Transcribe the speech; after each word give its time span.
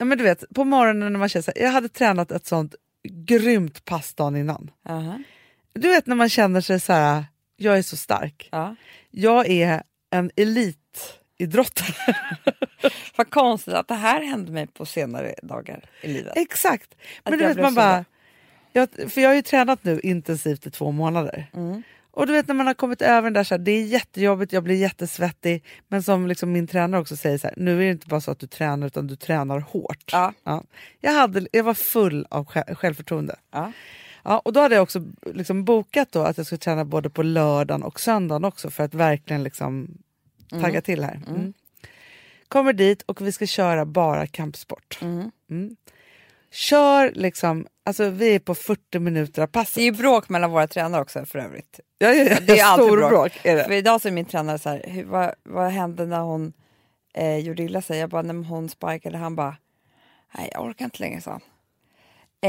Ja, 0.03 0.07
men 0.07 0.19
du 0.19 0.25
vet, 0.25 0.45
på 0.55 0.65
morgonen 0.65 1.13
när 1.13 1.19
man 1.19 1.29
känner 1.29 1.43
så 1.43 1.53
här, 1.57 1.63
jag 1.63 1.71
hade 1.71 1.89
tränat 1.89 2.31
ett 2.31 2.47
sånt 2.47 2.75
grymt 3.09 3.85
pass 3.85 4.15
dagen 4.15 4.37
innan. 4.37 4.71
Aha. 4.89 5.23
Du 5.73 5.89
vet 5.89 6.07
när 6.07 6.17
man 6.17 6.29
känner 6.29 6.61
sig 6.61 6.81
så 6.81 6.93
här, 6.93 7.25
jag 7.57 7.79
är 7.79 7.83
så 7.83 7.97
stark. 7.97 8.49
Ja. 8.53 8.77
Jag 9.11 9.49
är 9.49 9.83
en 10.11 10.31
elitidrottare. 10.37 11.95
Vad 13.17 13.31
konstigt 13.31 13.75
att 13.75 13.89
det 13.89 13.95
här 13.95 14.23
hände 14.23 14.53
mig 14.53 14.67
på 14.67 14.87
senare 14.87 15.35
dagar 15.43 15.91
i 16.01 16.09
livet. 16.09 16.33
Exakt. 16.37 16.95
Men 17.25 17.39
du 17.39 17.47
vet 17.47 17.61
man 17.61 17.75
bara... 17.75 18.05
Jag, 18.73 18.89
för 19.09 19.21
jag 19.21 19.29
har 19.29 19.35
ju 19.35 19.43
tränat 19.43 19.85
nu 19.85 20.01
intensivt 20.01 20.67
i 20.67 20.71
två 20.71 20.91
månader. 20.91 21.51
Mm. 21.55 21.83
Och 22.15 22.27
du 22.27 22.33
vet 22.33 22.49
när 22.49 22.55
man 22.55 22.67
har 22.67 22.75
kommit 22.75 23.03
över 23.03 23.23
den 23.23 23.33
där, 23.33 23.45
så 23.45 23.55
här, 23.55 23.59
det 23.59 23.71
är 23.71 23.85
jättejobbigt, 23.85 24.53
jag 24.53 24.63
blir 24.63 24.75
jättesvettig. 24.75 25.65
Men 25.89 26.03
som 26.03 26.27
liksom 26.27 26.53
min 26.53 26.67
tränare 26.67 27.01
också 27.01 27.17
säger, 27.17 27.39
så 27.39 27.47
här, 27.47 27.55
nu 27.57 27.75
är 27.75 27.85
det 27.85 27.91
inte 27.91 28.07
bara 28.07 28.21
så 28.21 28.31
att 28.31 28.39
du 28.39 28.47
tränar 28.47 28.87
utan 28.87 29.07
du 29.07 29.17
tränar 29.17 29.59
hårt. 29.61 30.11
Ja. 30.13 30.35
Jag, 31.01 31.13
hade, 31.13 31.47
jag 31.53 31.65
var 31.65 31.75
full 31.75 32.27
av 32.31 32.47
sj- 32.47 32.75
självförtroende. 32.75 33.37
Ja. 33.53 33.73
Ja, 34.25 34.39
och 34.39 34.53
då 34.53 34.61
hade 34.61 34.75
jag 34.75 34.83
också 34.83 35.05
liksom 35.27 35.65
bokat 35.65 36.13
då 36.13 36.23
att 36.23 36.37
jag 36.37 36.47
skulle 36.47 36.59
träna 36.59 36.85
både 36.85 37.11
på 37.11 37.23
lördagen 37.23 37.83
och 37.83 38.01
söndagen 38.01 38.45
också 38.45 38.71
för 38.71 38.85
att 38.85 38.95
verkligen 38.95 39.43
liksom 39.43 39.99
tagga 40.49 40.81
till 40.81 41.05
här. 41.05 41.21
Mm. 41.29 41.53
Kommer 42.49 42.73
dit 42.73 43.03
och 43.03 43.21
vi 43.21 43.33
ska 43.33 43.47
köra 43.47 43.85
bara 43.85 44.27
kampsport. 44.27 44.99
Mm. 45.51 45.77
Kör 46.51 47.13
liksom, 47.15 47.67
alltså 47.85 48.11
vi 48.11 48.35
är 48.35 48.39
på 48.39 48.55
40 48.55 48.99
minuter 48.99 49.43
av 49.43 49.47
passet. 49.47 49.75
Det 49.75 49.81
är 49.81 49.85
ju 49.85 49.93
bråk 49.93 50.29
mellan 50.29 50.51
våra 50.51 50.67
tränare 50.67 51.03
också 51.03 51.25
för 51.27 51.39
övrigt. 51.39 51.81
Ja, 51.99 52.09
ja, 52.13 52.25
ja, 52.25 52.39
Det 52.41 52.59
är 52.61 52.65
alltid 52.65 52.87
stor 52.87 52.97
bråk. 52.97 53.11
bråk. 53.11 53.33
är 53.45 53.57
det. 53.57 53.65
För 53.65 53.73
idag 53.73 54.01
så 54.01 54.09
är 54.09 54.13
min 54.13 54.25
tränare 54.25 54.59
så 54.59 54.69
här, 54.69 54.83
hur, 54.87 55.05
vad, 55.05 55.35
vad 55.43 55.71
hände 55.71 56.07
när 56.07 56.21
hon 56.21 56.53
eh, 57.15 57.37
gjorde 57.39 57.63
illa 57.63 57.83
sig? 57.83 57.99
Jag 57.99 58.11
bara, 58.11 58.23
när 58.23 58.45
hon 58.49 58.69
sparkade, 58.69 59.19
han 59.19 59.37
bara, 59.37 59.57
nej 60.35 60.51
jag 60.53 60.65
orkar 60.65 60.85
inte 60.85 61.01
längre, 61.03 61.21
sa 61.21 61.31
han. 61.31 61.41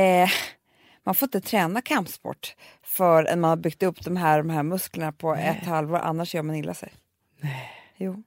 Eh, 0.01 0.29
man 1.03 1.15
får 1.15 1.25
inte 1.25 1.41
träna 1.41 1.81
kampsport 1.81 2.55
förrän 2.83 3.39
man 3.39 3.49
har 3.49 3.57
byggt 3.57 3.83
upp 3.83 4.01
de 4.05 4.17
här, 4.17 4.37
de 4.37 4.49
här 4.49 4.63
musklerna 4.63 5.11
på 5.11 5.35
ett 5.35 5.65
halvår, 5.65 5.97
annars 5.97 6.35
gör 6.35 6.43
man 6.43 6.55
illa 6.55 6.73
sig. 6.73 6.93
Nej. 7.39 7.69
Jo, 7.97 8.23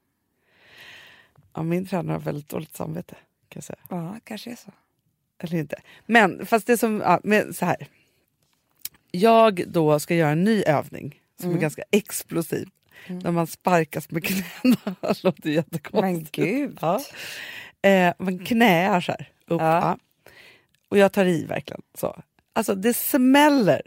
Ja, 1.54 1.62
min 1.62 1.86
tränare 1.86 2.12
har 2.14 2.20
väldigt 2.20 2.48
dåligt 2.48 2.76
samvete. 2.76 3.14
Kan 3.48 3.54
jag 3.60 3.64
säga. 3.64 3.78
ja, 3.90 4.16
kanske 4.24 4.50
är 4.50 4.56
så. 4.56 4.70
Eller 5.38 5.58
inte. 5.58 5.76
Men 6.06 6.46
fast 6.46 6.66
det 6.66 6.78
som, 6.78 7.00
ja, 7.00 7.20
men 7.24 7.54
så 7.54 7.64
här. 7.66 7.76
Jag 9.10 9.62
då 9.68 9.98
ska 10.00 10.14
göra 10.14 10.30
en 10.30 10.44
ny 10.44 10.62
övning 10.62 11.20
som 11.40 11.44
Mm. 11.48 11.56
är 11.56 11.60
ganska 11.62 11.82
explosiv. 11.90 12.68
När 13.08 13.30
man 13.30 13.46
sparkas 13.46 14.10
med 14.10 14.24
knäna. 14.24 14.76
Det 15.00 15.24
låter 15.24 15.50
jättekonstigt. 15.50 15.92
Men 16.02 16.26
gud. 16.46 16.78
Ja. 16.80 17.00
Eh, 17.82 18.14
man 18.18 18.38
knäar 18.38 19.00
så 19.00 19.12
här 19.12 19.28
upp. 19.46 19.60
Ja. 19.60 19.80
Ja. 19.80 19.98
Och 20.88 20.98
jag 20.98 21.12
tar 21.12 21.24
i 21.24 21.44
verkligen. 21.44 21.82
så. 21.94 22.22
Alltså 22.52 22.74
det 22.74 22.94
smäller 22.94 23.82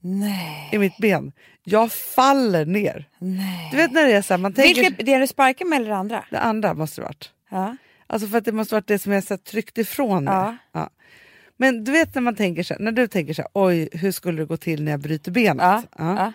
Nej, 0.00 0.68
i 0.72 0.78
mitt 0.78 0.96
ben. 0.98 1.32
Jag 1.64 1.92
faller 1.92 2.66
ner. 2.66 3.08
nej. 3.18 3.68
Du 3.70 3.76
vet 3.76 3.92
när 3.92 4.06
det 4.06 4.12
är 4.12 4.22
så 4.22 4.32
här, 4.34 4.38
man 4.38 4.52
tänker... 4.52 4.82
Vilket, 4.82 5.06
det 5.06 5.18
du 5.18 5.26
sparkar 5.26 5.64
med 5.64 5.76
eller 5.76 5.88
det 5.90 5.96
andra? 5.96 6.24
Det 6.30 6.38
andra 6.40 6.74
måste 6.74 7.00
det 7.00 7.04
varit. 7.04 7.30
Ja. 7.50 7.76
Alltså 8.12 8.28
för 8.28 8.38
att 8.38 8.44
det 8.44 8.52
måste 8.52 8.74
varit 8.74 8.86
det 8.86 8.98
som 8.98 9.12
jag 9.12 9.24
så 9.24 9.36
tryckt 9.36 9.78
ifrån 9.78 10.24
mig. 10.24 10.34
Ja. 10.34 10.56
Ja. 10.72 10.90
Men 11.56 11.84
du 11.84 11.92
vet 11.92 12.14
när 12.14 12.22
man 12.22 12.36
tänker 12.36 12.62
så 12.62 12.74
här, 12.74 12.80
när 12.80 12.92
du 12.92 13.06
tänker 13.08 13.34
så 13.34 13.42
här, 13.42 13.50
oj 13.54 13.88
hur 13.92 14.12
skulle 14.12 14.42
det 14.42 14.46
gå 14.46 14.56
till 14.56 14.82
när 14.84 14.90
jag 14.92 15.00
bryter 15.00 15.30
benet? 15.30 15.84
Ja. 15.98 16.16
Ja. 16.16 16.32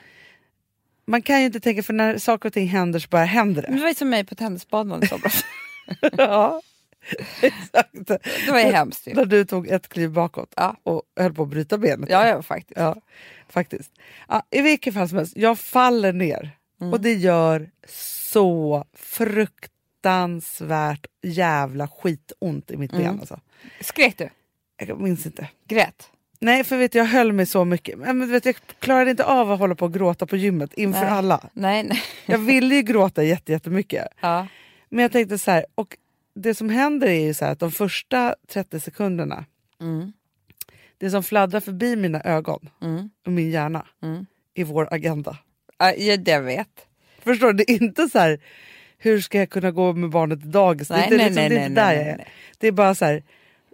Man 1.08 1.22
kan 1.22 1.40
ju 1.40 1.46
inte 1.46 1.60
tänka, 1.60 1.84
för 1.84 1.94
när 1.94 2.18
saker 2.18 2.50
och 2.50 2.54
ting 2.54 2.68
händer 2.68 3.00
så 3.00 3.08
bara 3.10 3.24
händer 3.26 3.62
Men 3.62 3.72
det. 3.72 3.78
Det 3.78 3.82
var 3.82 3.90
ju 3.90 3.96
som 3.96 4.10
mig 4.10 4.24
på 4.26 4.36
tennisbanan 4.36 5.04
i 5.04 5.08
somras. 5.08 5.44
ja. 6.18 6.62
Exakt. 7.42 8.08
Det 8.46 8.52
var 8.52 8.60
ju 8.60 8.66
hemskt 8.66 9.08
ju. 9.08 9.14
När 9.14 9.26
du 9.26 9.46
tog 9.46 9.68
ett 9.68 9.88
kliv 9.90 10.12
bakåt 10.12 10.54
Ja. 10.56 10.76
och 10.84 11.02
höll 11.20 11.34
på 11.34 11.44
att 11.44 11.50
bryta 11.50 11.78
benet. 11.78 12.10
Ja, 12.10 12.28
ja 12.28 12.42
faktiskt. 12.42 12.80
Ja, 12.80 12.96
faktiskt. 13.50 13.92
Ja, 14.28 14.44
I 14.52 14.62
vilket 14.62 14.94
fall 14.94 15.10
som 15.10 15.18
helst, 15.18 15.38
jag 15.38 15.60
faller 15.60 16.14
ner 16.14 16.52
Mm. 16.82 16.94
och 16.94 17.02
det 17.02 17.14
gör 17.14 17.70
så 17.88 18.86
fruktansvärt 20.08 21.06
jävla 21.22 21.88
skitont 21.88 22.72
i 22.72 22.78
mitt 22.78 22.92
Mm. 22.94 23.04
ben. 23.04 23.20
Alltså. 23.20 23.40
Skrek 23.82 24.18
du? 24.18 24.30
Jag 24.86 25.00
minns 25.02 25.26
inte. 25.26 25.50
Grät? 25.68 26.10
Nej, 26.40 26.64
för 26.64 26.78
vet 26.78 26.92
du, 26.92 26.98
jag 26.98 27.06
höll 27.06 27.34
mig 27.34 27.46
så 27.46 27.66
mycket. 27.66 28.00
Men, 28.00 28.32
vet, 28.32 28.44
du, 28.44 28.50
jag 28.50 28.56
klarade 28.80 29.12
inte 29.12 29.24
av 29.26 29.52
att 29.52 29.60
hålla 29.60 29.76
på 29.76 29.86
och 29.86 29.94
gråta 29.94 30.26
på 30.26 30.38
gymmet 30.38 30.74
inför 30.74 31.02
Nej. 31.02 31.10
alla. 31.10 31.50
Nej, 31.54 31.84
nej. 31.84 32.02
Jag 32.26 32.38
ville 32.38 32.76
ju 32.76 32.82
gråta 32.82 33.24
jätte- 33.24 33.52
jättemycket. 33.52 34.08
Ja. 34.22 34.48
Men 34.90 35.02
jag 35.02 35.12
tänkte 35.12 35.38
så 35.38 35.52
här, 35.52 35.66
och 35.76 35.98
det 36.36 36.56
som 36.56 36.70
händer 36.70 37.08
är 37.08 37.26
ju 37.26 37.34
så 37.34 37.46
här 37.46 37.52
att 37.52 37.60
de 37.60 37.72
första 37.72 38.36
30 38.48 38.80
sekunderna, 38.80 39.46
Mm. 39.82 40.14
det 40.98 41.10
som 41.12 41.24
fladdrar 41.24 41.60
förbi 41.60 41.96
mina 41.96 42.22
ögon 42.22 42.70
Mm. 42.82 43.10
och 43.26 43.32
min 43.32 43.52
hjärna 43.52 43.86
Mm. 44.04 44.26
är 44.56 44.64
vår 44.64 44.94
agenda. 44.94 45.38
Ja, 45.78 45.94
jag 46.26 46.42
vet. 46.42 46.68
Förstår 47.24 47.54
du? 47.54 47.64
Det 47.64 47.72
är 47.72 47.82
inte 47.84 48.10
så 48.10 48.20
här, 48.20 48.40
hur 48.98 49.22
ska 49.22 49.38
jag 49.40 49.50
kunna 49.50 49.72
gå 49.72 49.94
med 49.94 50.10
barnet 50.10 50.42
till 50.42 50.52
dagis? 50.52 50.90
Nej, 50.90 51.08
det, 51.10 51.16
är 51.16 51.18
nej, 51.18 51.26
liksom, 51.28 51.42
nej, 51.44 51.50
det 51.50 51.56
är 51.60 51.68
inte 51.68 51.82
där 51.82 51.94
jag 51.94 52.04
är. 52.08 52.28
Det 52.58 52.68
är 52.68 52.72
bara 52.72 52.96
så 52.96 53.06
här, 53.06 53.24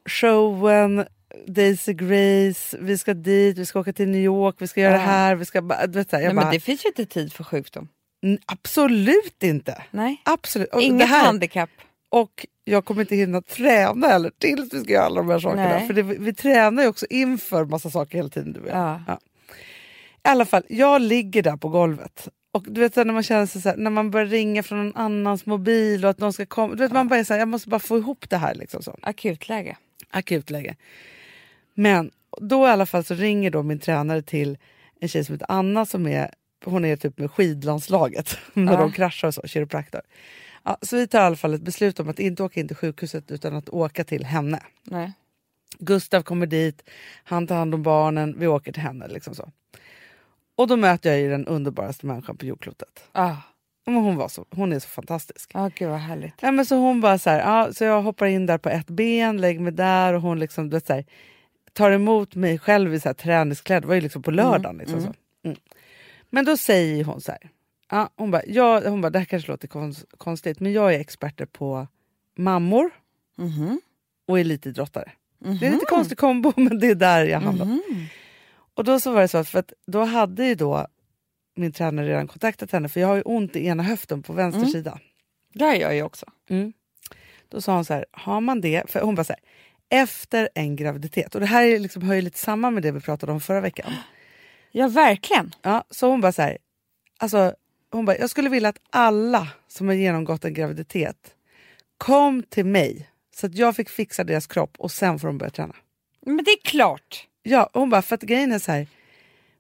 showen, 0.06 1.06
Daisy 1.48 1.94
Grace, 1.94 2.78
vi 2.80 2.98
ska 2.98 3.14
dit, 3.14 3.58
vi 3.58 3.66
ska 3.66 3.80
åka 3.80 3.94
till 3.94 4.10
New 4.10 4.22
York, 4.22 4.56
vi 4.60 4.68
ska 4.68 4.82
göra 4.82 4.92
Ja. 4.94 4.98
det 5.00 5.06
här. 5.06 5.36
Vi 5.36 5.46
ska, 5.46 5.62
vet, 5.62 6.10
så 6.10 6.16
här, 6.16 6.24
Nej, 6.24 6.34
bara, 6.34 6.44
men 6.46 6.54
det 6.54 6.60
finns 6.60 6.86
ju 6.86 6.88
inte 6.90 7.06
tid 7.06 7.34
för 7.34 7.44
sjukdom. 7.44 7.88
"Mm, 8.24 8.38
Absolut 8.46 9.44
inte! 9.44 9.82
Nej. 9.92 10.22
Absolut. 10.26 10.74
Och, 10.74 10.82
Inget 10.82 11.10
här, 11.10 11.26
handikapp. 11.26 11.70
och 12.10 12.46
jag 12.66 12.86
kommer 12.86 13.02
inte 13.02 13.16
hinna 13.16 13.42
träna 13.42 14.08
heller 14.08 14.32
tills 14.38 14.74
vi 14.74 14.80
ska 14.84 14.94
göra 14.94 15.06
alla 15.06 15.16
de 15.22 15.30
här 15.30 15.40
sakerna. 15.40 15.70
Nej. 15.70 15.88
För 15.88 15.94
det, 15.94 16.02
vi 16.04 16.34
tränar 16.34 16.84
ju 16.84 16.90
också 16.90 17.06
inför 17.10 17.66
massa 17.66 17.90
saker 17.90 18.18
hela 18.18 18.30
tiden. 18.30 18.54
Du 18.54 18.60
vet. 18.60 18.74
Ja. 18.74 19.02
I 20.26 20.30
alla 20.30 20.46
fall, 20.46 20.64
jag 20.68 21.02
ligger 21.02 21.42
där 21.44 21.58
på 21.58 21.70
golvet. 21.70 22.28
Och 22.54 22.66
du 22.70 22.82
vet 22.82 22.96
när 22.96 23.06
man 23.06 23.24
känner 23.24 23.46
sig 23.46 23.62
så 23.62 23.70
här, 23.70 23.78
när 23.78 23.90
man 23.90 24.12
börjar 24.12 24.28
ringa 24.28 24.64
från 24.64 24.78
någon 24.86 24.96
annans 24.96 25.46
mobil 25.46 26.04
och 26.06 26.10
att 26.12 26.20
någon 26.20 26.34
ska 26.34 26.46
komma. 26.46 26.76
Du 26.76 26.84
vet, 26.84 26.92
Man 26.92 27.08
bara 27.08 27.20
är 27.20 27.24
så 27.24 27.34
här, 27.34 27.40
jag 27.40 27.48
måste 27.48 27.70
bara 27.70 27.80
få 27.80 27.98
ihop 27.98 28.30
det 28.30 28.38
här. 28.38 28.56
Liksom 28.56 28.82
så. 28.84 28.98
Akutläge. 29.02 29.78
Akutläge. 30.10 30.76
Men 31.74 32.12
då 32.42 32.68
i 32.68 32.70
alla 32.70 32.86
fall 32.86 33.04
så 33.04 33.14
ringer 33.16 33.52
då 33.52 33.64
min 33.64 33.80
tränare 33.80 34.22
till 34.22 34.58
en 35.00 35.08
tjej 35.10 35.24
som 35.26 35.34
heter 35.36 35.48
Anna 35.50 35.86
som 35.86 36.08
är, 36.08 36.32
hon 36.66 36.86
är 36.86 36.96
typ 36.96 37.18
med 37.18 37.32
skidlandslaget 37.32 38.38
när 38.54 38.74
Ja. 38.74 38.80
de 38.80 38.92
kraschar 38.92 39.28
och 39.28 39.34
så, 39.34 39.42
kiropraktor. 39.48 40.02
Ja, 40.64 40.78
så 40.82 40.96
vi 40.96 41.08
tar 41.08 41.20
i 41.20 41.24
alla 41.24 41.36
fall 41.36 41.54
ett 41.54 41.62
beslut 41.62 42.00
om 42.00 42.10
att 42.10 42.20
inte 42.20 42.44
åka 42.44 42.60
in 42.60 42.68
till 42.68 42.78
sjukhuset 42.78 43.32
utan 43.32 43.56
att 43.56 43.70
åka 43.70 44.04
till 44.04 44.26
henne. 44.26 44.60
Nej. 44.84 45.12
Gustav 45.80 46.22
kommer 46.22 46.46
dit, 46.46 46.90
han 47.24 47.48
tar 47.48 47.56
hand 47.56 47.74
om 47.76 47.84
barnen, 47.84 48.36
vi 48.40 48.48
åker 48.48 48.72
till 48.72 48.82
henne. 48.84 49.08
Liksom 49.08 49.36
så. 49.36 49.52
Och 50.56 50.68
då 50.68 50.76
möter 50.76 51.10
jag 51.12 51.20
ju 51.20 51.30
den 51.30 51.48
underbaraste 51.48 52.06
människan 52.06 52.38
på 52.38 52.46
jordklotet. 52.46 53.04
Ah. 53.12 53.36
Men 53.86 53.96
hon, 53.96 54.16
var 54.16 54.28
så, 54.28 54.46
hon 54.50 54.74
är 54.74 54.80
så 54.80 54.88
fantastisk. 54.88 55.52
Ah, 55.54 55.70
gud 55.76 55.90
vad 55.90 56.00
härligt. 56.00 56.34
Ja, 56.42 56.52
men 56.52 56.66
så 56.66 56.76
hon 56.76 57.02
bara 57.02 57.18
så 57.18 57.30
här, 57.30 57.40
ja, 57.40 57.74
så 57.74 57.84
jag 57.84 58.02
hoppar 58.02 58.26
in 58.26 58.46
där 58.46 58.58
på 58.58 58.70
ett 58.70 58.88
ben, 58.88 59.42
lägger 59.42 59.60
mig 59.60 59.72
där 59.74 60.14
och 60.14 60.22
hon 60.22 60.40
liksom, 60.40 60.70
du 60.70 60.76
vet, 60.78 60.88
så 60.88 60.94
här, 60.94 61.06
tar 61.74 61.92
emot 61.92 62.36
mig 62.36 62.60
själv 62.60 62.94
i 62.96 63.00
så 63.00 63.10
här, 63.10 63.14
träningskläder. 63.14 63.82
Det 63.82 63.88
var 63.88 63.96
ju 63.96 64.02
liksom 64.02 64.24
på 64.24 64.32
lördagen. 64.32 64.78
Liksom, 64.78 65.02
Så. 65.02 65.14
Mm. 65.44 65.58
Men 66.30 66.46
då 66.46 66.58
säger 66.58 67.04
hon 67.04 67.22
så 67.22 67.32
här, 67.32 67.50
ja, 67.92 68.10
hon, 68.16 68.32
bara, 68.32 68.42
ja, 68.48 68.90
hon 68.90 69.02
bara, 69.02 69.10
det 69.10 69.20
här 69.20 69.26
kanske 69.26 69.52
låter 69.52 69.68
konst, 69.68 70.06
konstigt 70.18 70.60
men 70.60 70.74
jag 70.74 70.94
är 70.94 71.00
experter 71.00 71.46
på 71.46 71.88
mammor 72.38 72.90
Mhm. 73.38 73.82
och 74.28 74.40
elitidrottare. 74.40 75.12
Det 75.40 75.48
är 75.48 75.64
en 75.66 75.74
lite 75.74 75.86
konstig 75.86 76.18
kombo 76.18 76.54
men 76.58 76.80
det 76.80 76.88
är 76.88 76.96
där 76.96 77.26
jag 77.26 77.40
hamnade. 77.40 77.80
Och 78.76 78.84
då 78.84 79.00
så 79.00 79.12
var 79.12 79.22
det 79.22 79.28
så 79.28 79.38
att, 79.38 79.50
för 79.50 79.60
att 79.60 79.74
då 79.88 80.04
hade 80.04 80.46
ju 80.46 80.56
då 80.56 80.88
min 81.56 81.72
tränare 81.72 82.08
redan 82.08 82.28
kontaktat 82.28 82.72
henne 82.72 82.90
för 82.90 83.00
jag 83.00 83.08
har 83.08 83.16
ju 83.16 83.22
ont 83.22 83.56
i 83.56 83.66
ena 83.66 83.84
höften 83.84 84.24
på 84.24 84.34
vänster 84.34 84.62
sida. 84.72 85.00
Det 85.54 85.66
har 85.66 85.74
jag 85.74 85.96
ju 85.96 86.04
också. 86.04 86.26
Då 87.50 87.62
sa 87.62 87.76
hon 87.76 87.86
så 87.86 87.94
här, 87.94 88.06
har 88.12 88.42
man 88.42 88.62
det, 88.62 88.92
för 88.92 89.02
hon 89.02 89.16
bara 89.16 89.24
så 89.24 89.34
här, 89.34 89.42
efter 90.02 90.50
en 90.56 90.76
graviditet, 90.76 91.36
och 91.36 91.42
det 91.42 91.48
här 91.48 91.64
är 91.64 91.80
liksom, 91.80 92.02
hör 92.02 92.16
ju 92.16 92.22
lite 92.22 92.40
samman 92.40 92.74
med 92.74 92.84
det 92.84 92.92
vi 92.92 93.00
pratade 93.00 93.32
om 93.32 93.42
förra 93.42 93.62
veckan. 93.62 93.92
Ja, 94.76 94.88
verkligen. 94.88 95.52
Ja, 95.62 95.84
så 95.90 96.10
hon 96.10 96.22
bara 96.22 96.32
så 96.32 96.42
här, 96.42 96.58
alltså, 97.18 97.56
hon 97.92 98.06
bara, 98.06 98.18
jag 98.18 98.30
skulle 98.30 98.50
vilja 98.50 98.70
att 98.70 98.80
alla 98.90 99.48
som 99.68 99.88
har 99.88 99.96
genomgått 99.96 100.46
en 100.46 100.54
graviditet 100.54 101.36
kom 101.98 102.44
till 102.44 102.66
mig 102.66 103.10
så 103.36 103.46
att 103.48 103.56
jag 103.56 103.76
fick 103.76 103.90
fixa 103.90 104.24
deras 104.24 104.48
kropp 104.48 104.76
och 104.78 104.92
sen 104.92 105.20
får 105.20 105.28
de 105.28 105.38
börja 105.38 105.50
träna. 105.50 105.76
Men 106.26 106.44
det 106.44 106.52
är 106.52 106.62
klart. 106.64 107.28
Ja, 107.44 107.70
hon 107.74 107.90
bara, 107.90 108.02
för 108.02 108.16
att 108.16 108.22
grejen 108.22 108.52
är 108.52 108.60
så 108.60 108.72
här, 108.72 108.88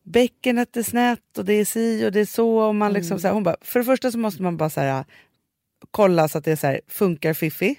bäckenet 0.04 0.78
är 0.78 0.84
snett 0.84 1.38
och 1.38 1.46
det 1.46 1.54
är 1.54 1.66
si 1.66 2.06
och 2.08 2.12
det 2.12 2.20
är 2.20 2.26
så. 2.26 2.58
Och 2.58 2.76
man 2.76 2.94
liksom, 2.94 3.20
så 3.20 3.28
här, 3.28 3.34
hon 3.34 3.44
bara, 3.44 3.56
för 3.62 3.80
det 3.80 3.86
första 3.86 4.12
så 4.12 4.18
måste 4.18 4.42
man 4.44 4.58
bara 4.58 4.70
så 4.70 4.82
här, 4.82 5.06
kolla 5.92 6.28
så 6.28 6.38
att 6.38 6.44
det 6.46 6.58
så 6.58 6.68
här, 6.68 6.82
funkar 6.88 7.34
fiffi. 7.34 7.76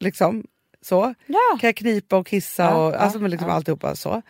Liksom, 0.00 0.44
så. 0.82 1.14
Ja. 1.26 1.58
Kan 1.60 1.68
jag 1.68 1.76
knipa 1.76 2.16
och 2.16 2.26
kissa 2.26 2.62
Ja, 2.62 2.86
och 2.86 2.92
ja, 2.94 2.98
alltså, 2.98 3.18
men 3.18 3.30
liksom 3.30 3.50
alltihopa 3.50 3.96
så. 3.96 4.22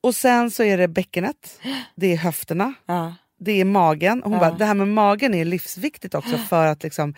Och 0.00 0.14
sen 0.14 0.50
så 0.50 0.62
är 0.62 0.78
det 0.78 0.88
bäckenet, 0.88 1.60
det 1.94 2.12
är 2.12 2.16
höfterna, 2.16 2.74
Ja. 2.86 3.14
det 3.38 3.60
är 3.60 3.64
magen. 3.64 4.20
Hon 4.24 4.32
Ja. 4.32 4.38
bara, 4.38 4.50
det 4.54 4.64
här 4.64 4.74
med 4.74 4.88
magen 4.88 5.34
är 5.34 5.44
livsviktigt 5.44 6.14
också 6.14 6.38
för 6.48 6.66
att 6.66 6.82
liksom 6.82 7.14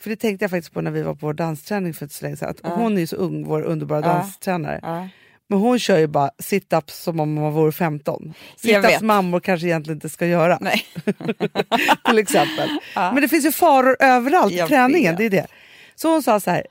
för 0.00 0.10
det 0.10 0.16
tänkte 0.16 0.44
jag 0.44 0.50
faktiskt 0.50 0.74
på 0.74 0.80
när 0.80 0.90
vi 0.90 1.02
var 1.02 1.14
på 1.14 1.26
vår 1.26 1.32
dansträning 1.34 1.94
för 1.94 2.06
ett 2.06 2.12
så 2.12 2.24
länge 2.24 2.36
sedan. 2.36 2.48
Att 2.48 2.60
Hon 2.72 2.96
är 2.96 3.00
ju 3.00 3.06
så 3.06 3.16
ung, 3.16 3.44
vår 3.44 3.62
underbara 3.62 4.00
Ja. 4.00 4.06
danstränare. 4.12 5.08
Men 5.48 5.58
hon 5.58 5.78
kör 5.78 5.98
ju 5.98 6.06
bara 6.06 6.30
sit-ups 6.38 6.90
som 6.90 7.20
om 7.20 7.34
man 7.34 7.52
vore 7.52 7.72
15. 7.72 8.34
Jag 8.62 8.80
vet. 8.82 8.90
Sit-ups 8.90 9.04
mammor 9.04 9.40
kanske 9.40 9.66
egentligen 9.66 9.96
inte 9.96 10.08
ska 10.08 10.26
göra. 10.26 10.58
Nej. 10.60 10.86
till 12.04 12.18
exempel. 12.18 12.68
Ja. 12.94 13.12
Men 13.12 13.22
det 13.22 13.28
finns 13.28 13.44
ju 13.44 13.52
faror 13.52 13.96
överallt 14.00 14.52
i 14.52 14.58
träningen. 14.58 15.16
Det 15.16 15.24
är 15.24 15.30
det. 15.30 15.46
Så 15.94 16.12
hon 16.12 16.22
sa 16.22 16.40
så 16.40 16.50
här, 16.50 16.66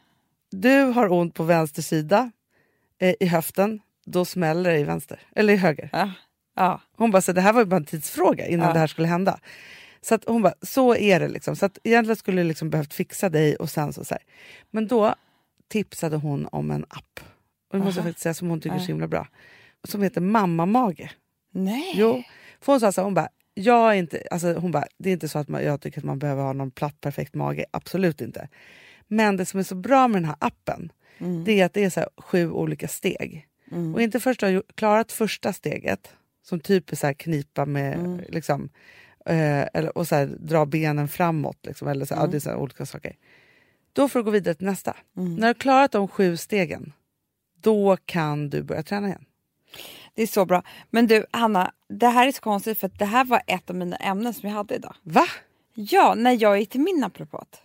du 0.51 0.81
har 0.81 1.12
ont 1.12 1.33
på 1.33 1.44
vänster 1.44 1.81
sida 1.81 2.31
eh, 3.01 3.15
i 3.19 3.25
höften, 3.25 3.79
då 4.06 4.25
smäller 4.25 4.71
det 4.71 4.79
i 4.79 4.83
vänster, 4.83 5.19
eller 5.35 5.53
i 5.53 5.57
höger. 5.57 5.89
Ja. 5.91 6.12
Ja. 6.56 6.81
Hon 6.97 7.12
bara, 7.12 7.21
så 7.21 7.31
det 7.33 7.41
här 7.41 7.53
var 7.53 7.62
ju 7.62 7.65
bara 7.65 7.75
en 7.75 7.85
tidsfråga 7.85 8.47
innan 8.47 8.74
det 8.74 8.79
här 8.79 8.88
skulle 8.88 9.07
hända. 9.07 9.39
Så 10.01 10.15
att 10.15 10.24
hon 10.25 10.41
bara, 10.41 10.53
så 10.62 10.95
är 10.95 11.19
det 11.19 11.27
liksom. 11.27 11.56
Så 11.56 11.65
att 11.65 11.77
egentligen 11.83 12.15
skulle 12.15 12.41
jag 12.41 12.47
liksom 12.47 12.69
behövt 12.69 12.94
fixa 12.94 13.29
dig 13.29 13.56
och 13.56 13.69
sen 13.69 13.94
så, 13.94 14.06
så 14.06 14.13
här. 14.13 14.24
Men 14.71 14.88
då 14.88 15.15
tipsade 15.69 16.15
hon 16.18 16.47
om 16.51 16.71
en 16.71 16.85
app. 16.89 17.19
Och 17.69 17.77
det 17.77 17.83
måste 17.85 17.99
jag 17.99 18.05
faktiskt 18.05 18.23
säga 18.23 18.33
som 18.33 18.49
hon 18.49 18.61
tycker 18.61 18.75
är 18.75 18.79
så 18.79 18.87
himla 18.87 19.07
bra. 19.07 19.27
Som 19.83 20.03
heter 20.03 20.21
Mammamage. 20.21 21.15
Nej. 21.51 21.93
Jo, 21.95 22.23
för 22.61 22.73
hon 22.73 22.79
sa 22.79 22.91
så 22.91 23.01
här, 23.01 23.05
hon 23.05 23.13
bara, 23.13 23.29
jag 23.53 23.91
är 23.91 23.95
inte, 23.95 24.23
alltså 24.31 24.53
hon 24.53 24.71
bara, 24.71 24.85
det 24.97 25.09
är 25.09 25.13
inte 25.13 25.29
så 25.29 25.39
att 25.39 25.47
man, 25.47 25.63
jag 25.63 25.81
tycker 25.81 25.99
att 25.99 26.03
man 26.05 26.19
behöver 26.19 26.43
ha 26.43 26.53
någon 26.53 26.71
platt 26.71 27.01
perfekt 27.01 27.35
mage, 27.35 27.65
absolut 27.71 28.21
inte. 28.21 28.49
Men 29.07 29.37
det 29.37 29.45
som 29.45 29.59
är 29.59 29.63
så 29.63 29.75
bra 29.75 30.07
med 30.07 30.21
den 30.21 30.25
här 30.25 30.35
appen, 30.39 30.91
det 31.45 31.59
är 31.61 31.65
att 31.65 31.73
det 31.73 31.83
är 31.83 31.89
så 31.89 31.99
här 31.99 32.09
sju 32.17 32.51
olika 32.51 32.87
steg. 32.87 33.47
Och 33.95 34.01
inte 34.01 34.19
först 34.19 34.39
du 34.39 34.45
har 34.45 34.63
klarat 34.75 35.11
första 35.11 35.53
steget, 35.53 36.09
som 36.43 36.59
typ 36.59 36.91
är 36.91 36.95
så 36.95 37.07
här 37.07 37.13
knipa 37.13 37.65
med, 37.65 38.25
liksom, 38.29 38.69
eh, 39.25 39.65
eller, 39.73 39.97
och 39.97 40.07
så 40.07 40.15
här, 40.15 40.25
dra 40.39 40.65
benen 40.65 41.07
framåt, 41.07 41.65
liksom, 41.65 41.87
eller 41.87 42.05
så, 42.05 42.13
ja, 42.13 42.27
det 42.27 42.37
är 42.37 42.39
så 42.39 42.55
olika 42.55 42.85
saker. 42.85 43.15
Då 43.93 44.09
får 44.09 44.19
du 44.19 44.23
gå 44.23 44.31
vidare 44.31 44.55
till 44.55 44.67
nästa. 44.67 44.95
När 45.13 45.41
du 45.41 45.45
har 45.47 45.53
klarat 45.53 45.91
de 45.91 46.07
sju 46.07 46.37
stegen, 46.37 46.93
då 47.62 47.98
kan 48.06 48.50
du 48.50 48.63
börja 48.63 48.83
träna 48.83 49.07
igen. 49.07 49.25
Det 50.13 50.24
är 50.24 50.27
så 50.27 50.45
bra. 50.45 50.63
Men 50.89 51.07
du, 51.07 51.25
Hanna, 51.31 51.71
det 51.89 52.07
här 52.07 52.27
är 52.27 52.31
så 52.31 52.42
konstigt 52.42 52.80
för 52.80 52.92
det 52.98 53.06
här 53.06 53.25
var 53.25 53.42
ett 53.48 53.69
av 53.69 53.75
mina 53.75 53.95
ämnen 53.95 54.33
som 54.33 54.50
jag 54.50 54.56
hade 54.56 54.75
idag. 54.75 54.95
Va? 55.04 55.25
Ja, 55.74 56.13
när 56.18 56.42
jag 56.42 56.59
gick 56.59 56.69
till 56.69 56.81
min 56.81 57.00
naprapat. 57.00 57.62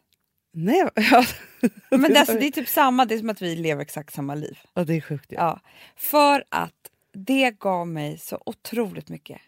Nej, 0.53 0.89
ja. 0.94 1.25
Men 1.91 2.12
det, 2.12 2.21
alltså, 2.21 2.35
det 2.35 2.47
är 2.47 2.50
typ 2.50 2.69
samma, 2.69 3.05
det 3.05 3.15
är 3.15 3.19
som 3.19 3.31
att 3.31 3.43
vi 3.43 3.56
lever 3.56 3.83
exakt 3.83 4.15
samma 4.15 4.35
liv. 4.35 4.59
Ja, 4.75 4.85
det 4.85 4.94
är 4.94 5.00
sjukt. 5.00 5.27
Ja. 5.33 5.39
Ja, 5.39 5.61
för 5.97 6.45
att 6.49 6.91
det 7.12 7.50
gav 7.50 7.88
mig 7.88 8.19
så 8.19 8.43
otroligt 8.47 9.09
mycket 9.09 9.41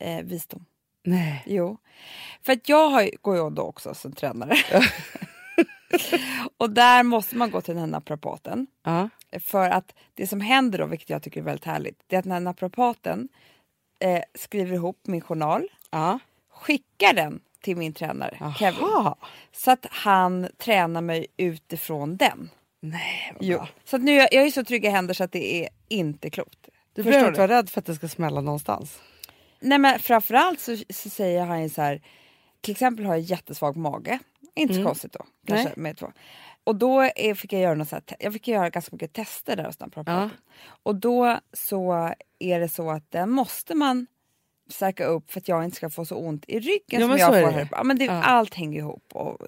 eh, 0.00 0.24
visdom. 0.24 0.64
Nej. 1.04 1.42
Jo, 1.46 1.78
för 2.42 2.52
att 2.52 2.68
jag 2.68 2.88
har, 2.88 3.10
går 3.22 3.36
ju 3.36 3.50
då 3.50 3.62
också 3.62 3.94
som 3.94 4.12
tränare. 4.12 4.56
och 6.56 6.70
där 6.70 7.02
måste 7.02 7.36
man 7.36 7.50
gå 7.50 7.60
till 7.60 7.74
den 7.74 7.80
här 7.80 7.90
naprapaten. 7.90 8.66
Ja. 8.82 9.08
För 9.40 9.70
att 9.70 9.94
det 10.14 10.26
som 10.26 10.40
händer 10.40 10.78
då, 10.78 10.86
vilket 10.86 11.10
jag 11.10 11.22
tycker 11.22 11.40
är 11.40 11.44
väldigt 11.44 11.64
härligt, 11.64 12.02
det 12.06 12.16
är 12.16 12.18
att 12.18 12.24
den 12.24 12.32
här 12.32 12.40
naprapaten 12.40 13.28
eh, 14.00 14.22
skriver 14.34 14.72
ihop 14.74 14.98
min 15.06 15.20
journal, 15.20 15.68
Ja. 15.90 16.18
skickar 16.50 17.12
den 17.12 17.40
till 17.60 17.76
min 17.76 17.92
tränare 17.92 18.52
Kevin. 18.58 18.80
Aha. 18.84 19.16
Så 19.52 19.70
att 19.70 19.86
han 19.90 20.48
tränar 20.58 21.00
mig 21.00 21.26
utifrån 21.36 22.16
den. 22.16 22.50
Nej, 22.80 23.34
Jo. 23.40 23.62
Så 23.84 23.96
att 23.96 24.02
nu 24.02 24.12
är 24.20 24.28
jag 24.34 24.46
är 24.46 24.50
så 24.50 24.64
trygga 24.64 24.90
händer 24.90 25.14
så 25.14 25.24
att 25.24 25.32
det 25.32 25.64
är 25.64 25.68
inte 25.88 26.30
klokt. 26.30 26.68
Du 26.94 27.02
Förstår 27.02 27.10
behöver 27.10 27.28
inte 27.28 27.40
vara 27.40 27.58
rädd 27.58 27.70
för 27.70 27.78
att 27.80 27.86
det 27.86 27.94
ska 27.94 28.08
smälla 28.08 28.40
någonstans. 28.40 29.00
Nej 29.60 29.78
men 29.78 29.98
framförallt 29.98 30.60
så, 30.60 30.76
så 30.90 31.10
säger 31.10 31.44
han 31.44 31.62
ju 31.62 31.68
så 31.68 31.82
här, 31.82 32.02
till 32.60 32.72
exempel 32.72 33.04
har 33.04 33.14
jag 33.14 33.20
jättesvag 33.22 33.76
mage, 33.76 34.18
inte 34.56 34.74
så 34.74 34.82
konstigt 34.84 35.12
då, 35.12 35.26
kanske 35.46 35.68
Mm. 35.68 35.72
Nej. 35.76 35.82
med 35.82 35.96
två. 35.96 36.12
Och 36.64 36.76
då 36.76 37.10
fick 37.36 37.52
jag 37.52 37.62
göra 37.62 37.74
något 37.74 37.88
så 37.88 37.94
här, 37.96 38.04
jag 38.18 38.32
fick 38.32 38.48
göra 38.48 38.70
ganska 38.70 38.90
mycket 38.96 39.12
tester 39.12 39.56
där 39.56 39.64
hos 39.64 39.76
den 39.76 39.86
naprapaten. 39.86 40.30
Och 40.82 40.94
då 40.94 41.38
så 41.52 42.12
är 42.38 42.60
det 42.60 42.68
så 42.68 42.90
att 42.90 43.10
den 43.10 43.30
måste 43.30 43.74
man 43.74 44.06
stärka 44.70 45.04
upp 45.04 45.30
för 45.30 45.40
att 45.40 45.48
jag 45.48 45.64
inte 45.64 45.76
ska 45.76 45.90
få 45.90 46.04
så 46.04 46.16
ont 46.16 46.44
i 46.48 46.58
ryggen 46.60 47.00
Ja, 47.00 47.00
som 47.00 47.16
jag 47.18 47.42
får 47.42 47.50
här. 47.50 47.68
Ja, 47.70 47.82
men 47.84 47.98
det, 47.98 48.04
Ja. 48.04 48.22
Allt 48.22 48.54
hänger 48.54 48.78
ihop 48.78 49.04
och 49.14 49.38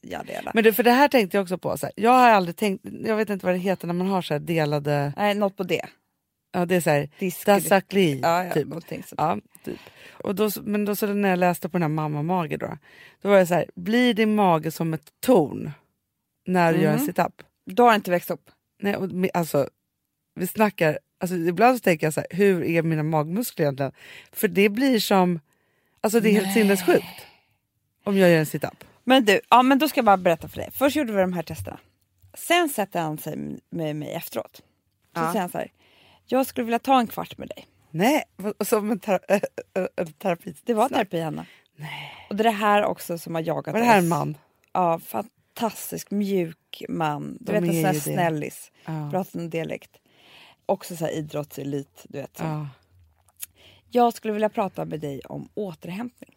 ja, 0.00 0.22
det. 0.26 0.50
Men 0.54 0.64
det, 0.64 0.72
för 0.72 0.82
det 0.82 0.90
här 0.90 1.08
tänkte 1.08 1.36
jag 1.36 1.42
också 1.42 1.58
på. 1.58 1.78
Så 1.78 1.86
här, 1.86 1.92
jag 1.96 2.10
har 2.10 2.28
aldrig 2.30 2.56
tänkt, 2.56 2.84
jag 3.04 3.16
vet 3.16 3.30
inte 3.30 3.46
vad 3.46 3.54
det 3.54 3.58
heter 3.58 3.86
när 3.86 3.94
man 3.94 4.06
har 4.06 4.22
så 4.22 4.38
delade, 4.38 5.12
Nej, 5.16 5.34
något 5.34 5.56
på 5.56 5.62
det. 5.62 5.86
Ja 6.52 6.66
det 6.66 6.74
är 6.76 6.80
så 6.80 6.90
här, 6.90 7.08
Disk- 7.18 7.44
dasakli, 7.46 8.20
Ja, 8.22 8.44
ja, 8.44 8.52
typ. 8.54 8.68
Ja, 9.16 9.38
typ. 9.64 9.78
Och 10.12 10.34
då, 10.34 10.50
men 10.62 10.84
då 10.84 10.96
så 10.96 11.06
när 11.06 11.28
jag 11.28 11.38
läste 11.38 11.68
på 11.68 11.72
den 11.78 11.82
här 11.82 11.88
mamma-mage 11.88 12.56
då, 12.56 12.78
då 13.22 13.28
var 13.28 13.36
det 13.38 13.46
så 13.46 13.54
här, 13.54 13.64
blir 13.74 14.14
din 14.14 14.34
mage 14.34 14.70
som 14.70 14.94
ett 14.94 15.08
torn 15.20 15.70
när 16.46 16.72
du 16.72 16.78
gör 16.78 16.88
en 16.90 16.94
Mm. 16.94 17.06
sit-up? 17.06 17.42
Då 17.66 17.82
har 17.82 17.90
det 17.90 17.96
inte 17.96 18.10
växt 18.10 18.30
upp. 18.30 18.50
Nej, 18.82 18.96
och, 18.96 19.10
alltså, 19.34 19.68
vi 20.34 20.46
snackar, 20.46 20.98
alltså, 21.20 21.36
ibland 21.36 21.76
så 21.78 21.82
tänker 21.82 22.06
jag 22.06 22.14
så 22.14 22.20
här, 22.20 22.36
hur 22.36 22.62
är 22.64 22.82
mina 22.82 23.02
magmuskler 23.02 23.64
egentligen? 23.64 23.92
För 24.32 24.48
det 24.48 24.68
blir 24.68 25.00
som, 25.00 25.40
alltså 26.00 26.20
det 26.20 26.28
är 26.28 26.40
helt 26.40 26.54
sinnessjukt 26.54 27.26
om 28.04 28.16
jag 28.16 28.30
gör 28.30 28.38
en 28.38 28.46
sit-up. 28.46 28.84
Men 29.04 29.24
du, 29.24 29.40
ja, 29.50 29.62
men 29.62 29.78
då 29.78 29.88
ska 29.88 29.98
jag 29.98 30.04
bara 30.04 30.16
berätta 30.16 30.48
för 30.48 30.56
dig. 30.56 30.70
Först 30.72 30.96
gjorde 30.96 31.12
vi 31.12 31.20
de 31.20 31.32
här 31.32 31.42
testerna. 31.42 31.78
Sen 32.34 32.68
sätter 32.68 33.00
han 33.00 33.18
sig 33.18 33.58
med 33.70 33.96
mig 33.96 34.12
efteråt. 34.12 34.56
Så 34.56 34.62
Ja. 35.14 35.26
säger 35.28 35.40
han 35.40 35.50
så 35.50 35.58
här. 35.58 35.70
Jag 36.32 36.46
skulle 36.46 36.64
vilja 36.64 36.78
ta 36.78 37.00
en 37.00 37.06
kvart 37.06 37.38
med 37.38 37.48
dig. 37.48 37.66
Nej, 37.90 38.24
som 38.64 38.90
en, 38.90 39.00
ter- 39.00 39.40
en 39.96 40.12
terapi. 40.12 40.54
Det 40.64 40.74
var 40.74 40.88
terapi, 40.88 41.20
Hanna. 41.20 41.46
Och 42.30 42.36
det 42.36 42.42
är 42.42 42.44
det 42.44 42.50
här 42.50 42.84
också 42.84 43.18
som 43.18 43.34
har 43.34 43.42
jagat 43.42 43.72
Var 43.72 43.80
det 43.80 43.86
här 43.86 43.98
en 43.98 44.04
oss. 44.04 44.08
man? 44.10 44.36
Ja, 44.72 44.98
fantastisk, 44.98 46.10
mjuk 46.10 46.82
man. 46.88 47.36
Du 47.40 47.52
De 47.52 47.60
vet, 47.60 47.62
en 47.70 47.74
sån 47.76 47.84
här 47.84 47.92
snällis. 47.94 48.72
Ja. 48.84 49.08
Pratar 49.10 49.40
en 49.40 49.50
dialekt. 49.50 49.90
Också 50.66 50.96
så 50.96 51.04
här 51.04 51.12
idrottselit, 51.12 52.06
du 52.08 52.18
vet. 52.18 52.36
Så. 52.36 52.44
Ja. 52.44 52.68
Jag 53.90 54.14
skulle 54.14 54.32
vilja 54.32 54.48
prata 54.48 54.84
med 54.84 55.00
dig 55.00 55.20
om 55.20 55.48
återhämtning. 55.54 56.36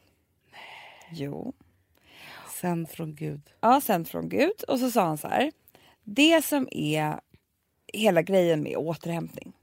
Jo. 1.11 1.53
Sänd 2.61 2.89
från 2.89 3.15
Gud. 3.15 3.41
Ja, 3.61 3.81
sänd 3.81 4.07
från 4.07 4.29
Gud. 4.29 4.63
Och 4.67 4.79
så 4.79 4.91
sa 4.91 5.05
han 5.05 5.17
så 5.17 5.27
här. 5.27 5.51
Det 6.03 6.45
som 6.45 6.67
är 6.71 7.19
hela 7.93 8.21
grejen 8.21 8.63
med 8.63 8.77
återhämtning. 8.77 9.53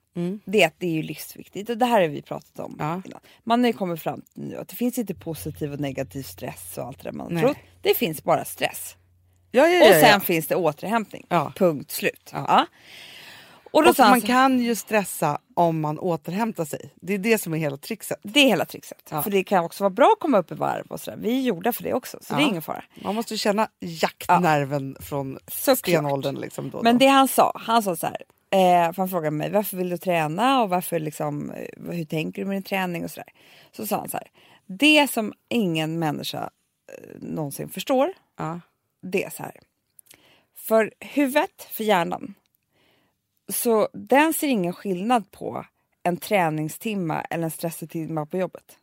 Det 0.44 0.62
är 0.62 0.70
det 0.78 0.86
är 0.86 0.90
ju 0.90 1.02
livsviktigt. 1.02 1.70
Och 1.70 1.78
det 1.78 1.86
här 1.86 2.00
har 2.00 2.08
vi 2.08 2.22
pratat 2.22 2.58
om 2.60 2.76
Ja. 2.78 3.02
innan. 3.06 3.20
Man 3.44 3.60
har 3.60 3.66
ju 3.66 3.72
kommit 3.72 4.02
fram 4.02 4.20
till 4.20 4.42
nu 4.42 4.56
att 4.56 4.68
det 4.68 4.76
finns 4.76 4.98
inte 4.98 5.14
positiv 5.14 5.72
och 5.72 5.80
negativ 5.80 6.22
stress 6.22 6.78
och 6.78 6.84
allt 6.84 6.98
det 6.98 7.04
där 7.04 7.12
man 7.12 7.32
Nej. 7.34 7.42
trott. 7.42 7.56
Det 7.82 7.94
finns 7.94 8.22
bara 8.24 8.44
stress. 8.44 8.96
Ja, 9.50 9.66
ja, 9.68 9.84
ja, 9.84 9.88
Och 9.88 9.94
sen 10.00 10.10
ja. 10.10 10.20
finns 10.20 10.46
det 10.46 10.56
återhämtning. 10.56 11.26
Ja. 11.28 11.52
Punkt 11.56 11.90
slut. 11.90 12.30
Ja. 12.32 12.44
Ja. 12.48 12.66
Och 13.72 13.82
då 13.82 13.90
Och 13.90 13.98
man 13.98 14.20
kan 14.20 14.60
ju 14.60 14.74
stressa 14.74 15.38
om 15.54 15.80
man 15.80 15.98
återhämtar 15.98 16.64
sig. 16.64 16.90
Det 17.00 17.14
är 17.14 17.18
det 17.18 17.38
som 17.38 17.54
är 17.54 17.58
hela 17.58 17.76
trixet. 17.76 18.18
Det 18.22 18.40
är 18.40 18.46
hela 18.48 18.64
trixet. 18.64 19.08
Ja. 19.10 19.22
För 19.22 19.30
det 19.30 19.44
kan 19.44 19.64
också 19.64 19.84
vara 19.84 19.90
bra 19.90 20.12
att 20.16 20.20
komma 20.20 20.38
upp 20.38 20.52
i 20.52 20.54
varv 20.54 20.86
och 20.88 21.00
sådär. 21.00 21.18
Vi 21.22 21.38
är 21.38 21.42
gjorda 21.42 21.72
för 21.72 21.82
det 21.82 21.94
också, 21.94 22.18
så 22.22 22.34
det 22.34 22.40
är 22.40 22.42
Ja. 22.42 22.48
ingen 22.48 22.62
fara. 22.62 22.84
Man 23.04 23.14
måste 23.14 23.34
ju 23.34 23.38
känna 23.38 23.68
jaktnerven 23.80 24.96
från 25.00 25.38
Såklart. 25.48 25.78
stenåldern. 25.78 26.36
Liksom, 26.40 26.70
då 26.70 26.78
och 26.78 26.84
Men 26.84 26.94
då. 26.94 26.98
det 26.98 27.06
han 27.06 27.28
sa, 27.28 27.52
han 27.54 27.82
sa 27.82 27.96
så 27.96 28.06
här. 28.06 28.22
Eh, 28.50 28.92
han 28.96 29.08
frågade 29.08 29.30
mig 29.36 29.50
varför 29.50 29.76
vill 29.76 29.88
du 29.90 29.98
träna 29.98 30.62
och 30.62 30.68
varför 30.68 30.98
liksom, 30.98 31.50
eh, 31.50 31.92
hur 31.92 32.04
tänker 32.04 32.42
du 32.42 32.48
med 32.48 32.56
din 32.56 32.62
träning 32.62 33.04
och 33.04 33.10
sådär. 33.10 33.32
Så 33.72 33.86
sa 33.86 33.96
han 33.96 34.08
så 34.08 34.16
här. 34.16 34.30
Det 34.66 35.10
som 35.10 35.32
ingen 35.48 35.98
människa 35.98 36.50
eh, 36.92 37.20
någonsin 37.20 37.68
förstår, 37.68 38.12
Ja. 38.38 38.60
det 39.02 39.24
är 39.24 39.30
så 39.30 39.42
här. 39.42 39.60
För 40.56 40.92
huvudet, 41.00 41.62
för 41.70 41.84
hjärnan, 41.84 42.34
så 43.52 43.88
den 43.92 44.32
ser 44.34 44.48
ingen 44.48 44.72
skillnad 44.72 45.30
på 45.30 45.64
en 46.02 46.16
träningstimma 46.16 47.20
eller 47.20 47.44
en 47.44 47.50
stressig 47.50 47.90
timma 47.90 48.26
på 48.26 48.36
jobbet. 48.38 48.76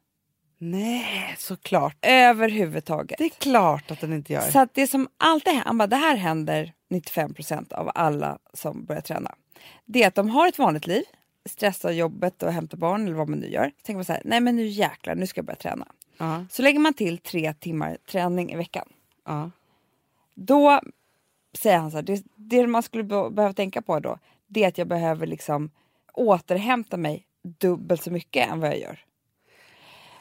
Nej, 0.60 1.36
såklart. 1.38 1.96
Överhuvudtaget. 2.02 3.18
Det 3.18 3.26
är 3.26 3.30
klart 3.30 3.92
att 3.92 4.02
den 4.02 4.14
inte 4.14 4.34
gör. 4.34 4.42
Så 4.42 4.60
att 4.60 4.74
det 4.74 4.88
som 4.88 5.08
alltid 5.18 5.54
händer, 5.54 5.88
det 5.88 5.96
här 5.96 6.16
händer 6.16 6.74
95% 6.90 7.74
av 7.74 7.92
alla 7.96 8.40
som 8.54 8.86
börjar 8.86 9.02
träna. 9.02 9.36
Det 9.86 10.04
är 10.04 10.08
att 10.08 10.16
de 10.16 10.30
har 10.30 10.48
ett 10.48 10.60
vanligt 10.60 10.88
liv, 10.88 11.04
stressar 11.46 11.92
jobbet 11.92 12.44
och 12.44 12.52
hämtar 12.54 12.78
barn 12.78 13.06
eller 13.08 13.16
vad 13.16 13.30
man 13.30 13.40
nu 13.40 13.50
gör. 13.50 13.72
Tänker 13.82 13.96
man 13.96 14.06
så 14.06 14.14
här, 14.14 14.22
nej 14.26 14.42
men 14.42 14.56
nu 14.56 14.66
jäklar, 14.68 15.16
nu 15.16 15.28
ska 15.28 15.40
jag 15.40 15.46
börja 15.46 15.56
träna. 15.58 15.88
Ja, 16.18 16.46
Så 16.52 16.62
lägger 16.62 16.80
man 16.80 16.94
till 16.94 17.18
tre 17.18 17.54
timmar 17.54 17.98
träning 18.12 18.52
i 18.54 18.56
veckan. 18.56 18.88
ja. 19.26 19.52
Då 20.40 20.82
säger 21.54 21.78
han 21.78 21.92
så 21.92 21.98
här, 21.98 22.02
det, 22.04 22.24
det 22.36 22.68
man 22.68 22.84
skulle 22.84 23.04
be- 23.04 23.30
behöva 23.30 23.54
tänka 23.54 23.82
på 23.82 24.00
då, 24.00 24.20
det 24.48 24.64
är 24.64 24.68
att 24.68 24.78
jag 24.78 24.88
behöver 24.88 25.28
liksom 25.28 25.70
återhämta 26.14 26.98
mig 26.98 27.26
dubbelt 27.42 28.04
så 28.04 28.12
mycket 28.12 28.50
än 28.50 28.60
vad 28.60 28.70
jag 28.70 28.80
gör. 28.80 29.00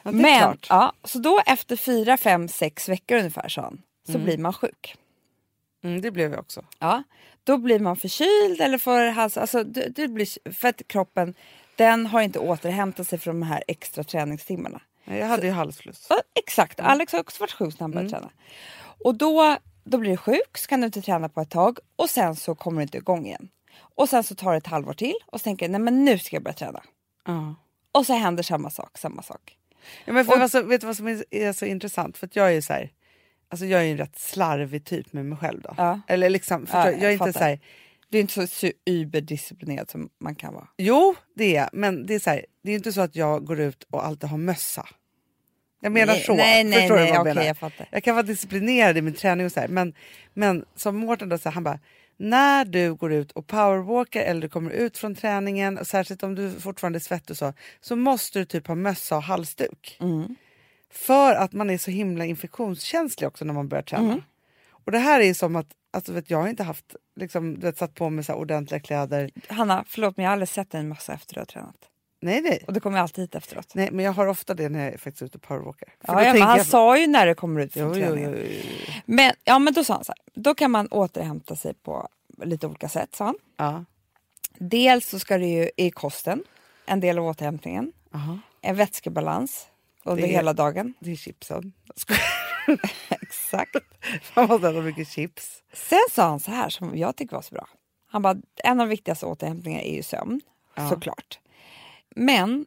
ja 0.03 0.11
Men, 0.11 0.39
klart. 0.39 0.67
ja, 0.69 0.93
så 1.03 1.19
då 1.19 1.41
efter 1.45 1.75
fyra, 1.75 2.17
fem, 2.17 2.47
sex 2.47 2.89
veckor 2.89 3.17
ungefär 3.17 3.49
sa 3.49 3.61
han, 3.61 3.81
så 4.11 4.19
blir 4.19 4.37
man 4.37 4.53
sjuk. 4.53 4.95
Mm, 5.83 6.01
det 6.01 6.11
blev 6.11 6.31
jag 6.31 6.39
också. 6.39 6.65
Ja, 6.79 7.03
då 7.43 7.57
blir 7.57 7.79
man 7.79 7.97
förkyld 7.97 8.61
eller 8.61 8.77
får 8.77 9.11
hals, 9.11 9.37
alltså 9.37 9.63
det, 9.63 9.89
det 9.95 10.07
blir, 10.07 10.51
för 10.53 10.67
att 10.67 10.87
kroppen 10.87 11.33
den 11.75 12.05
har 12.05 12.21
inte 12.21 12.39
återhämtat 12.39 13.07
sig 13.07 13.19
från 13.19 13.39
de 13.39 13.45
här 13.45 13.63
extra 13.67 14.03
träningstimmarna. 14.03 14.81
Nej, 15.05 15.19
Jag 15.19 15.27
hade 15.27 15.47
ju 15.47 15.53
halsfluss. 15.53 16.07
Ja, 16.09 16.21
exakt, 16.35 16.79
Alex 16.79 17.13
har 17.13 17.19
också 17.19 17.43
varit 17.43 17.51
sjuk 17.51 17.73
när 17.73 17.83
han 17.83 17.91
började 17.91 18.09
träna. 18.09 18.29
Och 19.03 19.15
då, 19.15 19.57
då 19.83 19.97
blir 19.97 20.11
du 20.11 20.17
sjuk, 20.17 20.57
så 20.57 20.67
kan 20.67 20.81
du 20.81 20.85
inte 20.85 21.01
träna 21.01 21.29
på 21.29 21.41
ett 21.41 21.49
tag 21.49 21.79
och 21.95 22.09
sen 22.09 22.35
så 22.35 22.55
kommer 22.55 22.77
du 22.77 22.83
inte 22.83 22.97
igång 22.97 23.25
igen. 23.25 23.49
Och 23.79 24.09
sen 24.09 24.23
så 24.23 24.35
tar 24.35 24.51
det 24.51 24.57
ett 24.57 24.67
halvår 24.67 24.93
till 24.93 25.15
och 25.25 25.39
så 25.39 25.43
tänker 25.43 25.69
nej 25.69 25.81
men 25.81 26.05
nu 26.05 26.19
ska 26.19 26.35
jag 26.35 26.43
börja 26.43 26.53
träna. 26.53 26.83
Ja. 27.25 27.55
Och 27.91 28.05
så 28.05 28.13
händer 28.13 28.43
samma 28.43 28.69
sak, 28.69 28.97
samma 28.97 29.21
sak. 29.21 29.57
Ja, 30.05 30.13
men 30.13 30.25
för 30.25 30.39
alltså, 30.39 30.61
vet 30.61 30.81
du 30.81 30.87
vad 30.87 30.97
som 30.97 31.07
är, 31.29 31.53
så 31.53 31.65
intressant? 31.65 32.17
För 32.17 32.27
att 32.27 32.35
jag 32.35 32.53
är 32.53 32.61
så 32.61 32.73
här, 32.73 32.91
alltså 33.49 33.65
jag 33.65 33.81
är 33.81 33.85
ju 33.85 33.91
en 33.91 33.97
rätt 33.97 34.19
slarvig 34.19 34.85
typ 34.85 35.13
med 35.13 35.25
mig 35.25 35.37
själv 35.37 35.61
då. 35.61 35.73
Ja. 35.77 36.01
Eller 36.07 36.29
liksom, 36.29 36.61
förstår, 36.65 36.81
Ja, 36.81 36.91
jag 36.91 37.03
är 37.03 37.11
inte 37.11 37.33
så 37.33 37.39
här, 37.39 37.59
Du 38.09 38.17
är 38.17 38.21
inte 38.21 38.47
så, 38.47 38.67
überdisciplinerad 38.85 39.89
som 39.89 40.09
man 40.19 40.35
kan 40.35 40.53
vara. 40.53 40.67
jo 40.77 41.15
det 41.35 41.43
är 41.55 41.59
jag, 41.61 41.69
men 41.73 42.05
det 42.05 42.15
är 42.15 42.19
så 42.19 42.29
här, 42.29 42.45
det 42.63 42.71
är 42.71 42.75
inte 42.75 42.93
så 42.93 43.01
att 43.01 43.15
jag 43.15 43.45
går 43.45 43.59
ut 43.59 43.87
och 43.91 44.05
alltid 44.05 44.29
har 44.29 44.37
mössa. 44.37 44.87
Jag 45.81 45.91
menar 45.91 46.13
nej, 46.13 46.23
så. 46.23 46.35
Nej, 46.35 46.63
nej, 46.63 46.79
förstår 46.79 46.95
nej, 46.95 47.05
du 47.05 47.11
vad 47.11 47.15
jag 47.15 47.21
okej, 47.21 47.33
menar? 47.33 47.47
jag 47.47 47.57
fattar. 47.57 47.87
Jag 47.91 48.03
kan 48.03 48.15
vara 48.15 48.23
disciplinerad 48.23 48.97
i 48.97 49.01
min 49.01 49.13
träning 49.13 49.45
och 49.45 49.51
så 49.51 49.59
här, 49.59 49.67
men, 49.67 49.93
men 50.33 50.65
som 50.75 50.95
Mårten 50.95 51.29
då, 51.29 51.37
så 51.37 51.49
här, 51.49 51.53
han 51.53 51.63
bara, 51.63 51.79
när 52.17 52.65
du 52.65 52.95
går 52.95 53.13
ut 53.13 53.31
och 53.31 53.47
powerwalkar 53.47 54.21
eller 54.21 54.41
du 54.41 54.49
kommer 54.49 54.71
ut 54.71 54.97
från 54.97 55.15
träningen, 55.15 55.77
och 55.77 55.87
särskilt 55.87 56.23
om 56.23 56.35
du 56.35 56.51
fortfarande 56.51 56.97
är 56.97 57.01
svettig 57.01 57.31
och 57.31 57.37
så, 57.37 57.53
så 57.81 57.95
måste 57.95 58.39
du 58.39 58.45
typ 58.45 58.67
ha 58.67 58.75
mössa 58.75 59.17
och 59.17 59.23
halsduk. 59.23 59.97
Mm. 60.01 60.35
För 60.89 61.35
att 61.35 61.53
man 61.53 61.69
är 61.69 61.77
så 61.77 61.91
himla 61.91 62.25
infektionskänslig 62.25 63.27
också 63.27 63.45
när 63.45 63.53
man 63.53 63.67
börjar 63.67 63.83
träna. 63.83 64.03
Mm. 64.07 64.21
Och 64.69 64.91
det 64.91 64.99
här 64.99 65.19
är 65.19 65.33
som 65.33 65.55
att, 65.55 65.67
alltså 65.91 66.13
vet, 66.13 66.29
jag 66.29 66.37
har 66.41 66.47
inte 66.47 66.63
haft, 66.63 66.95
liksom, 67.15 67.53
du 67.55 67.61
vet, 67.61 67.77
satt 67.77 67.93
på 67.93 68.09
mig 68.09 68.23
så 68.23 68.33
ordentliga 68.33 68.79
kläder. 68.79 69.31
Hanna, 69.49 69.83
förlåt 69.87 70.17
men 70.17 70.23
jag 70.23 70.29
har 70.29 70.33
aldrig 70.33 70.49
sett 70.49 70.71
dig 70.71 70.79
en 70.81 70.87
massa 70.89 71.13
efter 71.13 71.33
du 71.33 71.39
har 71.41 71.45
tränat. 71.45 71.75
Nej 72.19 72.41
nej. 72.41 72.63
Och 72.67 72.73
du 72.73 72.79
kommer 72.79 72.99
alltid 72.99 73.23
hit 73.23 73.35
efteråt. 73.35 73.71
Nej 73.75 73.89
men 73.91 74.05
jag 74.05 74.11
har 74.13 74.27
ofta 74.27 74.53
det 74.53 74.69
när 74.69 74.83
jag 74.83 74.93
är 74.93 74.97
faktiskt 74.97 75.21
ute 75.21 75.37
och 75.37 75.41
powerwalkar. 75.41 75.89
Ja, 76.07 76.23
ja, 76.23 76.43
han 76.45 76.57
jag- 76.57 76.65
sa 76.65 76.97
ju 76.97 77.07
när 77.07 77.27
du 77.27 77.35
kommer 77.35 77.61
ut 77.61 77.73
från 77.73 77.87
Jo, 77.87 77.93
träningen. 77.93 78.35
jo, 78.37 78.45
jo. 78.51 78.93
Men, 79.05 79.31
ja, 79.43 79.59
men 79.59 79.73
då 79.73 79.83
sa 79.83 79.93
han 79.93 80.03
så 80.05 80.11
här, 80.11 80.41
då 80.41 80.55
kan 80.55 80.71
man 80.71 80.87
återhämta 80.87 81.55
sig 81.55 81.73
på 81.73 82.07
lite 82.43 82.67
olika 82.67 82.89
sätt, 82.89 83.15
sa 83.15 83.25
han. 83.25 83.35
Ja. 83.57 83.85
Dels 84.57 85.07
så 85.09 85.19
ska 85.19 85.37
det 85.37 85.47
ju 85.47 85.69
i 85.77 85.91
kosten, 85.91 86.43
en 86.85 86.99
del 86.99 87.17
av 87.17 87.25
återhämtningen. 87.25 87.91
Aha. 88.13 88.39
En 88.61 88.75
vätskebalans 88.75 89.67
under 90.07 90.23
Det 90.23 90.29
hela 90.29 90.53
dagen. 90.53 90.93
Det 90.99 91.11
är 91.11 91.15
chipsen. 91.15 91.73
Exakt. 93.09 93.75
Man 94.35 94.47
måste 94.47 94.69
äta 94.69 94.81
mycket 94.81 95.07
chips. 95.07 95.63
Sen 95.73 95.99
sa 96.11 96.23
han 96.29 96.39
så 96.39 96.51
här 96.51 96.69
som 96.69 96.97
jag 96.97 97.15
tycker 97.15 97.35
var 97.35 97.41
så 97.41 97.53
bra. 97.55 97.67
Han 98.07 98.21
bara, 98.21 98.35
en 98.63 98.79
av 98.79 98.87
de 98.87 98.89
viktigaste 98.89 99.25
återhämtningarna 99.25 99.83
är 99.83 99.95
ju 99.95 100.03
sömn, 100.03 100.41
Ja. 100.75 100.89
såklart. 100.89 101.39
Men 102.15 102.65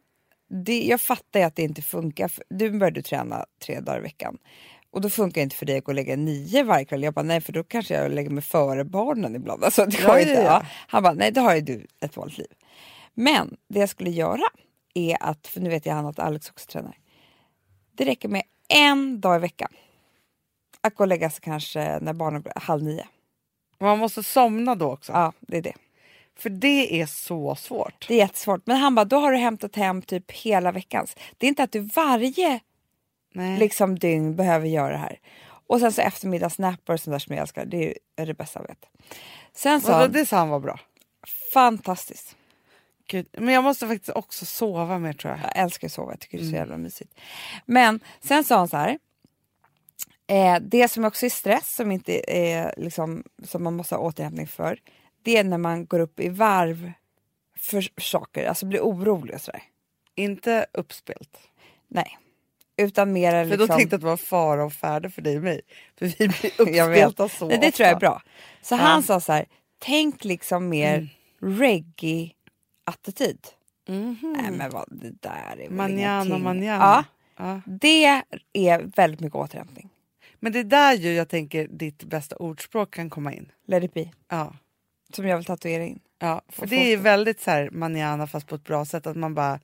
det, 0.65 0.83
jag 0.83 1.01
fattar 1.01 1.41
ju 1.41 1.47
att 1.47 1.57
det 1.57 1.63
inte 1.63 1.83
funkar. 1.83 2.33
Du 2.51 2.71
började 2.71 3.03
träna 3.03 3.45
tre 3.67 3.81
dagar 3.81 3.99
i 3.99 4.03
veckan. 4.03 4.39
Och 4.91 5.01
då 5.01 5.11
funkar 5.11 5.35
det 5.41 5.43
inte 5.43 5.57
för 5.57 5.67
dig 5.67 5.79
att 5.79 5.85
gå 5.85 5.91
och 5.91 5.95
lägga 5.95 6.17
nio 6.17 6.63
varje 6.63 6.85
kväll. 6.85 7.03
Jag 7.03 7.15
bara, 7.15 7.23
nej 7.23 7.41
för 7.41 7.53
då 7.53 7.65
kanske 7.65 7.95
jag 7.95 8.13
lägger 8.13 8.31
mig 8.31 8.43
före 8.43 8.85
barnen 8.85 9.37
ibland. 9.37 9.65
Alltså, 9.65 9.87
det 9.87 9.99
Ja, 10.01 10.07
går 10.07 10.17
ja, 10.17 10.21
inte. 10.21 10.33
ja. 10.33 10.43
Ja. 10.43 10.63
Han 10.89 11.03
bara, 11.03 11.15
nej 11.15 11.33
då 11.33 11.41
har 11.41 11.55
ju 11.55 11.61
du 11.61 11.87
ett 12.01 12.17
vanligt 12.17 12.39
liv. 12.39 12.47
Men 13.15 13.57
det 13.69 13.81
jag 13.81 13.89
skulle 13.89 14.11
göra 14.11 14.43
är 14.95 15.17
att, 15.21 15.47
för 15.47 15.61
nu 15.61 15.71
vet 15.71 15.87
jag 15.87 15.95
han 15.95 16.07
att 16.07 16.19
Alex 16.19 16.51
också 16.51 16.67
tränar. 16.67 16.97
Det 17.95 18.05
räcker 18.05 18.29
med 18.29 18.43
en 18.69 19.21
dag 19.21 19.37
i 19.37 19.39
veckan. 19.39 19.69
Att 20.81 20.95
gå 20.95 21.05
och 21.05 21.09
lägga 21.09 21.31
sig 21.31 21.41
kanske 21.43 21.99
när 22.01 22.13
barnen 22.13 22.43
blir 22.43 22.53
halv 22.57 22.83
nio. 22.83 23.07
Man 23.79 23.99
måste 23.99 24.23
somna 24.23 24.75
då 24.75 24.93
också. 24.93 25.13
Ja, 25.13 25.33
det 25.41 25.57
är 25.57 25.63
det. 25.63 25.75
För 26.39 26.51
det 26.51 27.01
är 27.01 27.07
så 27.07 27.55
svårt. 27.55 28.09
Det 28.09 28.15
är 28.15 28.19
jättesvårt. 28.19 28.67
Men 28.67 28.77
han 28.77 28.95
bara, 28.95 29.05
då 29.05 29.17
har 29.17 29.33
du 29.33 29.39
hämtat 29.39 29.77
hem 29.77 30.03
typ 30.03 30.31
hela 30.31 30.73
veckans. 30.73 31.17
Det 31.39 31.47
är 31.47 31.49
inte 31.49 31.63
att 31.63 31.73
du 31.73 31.81
varje 31.81 32.61
Nej. 33.35 33.59
liksom, 33.59 33.99
dygn 33.99 34.37
behöver 34.37 34.67
göra 34.67 34.93
det 34.93 34.99
här. 34.99 35.19
Och 35.67 35.81
sen 35.81 35.93
så 35.93 36.01
eftermiddagsnappar 36.01 36.95
och 36.95 37.01
sånt 37.01 37.15
där 37.15 37.19
som 37.19 37.35
jag 37.35 37.43
älskar. 37.43 37.65
Det 37.65 37.95
är, 38.17 38.27
det 38.27 38.35
bästa 38.35 38.61
jag 38.61 38.69
vet. 38.69 38.87
Sen 39.53 39.81
han, 39.87 40.13
det 40.13 40.27
sa 40.27 40.37
han 40.37 40.49
var 40.49 40.61
bra. 40.61 40.81
fantastiskt. 41.53 42.37
Gud. 43.11 43.27
Men 43.33 43.55
jag 43.55 43.65
måste 43.65 43.87
faktiskt 43.87 44.17
också 44.17 44.47
sova 44.47 44.99
mer 44.99 45.13
tror 45.13 45.33
jag. 45.33 45.41
Jag 45.43 45.63
älskar 45.63 45.89
att 45.89 45.93
sova, 45.93 46.13
jag 46.13 46.21
tycker 46.21 46.39
det 46.39 46.45
är 46.45 46.51
så 46.51 46.57
jävla 46.57 46.77
mysigt. 46.77 47.15
Men 47.67 48.01
sen 48.21 48.45
sa 48.45 48.57
han 48.57 48.69
så 48.69 48.77
här. 48.77 48.99
Eh, 50.27 50.57
det 50.61 50.89
som 50.89 51.05
också 51.05 51.27
är 51.27 51.31
stress, 51.31 51.75
som, 51.75 51.93
inte 51.93 52.33
är, 52.37 52.75
liksom, 52.77 53.25
som 53.45 53.65
man 53.65 53.77
måste 53.77 53.95
ha 53.95 54.03
återhämtning 54.03 54.47
för, 54.47 54.79
det 55.23 55.37
är 55.37 55.45
när 55.45 55.59
man 55.59 55.87
går 55.87 56.01
upp 56.01 56.21
i 56.21 56.29
varv 56.29 56.93
för 57.59 58.01
saker, 58.01 58.47
alltså 58.47 58.67
blir 58.67 58.81
orolig 58.81 59.35
och 59.35 59.41
sådär. 59.41 59.63
Inte 60.15 60.67
uppspelt. 60.73 61.39
Nej. 61.89 62.19
Utan 62.77 63.13
mer 63.13 63.31
För 63.31 63.45
liksom... 63.45 63.67
då 63.67 63.67
tänkte 63.67 63.95
jag 63.95 63.99
att 63.99 64.01
det 64.01 64.07
var 64.07 64.17
fara 64.17 64.65
och 64.65 64.73
färde 64.73 65.11
för 65.11 65.23
dig 65.23 65.37
och 65.37 65.43
mig. 65.43 65.61
För 65.99 66.07
vi 66.07 66.29
blir 66.29 66.51
uppspelta 66.59 67.29
så 67.29 67.49
Nej, 67.49 67.59
det 67.59 67.71
tror 67.71 67.87
jag 67.87 67.97
är 67.97 68.01
bra. 68.01 68.23
Så 68.63 68.77
han 68.77 69.03
sa 69.03 69.21
så 69.21 69.33
här, 69.33 69.47
tänk 69.79 70.25
liksom 70.25 70.69
mer 70.69 71.09
reggae-attityd. 72.91 73.47
Nej 74.23 74.51
men 74.51 74.71
vad, 74.71 74.85
det 74.89 75.11
där 75.23 75.53
är 75.53 75.57
väl 75.57 75.71
Manjana, 75.71 76.25
ingenting. 76.25 76.43
manjana. 76.45 76.85
Ja, 76.85 77.05
Ja. 77.45 77.61
det 77.67 78.05
är 78.53 78.97
väldigt 78.97 79.21
mycket 79.21 79.37
återhämtning. 79.37 79.89
Men 80.41 80.53
det 80.53 80.59
är 80.59 80.65
där 80.65 80.95
ju 80.95 81.13
jag 81.13 81.29
tänker 81.29 81.69
ditt 81.69 82.05
bästa 82.05 82.37
ordspråk 82.37 82.95
kan 82.95 83.11
komma 83.11 83.33
in. 83.33 83.53
Let 83.67 83.85
it 83.85 83.95
be. 83.95 84.11
Ja. 84.29 84.55
Som 85.13 85.27
jag 85.27 85.37
vill 85.37 85.45
tatuera 85.47 85.85
in. 85.85 86.01
Ja, 86.19 86.43
för 86.49 86.67
det 86.67 86.93
är 86.93 86.97
väldigt 86.97 87.41
så 87.41 87.51
här 87.51 87.71
manana 87.71 88.27
fast 88.27 88.47
på 88.47 88.55
ett 88.55 88.65
bra 88.65 88.85
sätt 88.85 89.07
att 89.07 89.17
man 89.17 89.35
bara 89.35 89.61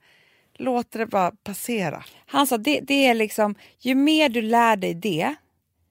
låter 0.53 0.99
det 0.99 1.05
bara 1.05 1.31
passera. 1.43 2.03
Han 2.25 2.47
sa 2.47 2.57
det, 2.57 2.79
det 2.79 3.05
är 3.07 3.13
liksom, 3.13 3.55
ju 3.79 3.95
mer 3.95 4.29
du 4.29 4.41
lär 4.41 4.75
dig 4.75 4.93
det, 4.93 5.35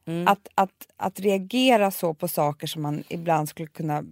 Mm. 0.09 0.29
att, 0.29 0.49
att, 0.55 0.87
att 0.97 1.21
reagera 1.21 1.91
så 1.91 2.15
på 2.15 2.29
saker 2.29 2.67
som 2.67 2.83
man 2.83 3.05
ibland 3.09 3.49
skulle 3.49 3.69
kunna 3.69 4.05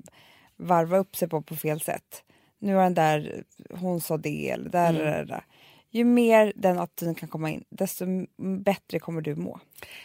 varva 0.57 0.99
upp 0.99 1.17
sig 1.17 1.29
på 1.29 1.43
på 1.43 1.57
fel 1.57 1.81
sätt. 1.81 2.24
Nu 2.65 2.75
har 2.75 2.83
den 2.83 2.95
där, 2.95 3.45
hon 3.71 4.01
sa 4.01 4.17
det 4.17 4.51
eller 4.51 4.69
där, 4.71 4.91
Mm. 4.91 5.03
där, 5.05 5.25
där. 5.25 5.45
Ju 5.91 6.05
mer 6.05 6.53
den 6.57 6.79
attityden 6.79 7.15
kan 7.15 7.29
komma 7.29 7.51
in, 7.51 7.65
desto 7.71 8.05
bättre 8.63 8.99
kommer 8.99 9.21
du 9.21 9.35
må. 9.35 9.61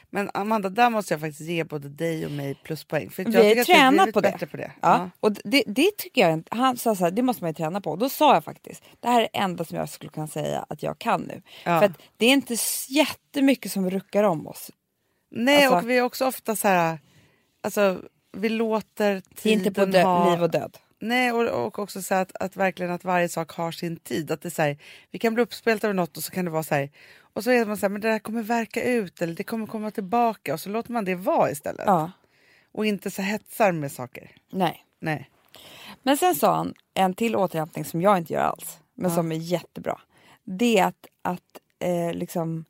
Men 0.10 0.30
Amanda, 0.34 0.70
där 0.70 0.90
måste 0.90 1.14
jag 1.14 1.22
faktiskt 1.22 1.50
ge 1.50 1.64
både 1.64 1.90
dig 1.90 2.26
och 2.26 2.32
mig 2.32 2.56
pluspoäng. 2.64 3.10
För 3.10 3.24
jag 3.24 3.32
vi 3.32 3.58
har 3.58 3.64
tränat 3.66 4.14
på 4.14 4.22
det. 4.22 4.48
på 4.52 4.58
det. 4.58 4.72
Ja. 4.82 5.10
Och 5.20 5.32
det, 5.34 5.64
det 5.68 5.98
tycker 5.98 6.30
jag, 6.30 6.44
han 6.52 6.78
sa 6.78 6.96
så 6.96 7.04
här, 7.04 7.12
det 7.12 7.22
måste 7.22 7.44
man 7.44 7.50
ju 7.50 7.54
träna 7.56 7.82
på. 7.82 7.92
Och 7.92 7.98
då 7.98 8.10
sa 8.10 8.34
jag 8.34 8.44
faktiskt, 8.44 8.84
det 9.00 9.08
här 9.08 9.22
är 9.22 9.28
det 9.34 9.40
enda 9.40 9.66
som 9.66 9.78
jag 9.78 9.90
skulle 9.90 10.12
kunna 10.12 10.28
säga 10.28 10.66
att 10.70 10.84
jag 10.84 11.00
kan 11.00 11.22
nu. 11.22 11.42
Ja. 11.66 11.80
För 11.80 11.86
att 11.86 12.02
det 12.18 12.26
är 12.26 12.30
inte 12.34 12.56
jättemycket 12.90 13.72
som 13.72 13.90
ruckar 13.90 14.24
om 14.24 14.48
oss. 14.48 14.72
Nej, 15.32 15.64
Alltså- 15.66 15.78
och 15.78 15.90
vi 15.90 15.98
är 15.98 16.02
också 16.02 16.26
ofta 16.28 16.56
så 16.56 16.68
här... 16.68 17.00
Alltså, 17.64 18.02
vi 18.38 18.50
låter 18.50 19.12
Det 19.14 19.18
är 19.18 19.42
tiden 19.42 19.60
inte 19.60 19.72
på 19.72 19.86
dö- 19.86 20.04
ha... 20.04 20.32
liv 20.32 20.44
och 20.44 20.50
död. 20.52 20.78
Nej, 21.00 21.32
och, 21.32 21.66
och 21.66 21.80
också 21.80 22.02
så 22.02 22.16
att, 22.16 22.32
att 22.40 22.56
verkligen 22.56 22.92
att 22.92 23.04
varje 23.04 23.30
sak 23.30 23.52
har 23.52 23.72
sin 23.72 23.98
tid. 23.98 24.32
Att 24.32 24.42
det 24.42 24.48
är 24.48 24.52
så 24.52 24.62
här, 24.62 24.78
vi 25.12 25.20
kan 25.20 25.34
bli 25.34 25.44
uppspelta 25.44 25.88
över 25.88 25.94
något 25.94 26.18
och 26.18 26.24
så 26.24 26.32
kan 26.32 26.46
det 26.46 26.52
vara 26.52 26.64
så 26.64 26.76
här... 26.76 26.90
Och 27.34 27.44
så 27.44 27.52
är 27.52 27.66
man 27.66 27.78
så 27.78 27.82
här, 27.82 27.90
men 27.90 28.02
det 28.02 28.10
här 28.10 28.20
kommer 28.20 28.44
verka 28.44 28.84
ut 28.84 29.22
eller 29.22 29.34
det 29.34 29.44
kommer 29.44 29.68
komma 29.68 29.92
tillbaka 29.92 30.54
och 30.54 30.60
så 30.60 30.70
låter 30.70 30.92
man 30.92 31.06
det 31.06 31.16
vara 31.16 31.52
istället. 31.52 31.84
Ja, 31.86 32.12
Och 32.72 32.86
inte 32.86 33.12
så 33.12 33.22
hetsar 33.22 33.72
med 33.72 33.92
saker. 33.92 34.32
nej. 34.50 34.86
Nej. 35.00 35.30
Men 36.04 36.18
sen 36.18 36.36
sa 36.36 36.56
han 36.56 36.74
en 36.94 37.14
till 37.14 37.36
återhämtning 37.36 37.86
som 37.86 38.02
jag 38.02 38.18
inte 38.18 38.34
gör 38.34 38.42
alls, 38.42 38.80
men 38.94 39.12
som 39.12 39.32
är 39.32 39.36
jättebra. 39.36 40.02
Det 40.44 40.78
är 40.78 40.86
att, 40.86 41.08
att 41.22 41.60
eh, 41.80 42.14
liksom 42.14 42.66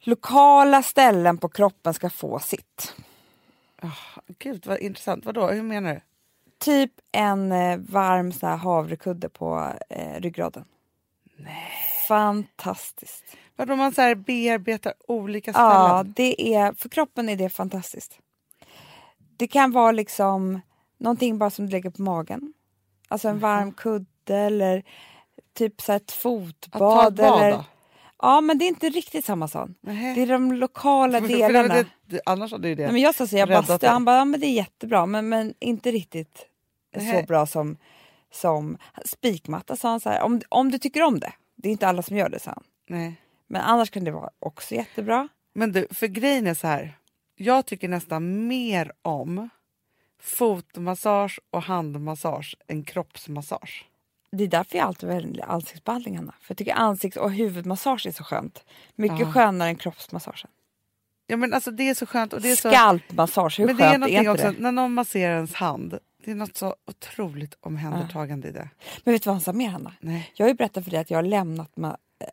lokala 0.00 0.82
ställen 0.82 1.38
på 1.38 1.48
kroppen 1.48 1.94
ska 1.94 2.10
få 2.10 2.38
sitt. 2.38 2.94
Gud 4.38 4.66
vad 4.66 4.78
intressant. 4.78 5.24
Vadå? 5.24 5.46
Hur 5.46 5.62
menar 5.62 5.94
du? 5.94 6.00
Typ 6.58 6.92
en 7.12 7.52
eh, 7.52 7.78
varm 7.78 8.32
så 8.32 8.46
här, 8.46 8.56
havrekudde 8.56 9.28
på 9.28 9.72
eh, 9.90 10.20
ryggraden. 10.20 10.64
Fantastiskt. 12.08 13.24
Vadå 13.56 13.76
man 13.76 13.92
så 13.92 14.02
här 14.02 14.14
bearbetar 14.14 14.94
olika 15.08 15.52
ställen? 15.52 15.70
Ja, 15.70 16.04
det 16.06 16.54
är, 16.54 16.72
för 16.72 16.88
kroppen 16.88 17.28
är 17.28 17.36
det 17.36 17.48
fantastiskt. 17.48 18.18
Det 19.36 19.46
kan 19.46 19.72
vara 19.72 19.92
liksom 19.92 20.60
någonting 20.98 21.38
bara 21.38 21.50
som 21.50 21.66
du 21.66 21.72
lägger 21.72 21.90
på 21.90 22.02
magen. 22.02 22.52
Alltså 23.08 23.28
en 23.28 23.38
varm 23.38 23.72
kudde 23.72 24.36
eller 24.36 24.82
typ 25.54 25.80
så 25.80 25.92
ett 25.92 26.02
Att 26.02 26.06
ta 26.08 26.14
fotbad. 26.14 27.12
ett 27.12 27.16
bad 27.16 27.20
eller, 27.20 27.50
då? 27.52 27.64
Ja, 28.24 28.40
men 28.40 28.58
det 28.58 28.64
är 28.64 28.68
inte 28.68 28.88
riktigt 28.90 29.24
samma. 29.24 29.48
Nähä. 29.80 30.14
Det 30.14 30.22
är 30.22 30.26
de 30.26 30.52
lokala 30.52 31.20
delarna. 31.20 31.74
det- 31.74 31.86
det- 32.06 32.20
Annars 32.26 32.52
hade 32.52 32.68
ju 32.68 32.74
det... 32.74 32.82
Nej, 32.82 32.92
men 32.92 33.02
jag 33.02 33.14
sa 33.14 33.26
så, 33.26 33.36
jag 33.36 33.48
bastu, 33.48 33.86
han 33.86 34.04
bara, 34.04 34.16
ja, 34.16 34.24
men 34.24 34.40
det 34.40 34.46
är 34.46 34.52
jättebra 34.52 35.06
men, 35.06 35.28
men 35.28 35.54
inte 35.60 35.90
riktigt 35.90 36.46
Nähä. 36.96 37.20
så 37.20 37.26
bra 37.26 37.46
som, 37.46 37.76
som 38.32 38.78
spikmatta 39.04 39.76
sa 39.76 39.88
han 39.90 40.00
så 40.00 40.08
här, 40.10 40.22
om, 40.22 40.40
om 40.48 40.70
du 40.70 40.78
tycker 40.78 41.02
om 41.02 41.20
det. 41.20 41.32
Det 41.56 41.68
är 41.68 41.72
inte 41.72 41.88
alla 41.88 42.02
som 42.02 42.16
gör 42.16 42.28
det 42.28 42.38
sa 42.38 42.50
han. 42.50 42.64
Nej. 42.88 43.14
Men 43.46 43.62
annars 43.62 43.90
kan 43.90 44.04
det 44.04 44.10
vara 44.10 44.30
också 44.38 44.74
jättebra. 44.74 45.28
Men 45.54 45.72
du, 45.72 45.86
för 45.90 46.06
grejen 46.06 46.46
är 46.46 46.54
så 46.54 46.66
här. 46.66 46.98
Jag 47.36 47.66
tycker 47.66 47.88
nästan 47.88 48.46
mer 48.46 48.92
om 49.02 49.48
fotmassage 50.20 51.40
och 51.50 51.62
handmassage 51.62 52.56
än 52.68 52.84
kroppsmassage. 52.84 53.84
Det 54.34 54.44
är 54.44 54.48
därför 54.48 54.78
jag 54.78 54.86
alltid 54.86 55.08
väljer 55.08 55.46
ansiktsbehandling 55.50 56.16
Hanna. 56.16 56.34
För 56.40 56.50
jag 56.50 56.58
tycker 56.58 56.74
ansikts 56.74 57.16
och 57.16 57.32
huvudmassage 57.32 58.06
är 58.06 58.12
så 58.12 58.24
skönt. 58.24 58.64
Mycket 58.94 59.18
Ja. 59.20 59.32
skönare 59.32 59.68
än 59.68 59.76
kroppsmassagen. 59.76 60.50
Ja 61.26 61.36
men 61.36 61.54
alltså 61.54 61.70
det 61.70 61.88
är 61.88 61.94
så 61.94 62.06
skönt. 62.06 62.32
Och 62.32 62.40
det 62.40 62.50
är 62.50 62.56
så... 62.56 62.68
Skalpmassage, 62.70 63.58
hur 63.58 63.66
Men 63.66 63.76
det 63.76 63.84
är 63.84 63.90
skönt 63.90 64.04
är, 64.04 64.18
inte 64.18 64.30
också, 64.30 64.50
det? 64.52 64.58
när 64.58 64.72
någon 64.72 64.92
masserar 64.94 65.34
ens 65.34 65.54
hand. 65.54 65.98
Det 66.24 66.30
är 66.30 66.34
något 66.34 66.56
så 66.56 66.74
otroligt 66.86 67.56
omhändertagande 67.60 68.48
i 68.48 68.52
det. 68.52 68.68
Men 69.04 69.12
vet 69.12 69.22
du 69.22 69.26
vad 69.26 69.34
han 69.34 69.40
sa 69.40 69.52
mer 69.52 69.68
Hanna? 69.68 69.92
Nej. 70.00 70.30
Jag 70.34 70.44
har 70.44 70.48
ju 70.48 70.54
berättat 70.54 70.84
för 70.84 70.90
dig 70.90 71.00
att 71.00 71.10
jag 71.10 71.18
har 71.18 71.22
lämnat 71.22 71.70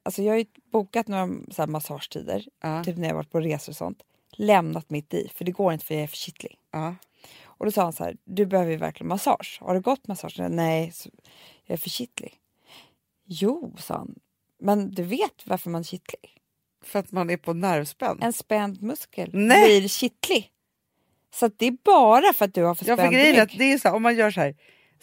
alltså 0.04 0.22
jag 0.22 0.34
har 0.34 0.38
ju 0.38 0.46
bokat 0.72 1.08
några 1.08 1.28
så 1.28 1.62
här 1.62 1.68
massagetider, 1.68 2.46
Ja. 2.62 2.84
typ 2.84 2.98
när 2.98 3.08
jag 3.08 3.16
varit 3.16 3.32
på 3.32 3.40
resor 3.40 3.72
och 3.72 3.76
sånt. 3.78 4.04
Lämnat 4.32 4.90
mitt 4.90 5.14
i, 5.14 5.32
för 5.36 5.46
det 5.46 5.52
går 5.52 5.74
inte 5.74 5.86
för 5.86 5.94
jag 5.94 6.04
är 6.04 6.08
för 6.08 6.18
kittlig. 6.18 6.58
Ja. 6.72 6.96
Och 7.44 7.66
då 7.66 7.72
sa 7.72 7.84
han 7.84 7.94
så 7.94 8.04
här, 8.04 8.18
du 8.24 8.46
behöver 8.46 8.72
ju 8.72 8.78
verkligen 8.78 9.08
massage. 9.08 9.58
Har 9.62 9.74
du 9.74 9.82
gått 9.82 10.08
massage? 10.08 10.40
Nej, 10.50 10.92
så, 10.92 11.10
jag 11.72 11.78
är 11.78 11.82
för 11.82 11.90
kittlig. 11.90 12.34
Jo, 13.26 13.76
sa 13.80 13.94
han. 13.98 14.16
Men 14.60 14.92
du 14.92 15.04
vet 15.04 15.42
varför 15.46 15.70
man 15.70 15.80
är 15.80 15.84
kittlig? 15.86 16.38
För 16.84 17.00
att 17.00 17.12
man 17.12 17.30
är 17.30 17.38
på 17.38 17.54
nervspänn. 17.54 18.18
En 18.22 18.34
spänd 18.34 18.82
muskel 18.82 19.30
Nej. 19.34 19.80
blir 19.80 19.90
kittlig. 19.90 20.52
Så 21.34 21.48
det 21.58 21.66
är 21.66 21.78
bara 21.84 22.34
för 22.34 22.46
att 22.46 22.54
du 22.54 22.64
har 22.64 22.76
för 22.76 22.86
Ja 22.86 22.96
för 22.96 23.04
spänd 23.04 23.14
grejen 23.14 23.36
rygg. 23.48 23.56
det 23.60 23.74
är 23.74 23.78
så 23.78 23.88
här, 23.88 23.96
om 23.96 24.04
man 24.04 24.16
gör 24.16 24.32
så 24.32 24.42
här, 24.42 24.56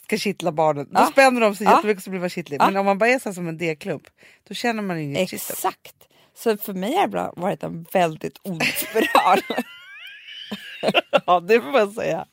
ska 0.02 0.16
kittla 0.18 0.52
barnen, 0.52 0.84
då 0.90 1.00
Ja. 1.00 1.06
spänner 1.06 1.40
de 1.40 1.54
sig 1.56 1.64
Ja. 1.64 1.76
jättemycket 1.76 2.04
så 2.04 2.10
blir 2.10 2.20
man 2.20 2.30
kittlig. 2.30 2.60
Ja. 2.60 2.66
Men 2.66 2.76
om 2.76 2.86
man 2.86 2.98
bara 2.98 3.10
är 3.10 3.18
så 3.18 3.32
som 3.34 3.48
en 3.48 3.58
D-klump, 3.58 4.02
då 4.48 4.54
känner 4.54 4.82
man 4.82 4.98
inget 4.98 5.30
kittel. 5.30 5.54
Exakt. 5.54 5.94
Så 6.34 6.56
för 6.56 6.72
mig 6.74 6.94
har 6.96 7.08
det 7.08 7.32
varit 7.36 7.62
en 7.62 7.86
väldigt 7.92 8.38
ond 8.42 8.62
spiral. 8.64 9.40
Ja 11.26 11.40
det 11.40 11.60
får 11.60 11.72
man 11.72 11.92
säga. 11.92 12.26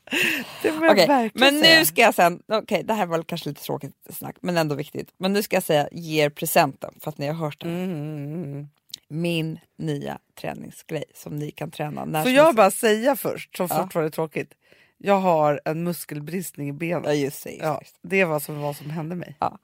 Verkligen 0.62 1.30
men 1.34 1.54
nu 1.60 1.84
ska 1.84 2.00
jag 2.02 2.14
sen, 2.14 2.42
okej 2.48 2.82
det 2.82 2.94
här 2.94 3.06
var 3.06 3.22
kanske 3.22 3.48
lite 3.48 3.62
tråkigt 3.62 3.94
snack 4.10 4.36
men 4.40 4.56
ändå 4.56 4.74
viktigt. 4.74 5.08
Men 5.18 5.32
nu 5.32 5.42
ska 5.42 5.56
jag 5.56 5.62
säga 5.62 5.88
ge 5.92 6.24
er 6.24 6.30
presenten 6.30 6.94
för 7.00 7.08
att 7.10 7.18
ni 7.18 7.26
har 7.26 7.34
hört 7.34 7.60
den. 7.60 7.84
Mm. 7.84 8.68
Min 9.08 9.58
nya 9.78 10.18
träningsgrej 10.40 11.04
som 11.14 11.36
ni 11.36 11.50
kan 11.50 11.70
träna 11.70 12.04
när 12.04 12.22
Får 12.22 12.30
jag 12.32 12.54
bara 12.54 12.70
säga 12.70 13.16
först, 13.16 13.56
som 13.56 13.66
Ja. 13.70 13.82
fortfarande 13.82 14.08
är 14.08 14.10
tråkigt. 14.10 14.54
Jag 14.98 15.20
har 15.20 15.60
en 15.64 15.84
muskelbristning 15.84 16.68
i 16.68 16.70
Ja 16.88 17.00
benet. 17.00 17.18
just 17.18 17.44
det. 17.44 17.50
Just 17.50 17.62
Ja, 17.62 17.80
det. 18.02 18.24
var 18.24 18.40
som, 18.40 18.60
vad 18.60 18.76
som 18.76 18.90
hände 18.90 19.14
mig. 19.16 19.36
Ja. 19.40 19.58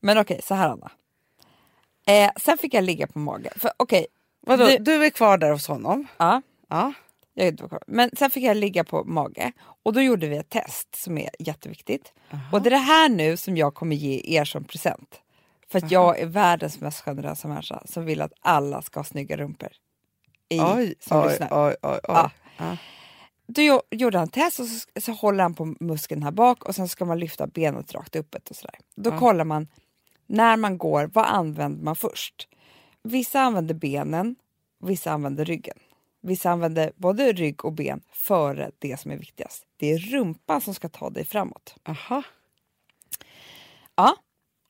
Men 0.00 0.18
okej, 0.18 0.40
så 0.44 0.54
här 0.54 0.68
Anna. 0.68 0.90
Eh, 2.06 2.30
sen 2.40 2.58
fick 2.58 2.74
jag 2.74 2.84
ligga 2.84 3.06
på 3.06 3.18
mage. 3.18 3.50
För 3.56 3.70
okej, 3.76 4.06
Vadå, 4.40 4.64
Du- 4.66 4.78
du 4.78 5.04
är 5.04 5.10
kvar 5.10 5.38
där 5.38 5.50
hos 5.50 5.68
honom? 5.68 6.06
ja, 6.16 6.42
Ja. 6.68 6.92
Jag 7.38 7.46
är 7.46 7.52
inte 7.52 7.68
kvar. 7.68 7.82
Men 7.86 8.10
sen 8.18 8.30
fick 8.30 8.44
jag 8.44 8.56
ligga 8.56 8.84
på 8.84 9.04
mage 9.04 9.52
och 9.82 9.92
då 9.92 10.00
gjorde 10.02 10.28
vi 10.28 10.36
ett 10.36 10.48
test 10.50 10.94
som 10.96 11.18
är 11.18 11.30
jätteviktigt. 11.38 12.12
Och 12.52 12.62
det 12.62 12.68
är 12.68 12.70
det 12.70 12.76
här 12.76 13.08
nu 13.08 13.36
som 13.36 13.56
jag 13.56 13.74
kommer 13.74 13.96
ge 13.96 14.20
er 14.38 14.44
som 14.44 14.64
present. 14.64 15.20
För 15.68 15.78
att 15.78 15.90
jag 15.90 16.18
är 16.18 16.26
världens 16.26 16.80
mest 16.80 17.00
generösa 17.00 17.48
människa 17.48 17.82
som 17.84 18.04
vill 18.04 18.20
att 18.20 18.32
alla 18.40 18.82
ska 18.82 19.00
ha 19.00 19.04
snygga 19.04 19.36
rumpor. 19.36 19.68
I, 20.48 20.60
Oj, 20.60 20.94
som 21.00 21.18
oj, 21.22 21.28
lyssnar. 21.28 21.48
oj, 21.68 21.76
oj, 21.82 21.90
oj. 21.92 22.00
Ja. 22.02 22.30
Ja. 22.56 22.76
Då 23.46 23.62
gjo- 23.62 23.82
gjorde 23.90 24.18
han 24.18 24.28
test 24.28 24.60
och 24.60 24.66
så, 24.66 25.00
så 25.00 25.12
håller 25.12 25.42
han 25.42 25.54
på 25.54 25.74
muskeln 25.80 26.22
här 26.22 26.30
bak 26.30 26.64
och 26.64 26.74
sen 26.74 26.88
ska 26.88 27.04
man 27.04 27.18
lyfta 27.18 27.46
benet 27.46 27.94
rakt 27.94 28.16
uppåt 28.16 28.50
och 28.50 28.56
sådär. 28.56 28.74
Då 28.96 29.18
kollar 29.18 29.44
man 29.44 29.68
när 30.26 30.56
man 30.56 30.78
går, 30.78 31.10
vad 31.14 31.24
använder 31.26 31.84
man 31.84 31.96
först? 31.96 32.48
Vissa 33.02 33.40
använder 33.40 33.74
benen, 33.74 34.36
vissa 34.84 35.12
använder 35.12 35.44
ryggen. 35.44 35.76
Vissa 36.20 36.50
använder 36.50 36.92
både 36.96 37.32
rygg 37.32 37.64
och 37.64 37.72
ben 37.72 38.00
före 38.12 38.70
det 38.78 39.00
som 39.00 39.10
är 39.10 39.16
viktigast. 39.16 39.66
Det 39.76 39.92
är 39.92 39.98
rumpan 39.98 40.60
som 40.60 40.74
ska 40.74 40.88
ta 40.88 41.10
dig 41.10 41.24
framåt. 41.24 41.74
Aha. 41.84 42.22
Ja, 43.94 44.16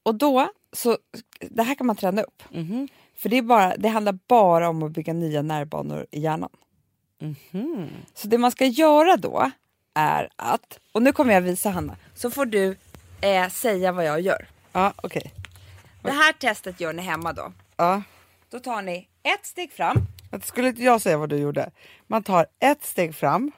och 0.02 0.14
då 0.14 0.48
så 0.72 0.98
det 1.40 1.62
här 1.62 1.74
kan 1.74 1.86
man 1.86 1.96
träna 1.96 2.22
upp. 2.22 2.42
Mhm. 2.50 2.88
För 3.14 3.28
det, 3.28 3.36
är 3.36 3.42
bara, 3.42 3.76
det 3.76 3.88
handlar 3.88 4.18
bara 4.26 4.68
om 4.68 4.82
att 4.82 4.92
bygga 4.92 5.12
nya 5.12 5.42
nervbanor 5.42 6.06
i 6.10 6.20
hjärnan. 6.20 6.50
Mhm. 7.20 7.88
Så 8.14 8.28
det 8.28 8.38
man 8.38 8.50
ska 8.50 8.66
göra 8.66 9.16
då 9.16 9.50
är 9.94 10.28
att, 10.36 10.78
och 10.92 11.02
nu 11.02 11.12
kommer 11.12 11.34
jag 11.34 11.40
visa 11.40 11.70
Hanna, 11.70 11.96
så 12.14 12.30
får 12.30 12.46
du 12.46 12.76
eh, 13.20 13.48
säga 13.48 13.92
vad 13.92 14.04
jag 14.04 14.20
gör. 14.20 14.48
Ja, 14.72 14.92
okej. 14.96 15.34
Det 16.02 16.10
här 16.10 16.32
testet 16.32 16.80
gör 16.80 16.92
ni 16.92 17.02
hemma 17.02 17.32
då. 17.32 17.52
Ja. 17.76 18.02
Då 18.50 18.60
tar 18.60 18.82
ni 18.82 19.08
ett 19.22 19.46
steg 19.46 19.72
fram. 19.72 19.96
Skulle 20.42 20.68
inte 20.68 20.82
jag 20.82 21.00
säga 21.00 21.18
vad 21.18 21.28
du 21.28 21.36
gjorde? 21.36 21.70
Man 22.06 22.22
tar 22.22 22.46
ett 22.60 22.84
steg 22.84 23.14
fram, 23.14 23.52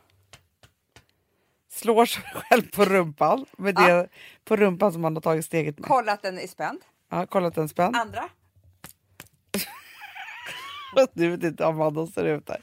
slår 1.72 2.06
sig 2.06 2.22
själv 2.34 2.70
på 2.70 2.84
rumpan, 2.84 3.46
med 3.58 3.74
det, 3.74 4.08
på 4.44 4.56
rumpan 4.56 4.92
som 4.92 5.02
man 5.02 5.16
har 5.16 5.20
tagit 5.22 5.44
steget 5.44 5.78
med. 5.78 5.88
Kolla 5.88 6.12
att 6.12 6.22
den 6.22 6.38
är 6.38 6.46
spänd. 6.46 6.80
Ja, 7.10 7.26
kollat 7.26 7.56
en 7.56 7.68
spänn. 7.68 7.94
Andra. 7.94 8.28
Du 11.12 11.30
vet 11.30 11.42
inte 11.42 11.64
om 11.64 11.80
Amanda 11.80 12.06
ser 12.06 12.24
ut 12.24 12.46
där. 12.46 12.60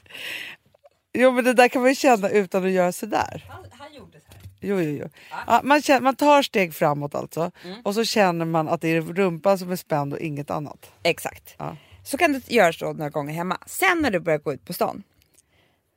Jo 1.12 1.30
men 1.32 1.44
det 1.44 1.52
där 1.54 1.68
kan 1.68 1.82
man 1.82 1.90
ju 1.90 1.94
känna 1.94 2.28
utan 2.28 2.64
att 2.64 2.70
göra 2.70 2.92
sådär. 2.92 3.46
Han, 3.48 3.64
han 3.78 3.94
gjorde 3.94 4.20
så 4.20 4.26
här. 4.28 4.40
Jo, 4.60 4.80
jo, 4.80 4.98
jo. 5.02 5.08
Ja, 5.46 5.60
man, 5.64 5.82
känner, 5.82 6.00
man 6.00 6.16
tar 6.16 6.42
steg 6.42 6.74
framåt 6.74 7.14
alltså 7.14 7.50
och 7.84 7.94
så 7.94 8.04
känner 8.04 8.44
man 8.44 8.68
att 8.68 8.80
det 8.80 8.88
är 8.88 9.00
rumpan 9.00 9.58
som 9.58 9.70
är 9.72 9.76
spänd 9.76 10.12
och 10.12 10.18
inget 10.18 10.50
annat. 10.50 10.92
Exakt. 11.02 11.54
Ja. 11.58 11.76
Så 12.08 12.16
kan 12.16 12.32
du 12.32 12.40
göra 12.46 12.72
så 12.72 12.92
några 12.92 13.10
gånger 13.10 13.34
hemma. 13.34 13.58
Sen 13.66 13.98
när 14.02 14.10
du 14.10 14.20
börjar 14.20 14.38
gå 14.38 14.52
ut 14.52 14.64
på 14.64 14.72
stan, 14.72 15.02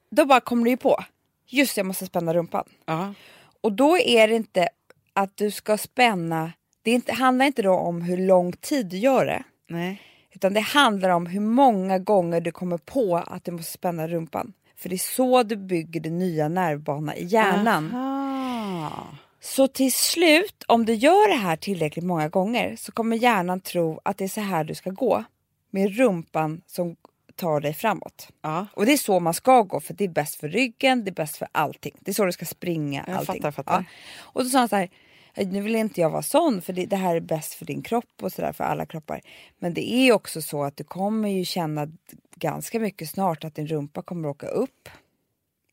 då 0.09 0.25
bara 0.25 0.39
kommer 0.39 0.63
du 0.63 0.69
ju 0.69 0.77
på, 0.77 1.03
just 1.47 1.77
jag 1.77 1.85
måste 1.85 2.05
spänna 2.05 2.33
rumpan. 2.33 2.65
Ja. 2.85 3.13
Och 3.61 3.71
då 3.71 3.97
är 3.97 4.27
det 4.27 4.35
inte 4.35 4.69
att 5.13 5.37
du 5.37 5.51
ska 5.51 5.77
spänna, 5.77 6.51
det 6.81 6.91
inte, 6.91 7.13
handlar 7.13 7.45
inte 7.45 7.61
då 7.61 7.73
om 7.73 8.01
hur 8.01 8.17
lång 8.17 8.51
tid 8.51 8.85
du 8.85 8.97
gör 8.97 9.25
det. 9.25 9.43
Nej. 9.67 10.01
Utan 10.31 10.53
det 10.53 10.59
handlar 10.59 11.09
om 11.09 11.25
hur 11.25 11.39
många 11.39 11.99
gånger 11.99 12.41
du 12.41 12.51
kommer 12.51 12.77
på 12.77 13.17
att 13.17 13.43
du 13.43 13.51
måste 13.51 13.71
spänna 13.71 14.07
rumpan. 14.07 14.53
För 14.77 14.89
det 14.89 14.95
är 14.95 15.15
så 15.15 15.43
du 15.43 15.55
bygger 15.55 15.99
den 15.99 16.19
nya 16.19 16.47
nervbana 16.47 17.15
i 17.15 17.25
hjärnan. 17.25 17.95
Aha. 17.95 19.07
Så 19.41 19.67
till 19.67 19.93
slut, 19.93 20.63
om 20.67 20.85
du 20.85 20.93
gör 20.93 21.27
det 21.27 21.37
här 21.37 21.55
tillräckligt 21.55 22.05
många 22.05 22.29
gånger 22.29 22.75
så 22.75 22.91
kommer 22.91 23.17
hjärnan 23.17 23.59
tro 23.59 24.01
att 24.03 24.17
det 24.17 24.23
är 24.23 24.29
så 24.29 24.41
här 24.41 24.63
du 24.63 24.75
ska 24.75 24.89
gå. 24.89 25.23
Med 25.71 25.97
rumpan 25.97 26.61
som 26.67 26.95
tar 27.35 27.59
dig 27.59 27.73
framåt. 27.73 28.27
Ja. 28.41 28.67
Och 28.73 28.85
det 28.85 28.93
är 28.93 28.97
så 28.97 29.19
man 29.19 29.33
ska 29.33 29.61
gå 29.61 29.79
för 29.79 29.93
det 29.93 30.03
är 30.03 30.09
bäst 30.09 30.35
för 30.35 30.49
ryggen, 30.49 31.03
det 31.03 31.09
är 31.09 31.13
bäst 31.13 31.37
för 31.37 31.47
allting. 31.51 31.93
Det 31.99 32.11
är 32.11 32.13
så 32.13 32.25
du 32.25 32.31
ska 32.31 32.45
springa. 32.45 33.03
Jag 33.07 33.17
allting. 33.17 33.35
fattar, 33.35 33.51
fattar. 33.51 33.85
Och 34.19 34.43
då 34.43 34.49
sa 34.49 34.59
han 34.59 34.69
så 34.69 34.75
här, 34.75 34.89
nu 35.35 35.61
vill 35.61 35.75
inte 35.75 36.01
jag 36.01 36.09
vara 36.09 36.21
sån 36.21 36.61
för 36.61 36.73
det, 36.73 36.85
det 36.85 36.95
här 36.95 37.15
är 37.15 37.19
bäst 37.19 37.53
för 37.53 37.65
din 37.65 37.81
kropp 37.81 38.13
och 38.21 38.31
sådär 38.31 38.53
för 38.53 38.63
alla 38.63 38.85
kroppar. 38.85 39.21
Men 39.59 39.73
det 39.73 39.93
är 39.93 40.13
också 40.13 40.41
så 40.41 40.63
att 40.63 40.77
du 40.77 40.83
kommer 40.83 41.29
ju 41.29 41.45
känna 41.45 41.87
ganska 42.35 42.79
mycket 42.79 43.09
snart 43.09 43.43
att 43.43 43.55
din 43.55 43.67
rumpa 43.67 44.01
kommer 44.01 44.29
åka 44.29 44.47
upp. 44.47 44.89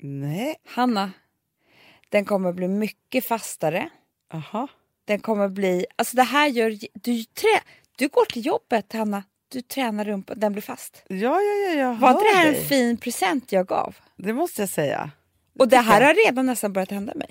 Nej. 0.00 0.56
Hanna, 0.64 1.12
den 2.08 2.24
kommer 2.24 2.52
bli 2.52 2.68
mycket 2.68 3.24
fastare. 3.24 3.90
Aha. 4.32 4.68
Den 5.04 5.20
kommer 5.20 5.48
bli, 5.48 5.86
alltså 5.96 6.16
det 6.16 6.22
här 6.22 6.48
gör, 6.48 6.78
du, 6.92 7.24
trä, 7.24 7.62
du 7.96 8.08
går 8.08 8.24
till 8.24 8.46
jobbet 8.46 8.92
Hanna, 8.92 9.22
du 9.48 9.62
tränar 9.62 10.04
rumpan, 10.04 10.40
den 10.40 10.52
blir 10.52 10.62
fast. 10.62 11.02
Ja, 11.08 11.16
ja, 11.16 11.54
ja, 11.66 11.72
jag 11.74 11.94
Var 11.94 12.10
inte 12.10 12.24
det 12.24 12.36
här 12.36 12.46
dig. 12.52 12.60
en 12.60 12.68
fin 12.68 12.96
present 12.96 13.52
jag 13.52 13.66
gav? 13.66 13.96
Det 14.16 14.32
måste 14.32 14.62
jag 14.62 14.68
säga. 14.68 15.10
Och 15.58 15.68
det 15.68 15.76
här 15.76 16.00
har 16.00 16.14
redan 16.26 16.46
nästan 16.46 16.72
börjat 16.72 16.90
hända 16.90 17.14
mig. 17.14 17.30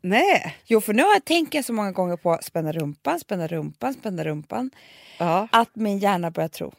Nej. 0.00 0.56
Jo, 0.64 0.80
för 0.80 0.92
nu 0.94 1.02
har 1.02 1.12
jag 1.12 1.24
tänkt 1.24 1.54
jag 1.54 1.64
så 1.64 1.72
många 1.72 1.92
gånger 1.92 2.16
på 2.16 2.38
spänna 2.42 2.72
rumpan, 2.72 3.20
spänna 3.20 3.46
rumpan, 3.46 3.94
spänna 3.94 4.24
rumpan. 4.24 4.70
Ja. 5.18 5.48
Att 5.52 5.76
min 5.76 5.98
hjärna 5.98 6.30
börjar 6.30 6.48
tro. 6.48 6.72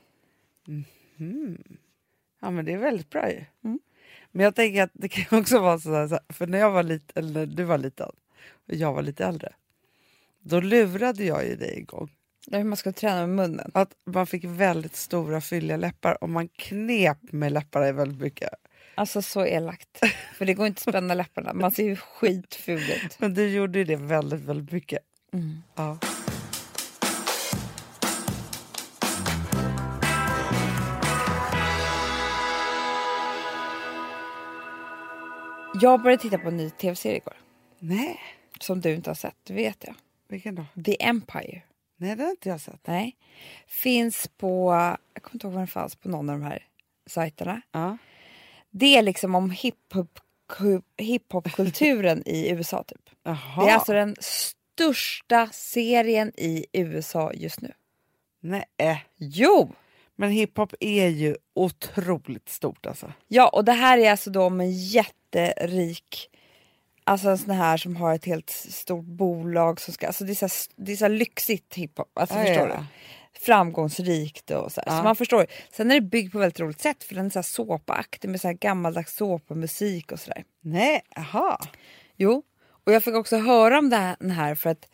ja, 2.41 2.51
men 2.51 2.65
det 2.65 2.73
är 2.73 2.77
väldigt 2.77 3.09
bra 3.09 3.31
ju. 3.31 3.45
Mm. 3.63 3.79
Men 4.31 4.43
jag 4.43 4.55
tänker 4.55 4.83
att 4.83 4.91
det 4.93 5.09
kan 5.09 5.39
också 5.39 5.59
vara 5.59 5.79
så 5.79 5.93
här, 5.95 6.19
för 6.33 6.47
när 6.47 6.57
jag 6.59 6.71
var 6.71 6.83
liten, 6.83 7.23
eller 7.23 7.39
när 7.39 7.45
du 7.45 7.63
var 7.63 7.77
liten 7.77 8.09
och 8.67 8.73
jag 8.75 8.93
var 8.93 9.01
lite 9.01 9.25
äldre. 9.25 9.53
Då 10.41 10.59
lurade 10.61 11.23
jag 11.23 11.45
ju 11.47 11.55
dig 11.55 11.75
en 11.77 11.85
gång 11.85 12.11
Hur 12.51 12.63
man 12.63 12.77
ska 12.77 12.91
träna 12.91 13.27
med 13.27 13.29
munnen. 13.29 13.71
att 13.73 13.91
man 14.05 14.27
fick 14.27 14.43
väldigt 14.43 14.95
stora 14.95 15.41
fylliga 15.41 15.77
läppar 15.77 16.23
och 16.23 16.29
man 16.29 16.47
knep 16.47 17.17
med 17.21 17.51
läpparna 17.51 17.91
väldigt 17.91 18.21
mycket. 18.21 18.49
Alltså 18.95 19.21
så 19.21 19.45
elakt. 19.45 19.99
För 20.37 20.45
det 20.45 20.53
går 20.53 20.67
inte 20.67 20.79
att 20.79 20.89
spänna 20.93 21.13
läpparna. 21.13 21.53
Man 21.53 21.71
ser 21.71 21.83
ju 21.83 21.95
skitful 21.95 22.79
ut. 22.79 23.19
Men 23.19 23.33
du 23.33 23.47
gjorde 23.49 23.79
ju 23.79 23.85
det 23.85 23.95
väldigt, 23.95 24.41
väldigt 24.41 24.71
mycket. 24.71 24.99
Mm. 25.33 25.61
Ja. 25.75 25.97
Jag 35.81 36.01
började 36.01 36.21
titta 36.21 36.37
på 36.37 36.47
en 36.47 36.57
ny 36.57 36.69
tv-serie 36.69 37.17
igår. 37.17 37.33
Nej, 37.79 38.19
Som 38.59 38.81
du 38.81 38.93
inte 38.93 39.09
har 39.09 39.15
sett, 39.15 39.35
det 39.43 39.53
vet 39.53 39.83
jag. 39.87 39.95
vilken 40.27 40.55
då? 40.55 40.65
The 40.85 41.03
Empire. 41.03 41.61
Nej, 42.01 42.15
det 42.15 42.23
har 42.23 42.31
inte 42.31 42.49
jag 42.49 42.61
sett. 42.61 42.87
Nej. 42.87 43.15
Finns 43.67 44.27
på, 44.37 44.71
jag 45.13 45.23
kommer 45.23 45.35
inte 45.35 45.47
ihåg 45.47 45.53
var 45.53 45.59
den 45.59 45.67
fanns, 45.67 45.95
på 45.95 46.09
någon 46.09 46.29
av 46.29 46.39
de 46.39 46.45
här 46.45 46.67
sajterna. 47.07 47.61
Ja. 47.71 47.97
Det 48.69 48.97
är 48.97 49.01
liksom 49.01 49.35
om 49.35 49.51
hiphop 49.51 50.19
hiphopkulturen 50.97 52.23
i 52.25 52.49
USA 52.49 52.83
typ. 52.83 53.09
Jaha. 53.23 53.65
Det 53.65 53.71
är 53.71 53.75
alltså 53.75 53.93
den 53.93 54.15
största 54.19 55.49
serien 55.51 56.31
i 56.37 56.65
USA 56.73 57.33
just 57.33 57.61
nu. 57.61 57.71
Nej. 58.39 58.65
Jo! 59.17 59.73
Men 60.15 60.31
hiphop 60.31 60.73
är 60.79 61.07
ju 61.07 61.35
otroligt 61.53 62.49
stort 62.49 62.85
alltså. 62.85 63.13
Ja, 63.27 63.49
och 63.49 63.65
det 63.65 63.71
här 63.71 63.97
är 63.97 64.11
alltså 64.11 64.29
då 64.29 64.43
om 64.43 64.59
en 64.61 64.71
jätterik, 64.71 66.28
alltså 67.09 67.29
en 67.29 67.37
sån 67.37 67.55
här 67.55 67.77
som 67.77 67.95
har 67.95 68.15
ett 68.15 68.25
helt 68.25 68.49
stort 68.49 69.05
bolag 69.05 69.81
som 69.81 69.93
ska, 69.93 70.07
alltså 70.07 70.23
det 70.23 70.31
är 70.31 70.35
så, 70.35 70.45
här, 70.45 70.85
det 70.85 70.91
är 70.91 70.95
så 70.95 71.07
lyxigt 71.07 71.73
hiphop, 71.73 72.17
alltså 72.17 72.35
Ja, 72.35 72.45
förstår 72.45 72.69
ja, 72.69 72.75
du? 72.75 72.85
Framgångsrikt 73.39 74.51
och 74.51 74.71
så. 74.71 74.81
Ja. 74.85 74.97
Så 74.97 75.03
man 75.03 75.15
förstår. 75.15 75.47
Sen 75.71 75.91
är 75.91 75.95
det 75.95 76.01
byggt 76.01 76.31
på 76.31 76.39
väldigt 76.39 76.59
roligt 76.59 76.81
sätt 76.81 77.03
för 77.03 77.15
den 77.15 77.25
är 77.25 77.29
så 77.29 77.39
här 77.39 77.43
såpaaktig 77.43 78.29
med 78.29 78.41
så 78.41 78.47
här 78.47 78.55
gammaldags 78.55 79.15
såpamusik 79.15 80.11
och 80.11 80.19
sådär. 80.19 80.43
Nej, 80.61 81.01
jaha. 81.15 81.57
Jo, 82.15 82.43
och 82.85 82.91
jag 82.91 83.03
fick 83.03 83.15
också 83.15 83.37
höra 83.37 83.79
om 83.79 83.89
den 83.89 84.31
här 84.31 84.55
för 84.55 84.69
att 84.69 84.89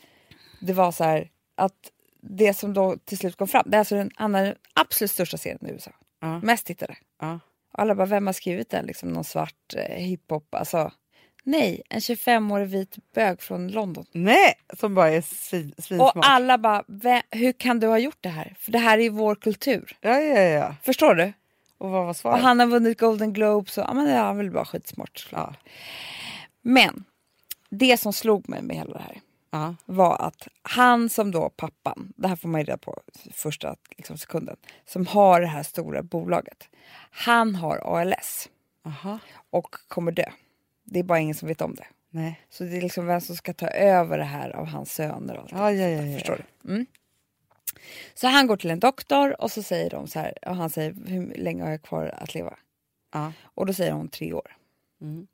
det 0.61 0.73
var 0.73 0.91
så 0.91 1.03
här 1.03 1.29
att 1.55 1.91
det 2.21 2.53
som 2.53 2.73
då 2.73 2.97
till 3.05 3.17
slut 3.17 3.35
kom 3.35 3.47
fram, 3.47 3.63
det 3.65 3.77
är 3.77 3.79
alltså 3.79 3.95
den, 3.95 4.11
den 4.17 4.55
absolut 4.73 5.11
största 5.11 5.37
serien 5.37 5.67
i 5.67 5.71
USA. 5.71 5.91
Ja. 6.21 6.39
Mest 6.39 6.65
tittade. 6.65 6.95
Ja. 7.21 7.39
Alla 7.71 7.95
bara, 7.95 8.05
vem 8.05 8.25
har 8.25 8.33
skrivit 8.33 8.69
den? 8.69 8.85
Liksom 8.85 9.09
någon 9.09 9.23
svart 9.23 9.73
eh, 9.75 9.95
hiphop. 9.95 10.55
Alltså, 10.55 10.91
nej, 11.45 11.81
en 11.89 11.99
25-årig 11.99 12.67
vit 12.67 12.95
bög 13.15 13.41
från 13.41 13.67
London. 13.67 14.05
Nej, 14.11 14.53
som 14.79 14.95
bara 14.95 15.09
är 15.09 15.21
svin, 15.21 15.73
Och 15.77 15.83
svinsmart. 15.83 16.13
alla 16.15 16.57
bara, 16.57 16.83
"Vem- 16.87 17.21
hur 17.31 17.51
kan 17.51 17.79
du 17.79 17.87
ha 17.87 17.97
gjort 17.99 18.17
det 18.21 18.29
här? 18.29 18.55
För 18.59 18.71
det 18.71 18.79
här 18.79 18.97
är 18.97 19.01
ju 19.03 19.09
vår 19.09 19.35
kultur. 19.35 19.97
Ja, 20.01 20.19
ja, 20.19 20.39
ja. 20.41 20.75
Förstår 20.83 21.15
du? 21.15 21.33
Och 21.77 21.89
vad 21.89 22.01
var 22.03 22.09
Och 22.09 22.15
svaret? 22.15 22.41
han 22.43 22.59
har 22.59 22.67
vunnit 22.67 22.99
Golden 22.99 23.33
Globe, 23.33 23.71
så 23.71 23.81
ja, 23.81 23.93
men 23.93 24.05
det 24.05 24.11
är 24.11 24.33
väl 24.33 24.51
bara 24.51 24.65
skitsmart. 24.65 25.17
såklart. 25.19 25.41
Ja. 25.63 25.69
Men 26.61 27.03
det 27.69 27.97
som 27.97 28.13
slog 28.13 28.49
mig 28.49 28.61
med 28.61 28.75
hela 28.75 28.93
det 28.97 29.03
här 29.03 29.21
Ja. 29.51 29.75
var 29.85 30.21
att 30.21 30.47
han 30.61 31.09
som 31.09 31.31
då 31.31 31.49
pappan, 31.49 32.13
det 32.17 32.27
här 32.27 32.35
får 32.35 32.49
man 32.49 32.61
ju 32.61 32.65
reda 32.65 32.77
på 32.77 33.01
första 33.33 33.75
liksom, 33.97 34.17
sekunden, 34.17 34.55
som 34.85 35.07
har 35.07 35.41
det 35.41 35.47
här 35.47 35.63
stora 35.63 36.03
bolaget. 36.03 36.69
Han 37.11 37.55
har 37.55 37.77
ALS 37.77 38.49
Aha. 38.85 39.19
och 39.49 39.75
kommer 39.87 40.11
dö. 40.11 40.29
Det 40.85 40.99
är 40.99 41.03
bara 41.03 41.19
ingen 41.19 41.35
som 41.35 41.47
vet 41.47 41.61
om 41.61 41.75
det. 41.75 41.87
Nej. 42.09 42.41
Så 42.49 42.63
det 42.63 42.77
är 42.77 42.81
liksom 42.81 43.05
vem 43.05 43.21
som 43.21 43.35
ska 43.35 43.53
ta 43.53 43.67
över 43.67 44.17
det 44.17 44.23
här 44.23 44.49
av 44.49 44.65
hans 44.65 44.93
söner 44.93 45.37
och 45.37 45.41
allt. 45.41 45.51
Ja, 45.51 45.71
ja, 45.71 45.87
ja, 45.87 46.03
ja. 46.03 46.17
Förstår 46.17 46.45
du? 46.61 46.73
Mm. 46.73 46.85
Så 48.13 48.27
han 48.27 48.47
går 48.47 48.57
till 48.57 48.71
en 48.71 48.79
doktor 48.79 49.41
och 49.41 49.51
så 49.51 49.63
säger 49.63 49.89
de 49.89 50.07
så 50.07 50.19
här, 50.19 50.49
och 50.49 50.55
han 50.55 50.69
säger 50.69 50.95
hur 51.05 51.33
länge 51.35 51.63
har 51.63 51.71
jag 51.71 51.81
kvar 51.81 52.05
att 52.05 52.33
leva? 52.33 52.57
Ja. 53.13 53.33
Och 53.43 53.65
då 53.65 53.73
säger 53.73 53.91
hon 53.91 54.09
tre 54.09 54.33
år. 54.33 54.57
Mm. 55.01 55.27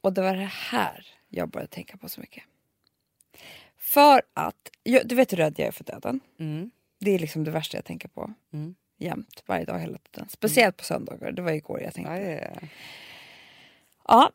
Och 0.00 0.12
det 0.12 0.22
var 0.22 0.36
det 0.36 0.50
här 0.52 1.06
jag 1.28 1.48
började 1.48 1.72
tänka 1.72 1.96
på 1.96 2.08
så 2.08 2.20
mycket. 2.20 2.44
För 3.78 4.22
att, 4.34 4.70
jag, 4.82 5.08
du 5.08 5.14
vet 5.14 5.32
hur 5.32 5.36
rädd 5.36 5.54
jag 5.56 5.68
är 5.68 5.72
för 5.72 5.84
döden. 5.84 6.20
Mm. 6.38 6.70
Det 6.98 7.10
är 7.10 7.18
liksom 7.18 7.44
det 7.44 7.50
värsta 7.50 7.76
jag 7.76 7.84
tänker 7.84 8.08
på. 8.08 8.34
Mm. 8.52 8.74
Jämt, 8.98 9.42
varje 9.46 9.64
dag, 9.64 9.78
hela 9.78 9.98
tiden. 9.98 10.28
Speciellt 10.28 10.76
på 10.76 10.84
söndagar, 10.84 11.32
det 11.32 11.42
var 11.42 11.52
igår 11.52 11.80
jag 11.80 11.94
tänkte. 11.94 12.12
Ja, 12.12 12.20
ja, 12.20 12.50
ja. 12.54 12.68
Ja, 14.08 14.30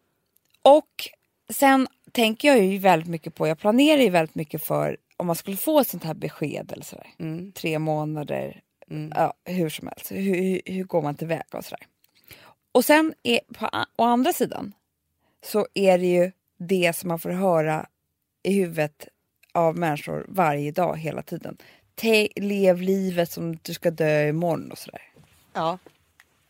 och 0.76 1.10
sen 1.54 1.88
tänker 2.12 2.48
jag 2.48 2.64
ju 2.66 2.78
väldigt 2.78 3.10
mycket 3.10 3.36
på, 3.36 3.48
jag 3.48 3.60
planerar 3.60 4.02
ju 4.02 4.10
väldigt 4.10 4.36
mycket 4.36 4.64
för 4.64 4.98
om 5.18 5.28
man 5.28 5.36
skulle 5.36 5.58
få 5.58 5.80
ett 5.80 5.88
sånt 5.88 6.04
här 6.04 6.14
besked 6.14 6.72
eller 6.72 6.84
sådär. 6.84 7.08
Mm. 7.20 7.52
Tre 7.52 7.80
månader, 7.80 8.62
Mm. 8.90 9.12
ja, 9.16 9.34
hur 9.46 9.70
som 9.70 9.88
helst. 9.88 10.12
Hur, 10.12 10.36
hur, 10.36 10.62
hur 10.66 10.84
går 10.84 11.02
man 11.02 11.16
tillväga 11.16 11.44
och 11.58 11.66
sådär. 11.66 11.86
Och 12.72 12.86
sen 12.86 13.14
är, 13.24 13.40
på 13.54 13.70
å 13.98 14.04
andra 14.04 14.34
sidan 14.34 14.74
så 15.46 15.68
är 15.74 15.98
det 15.98 16.06
ju 16.06 16.32
det 16.58 16.96
som 16.96 17.08
man 17.08 17.20
får 17.20 17.30
höra 17.30 17.86
i 18.44 18.54
huvudet 18.54 19.08
av 19.54 19.78
människor 19.78 20.26
varje 20.30 20.72
dag 20.72 20.98
hela 20.98 21.22
tiden. 21.22 21.58
Te, 21.96 22.28
lev 22.36 22.82
livet 22.82 23.32
som 23.32 23.56
du 23.62 23.74
ska 23.74 23.92
dö 23.92 24.28
imorgon 24.28 24.72
och 24.72 24.78
sådär. 24.78 25.02
ja, 25.54 25.78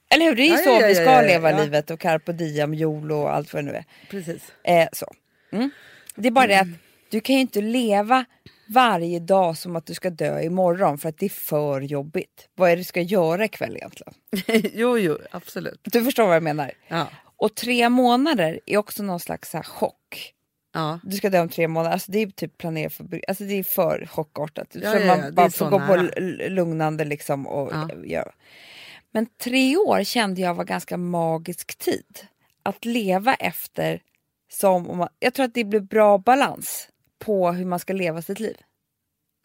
Eller 0.09 0.25
hur? 0.25 0.35
Det 0.35 0.41
är 0.41 0.51
ju 0.51 0.57
så 0.57 0.87
vi 0.87 0.95
ska 0.95 1.21
leva 1.21 1.51
livet 1.63 1.91
och 1.91 1.99
carpe 1.99 2.33
diem, 2.33 2.73
jolo 2.73 3.15
och 3.15 3.35
allt 3.35 3.53
vad 3.53 3.63
det 3.65 3.71
nu 3.71 3.77
är. 3.77 3.85
precis. 4.09 4.51
Eh, 4.63 4.87
så. 4.93 5.13
Mm. 5.51 5.69
Det 6.15 6.27
är 6.27 6.31
bara 6.31 6.47
det 6.47 6.59
att 6.59 6.67
du 7.09 7.19
kan 7.19 7.35
ju 7.35 7.41
inte 7.41 7.61
leva 7.61 8.25
varje 8.69 9.19
dag 9.19 9.57
som 9.57 9.75
att 9.75 9.85
du 9.85 9.93
ska 9.93 10.09
dö 10.09 10.41
imorgon 10.41 10.97
för 10.97 11.09
att 11.09 11.17
det 11.17 11.25
är 11.25 11.29
för 11.29 11.81
jobbigt. 11.81 12.47
Vad 12.55 12.71
är 12.71 12.75
det 12.75 12.79
du 12.79 12.83
ska 12.83 13.01
göra 13.01 13.45
ikväll 13.45 13.75
egentligen? 13.75 14.13
jo, 14.73 14.97
jo, 14.97 15.17
absolut. 15.31 15.79
Du 15.83 16.03
förstår 16.03 16.27
vad 16.27 16.35
jag 16.35 16.43
menar? 16.43 16.71
Ja. 16.87 17.07
Och 17.37 17.55
tre 17.55 17.89
månader 17.89 18.59
är 18.65 18.77
också 18.77 19.03
någon 19.03 19.19
slags 19.19 19.49
så 19.51 19.63
chock. 19.63 20.33
Ja. 20.73 20.99
Du 21.03 21.17
ska 21.17 21.29
dö 21.29 21.39
om 21.39 21.49
tre 21.49 21.67
månader, 21.67 21.93
alltså 21.93 22.11
det 22.11 22.19
är 22.21 22.27
typ 22.27 22.57
planerat 22.57 22.93
för, 22.93 23.21
alltså 23.27 23.43
det 23.43 23.53
är 23.53 23.63
för 23.63 24.05
chockartat. 24.05 24.67
Ja, 24.71 24.91
så 24.91 24.97
ja, 24.97 25.05
man 25.05 25.33
bara 25.35 25.49
får 25.49 25.69
gå 25.69 25.79
på 25.79 26.09
lugnande 26.49 27.05
liksom 27.05 27.47
och 27.47 27.71
Ja. 27.73 27.89
göra. 28.05 28.31
Men 29.17 29.25
tre 29.43 29.77
år 29.77 30.03
kände 30.03 30.41
jag 30.41 30.53
var 30.53 30.63
ganska 30.63 30.97
magisk 30.97 31.75
tid. 31.77 32.19
Att 32.63 32.85
leva 32.85 33.33
efter 33.35 34.01
som 34.51 34.89
om 34.89 34.97
man, 34.97 35.09
jag 35.19 35.33
tror 35.33 35.45
att 35.45 35.53
det 35.53 35.63
blir 35.63 35.79
bra 35.79 36.17
balans 36.17 36.89
på 37.19 37.51
hur 37.51 37.65
man 37.65 37.79
ska 37.79 37.93
leva 37.93 38.21
sitt 38.21 38.39
liv. 38.39 38.57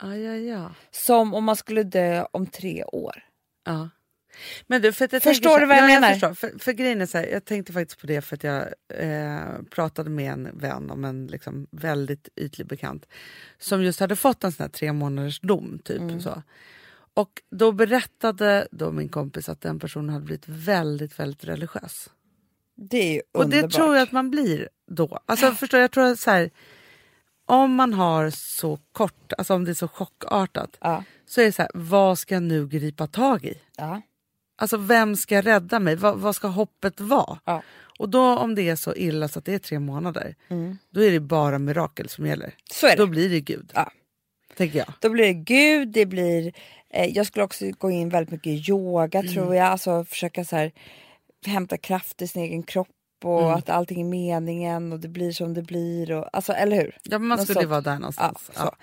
Ja, 0.03 0.17
ja, 0.17 0.35
ja. 0.35 0.71
Som 0.91 1.35
om 1.35 1.45
man 1.45 1.57
skulle 1.57 1.83
dö 1.83 2.25
om 2.31 2.47
tre 2.47 2.85
år. 2.85 3.25
ja. 3.67 3.89
Men 4.67 4.83
du, 4.83 4.93
för 4.93 5.09
jag 5.13 5.23
Förstår 5.23 5.51
så 5.51 5.59
du 5.59 5.67
vad 5.67 5.77
jag 5.77 5.91
ja, 5.91 6.01
menar? 6.01 6.11
förstår. 6.13 6.35
För, 6.35 6.59
för 6.59 6.73
grejen 6.73 7.01
är 7.01 7.07
så 7.07 7.19
här, 7.19 7.27
jag 7.27 7.45
tänkte 7.45 7.73
faktiskt 7.73 8.01
på 8.01 8.07
det 8.07 8.23
för 8.23 8.37
att 8.37 8.45
jag 8.45 8.63
eh, 8.95 9.63
pratade 9.71 10.11
med 10.11 10.33
en 10.33 10.59
vän 10.59 10.91
om 10.91 11.05
en 11.05 11.27
liksom, 11.27 11.67
väldigt 11.71 12.29
ytlig 12.37 12.67
bekant 12.67 13.07
som 13.59 13.83
just 13.83 14.01
hade 14.01 14.17
fått 14.17 14.45
en 14.45 14.53
sån 14.53 14.65
här 14.65 14.71
tre 14.71 14.93
månaders 14.93 15.41
dom. 15.41 15.79
Typ, 15.85 16.01
Mm. 16.01 16.21
så. 16.21 16.43
Och 17.15 17.43
då 17.51 17.73
berättade 17.73 18.69
då 18.71 18.93
min 18.93 19.09
kompis 19.09 19.49
att 19.49 19.61
den 19.61 19.79
personen 19.79 20.09
hade 20.11 20.25
blivit 20.25 20.49
väldigt, 20.49 21.19
väldigt 21.19 21.45
religiös. 21.45 22.11
Det 22.77 22.97
är 22.99 23.13
ju 23.15 23.21
Och 23.33 23.45
underbart. 23.45 23.71
det 23.71 23.77
tror 23.77 23.95
jag 23.95 24.03
att 24.03 24.13
man 24.13 24.31
blir 24.31 24.69
då. 24.91 25.19
Alltså 25.27 25.51
förstår 25.53 25.81
jag 25.81 25.91
tror 25.91 26.05
att 26.05 26.19
så 26.21 26.31
här, 26.31 26.51
om 27.47 27.75
man 27.75 27.93
har 27.93 28.31
så 28.31 28.79
kort, 28.93 29.33
alltså 29.39 29.55
om 29.55 29.65
det 29.65 29.71
är 29.71 29.75
så 29.75 29.89
chockartat, 29.89 30.77
Ja. 30.81 31.05
så 31.27 31.41
är 31.41 31.45
det 31.45 31.53
så 31.53 31.63
här, 31.63 31.71
vad 31.75 32.19
ska 32.19 32.35
jag 32.35 32.43
nu 32.43 32.67
gripa 32.67 33.07
tag 33.07 33.45
i? 33.45 33.59
Ja. 33.77 34.03
Alltså 34.57 34.77
vem 34.77 35.17
ska 35.17 35.41
rädda 35.43 35.79
mig? 35.81 35.97
Vad, 35.97 36.19
vad 36.19 36.37
ska 36.37 36.49
hoppet 36.49 37.01
vara? 37.01 37.39
Ja. 37.45 37.63
Och 37.99 38.09
då 38.09 38.39
om 38.39 38.55
det 38.55 38.69
är 38.69 38.77
så 38.77 38.95
illa 38.95 39.29
så 39.29 39.39
att 39.39 39.45
det 39.45 39.55
är 39.55 39.59
tre 39.59 39.79
månader, 39.79 40.35
då 40.91 41.03
är 41.03 41.11
det 41.11 41.21
bara 41.21 41.59
mirakel 41.59 42.09
som 42.09 42.27
gäller. 42.27 42.55
Så 42.73 42.87
är 42.87 42.91
det. 42.91 43.03
Då 43.03 43.07
blir 43.07 43.29
det 43.31 43.41
Gud, 43.41 43.71
Ja. 43.75 43.93
Tänker 44.57 44.79
jag. 44.79 44.93
Då 45.01 45.09
blir 45.11 45.25
det 45.25 45.33
Gud, 45.35 45.89
det 45.89 46.07
blir... 46.07 46.53
Eh, 46.91 47.07
jag 47.07 47.27
skulle 47.27 47.45
också 47.45 47.65
gå 47.79 47.91
in 47.91 48.09
väldigt 48.09 48.31
mycket 48.33 48.47
i 48.47 48.71
yoga 48.71 49.19
Mm. 49.19 49.33
tror 49.33 49.55
jag. 49.55 49.67
Alltså 49.67 50.05
försöka 50.05 50.45
så 50.45 50.57
här, 50.57 50.73
hämta 51.47 51.77
kraft 51.77 52.23
i 52.23 52.29
sin 52.29 52.43
egen 52.43 52.63
kropp 52.63 52.89
och 53.25 53.43
Mm. 53.43 53.55
att 53.55 53.71
allting 53.71 54.01
är 54.01 54.05
meningen 54.05 54.93
och 54.93 55.01
det 55.01 55.09
blir 55.09 55.33
som 55.33 55.55
det 55.55 55.63
blir. 55.63 56.13
Och, 56.13 56.29
alltså, 56.33 56.53
eller 56.53 56.77
hur? 56.77 56.97
Ja, 57.03 57.19
man 57.19 57.29
Något 57.29 57.41
skulle 57.47 57.55
sånt. 57.55 57.71
vara 57.71 57.81
där 57.81 57.95
någonstans. 57.99 58.51
Ja, 58.55 58.61
så. 58.65 58.75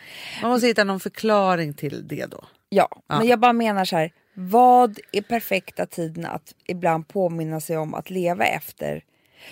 Man 0.42 0.52
måste 0.52 0.68
hitta 0.68 0.84
någon 0.84 1.00
förklaring 1.00 1.74
till 1.74 2.08
det 2.08 2.26
då. 2.26 2.44
Ja, 2.70 2.88
Ja. 3.08 3.18
men 3.18 3.28
jag 3.28 3.40
bara 3.40 3.54
menar 3.54 3.86
så 3.86 3.96
här. 3.96 4.12
Vad 4.34 5.00
är 5.12 5.22
perfekta 5.22 5.86
tiden 5.86 6.26
att 6.26 6.54
ibland 6.68 7.08
påminna 7.08 7.62
sig 7.62 7.78
om 7.78 7.94
att 7.94 8.10
leva 8.10 8.46
efter? 8.46 9.04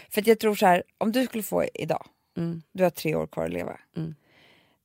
För 0.10 0.24
jag 0.30 0.40
tror 0.40 0.56
så 0.56 0.66
här, 0.66 0.84
om 0.98 1.12
du 1.12 1.26
skulle 1.26 1.44
få 1.44 1.64
idag, 1.74 2.06
Mm. 2.38 2.62
du 2.74 2.84
har 2.84 2.90
tre 2.90 3.16
år 3.16 3.28
kvar 3.28 3.46
att 3.46 3.52
leva. 3.54 3.80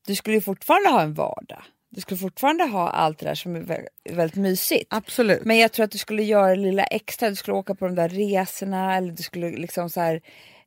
Du 0.06 0.14
skulle 0.14 0.36
ju 0.36 0.40
fortfarande 0.40 0.88
ha 0.88 1.02
en 1.02 1.14
vardag. 1.14 1.62
Du 1.90 2.00
skulle 2.00 2.18
fortfarande 2.18 2.64
ha 2.64 2.90
allt 2.90 3.18
det 3.18 3.26
där 3.26 3.34
som 3.34 3.56
är 3.56 3.60
vä- 3.60 3.86
väldigt 4.10 4.36
mysigt. 4.36 4.86
Absolut. 4.90 5.44
Men 5.44 5.58
jag 5.58 5.72
tror 5.72 5.84
att 5.84 5.90
du 5.90 5.98
skulle 5.98 6.22
göra 6.22 6.48
det 6.48 6.62
lilla 6.62 6.84
extra. 6.84 7.30
Du 7.30 7.36
skulle 7.36 7.56
åka 7.56 7.74
på 7.74 7.84
de 7.86 7.94
där 7.94 8.08
resorna 8.08 8.96
eller 8.96 9.12
du 9.12 9.22
skulle 9.22 9.50
liksom 9.50 9.90
så 9.90 10.00
här 10.00 10.20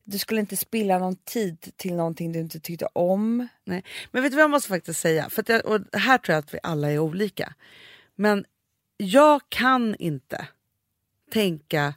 Du 0.03 0.17
skulle 0.17 0.39
inte 0.39 0.57
spilla 0.57 0.99
någon 0.99 1.15
tid 1.15 1.71
till 1.77 1.95
någonting 1.95 2.31
du 2.31 2.39
inte 2.39 2.59
tyckte 2.59 2.87
om. 2.93 3.47
Nej. 3.65 3.83
Men 4.11 4.23
vet 4.23 4.31
du 4.31 4.35
vad 4.35 4.43
jag 4.43 4.51
måste 4.51 4.69
faktiskt 4.69 4.99
säga? 4.99 5.29
För 5.29 5.43
jag, 5.47 5.65
och 5.65 5.79
här 5.93 6.17
tror 6.17 6.33
jag 6.33 6.39
att 6.39 6.53
vi 6.53 6.59
alla 6.63 6.91
är 6.91 6.99
olika. 6.99 7.53
Men 8.15 8.45
jag 8.97 9.41
kan 9.49 9.95
inte 9.99 10.47
tänka 11.31 11.93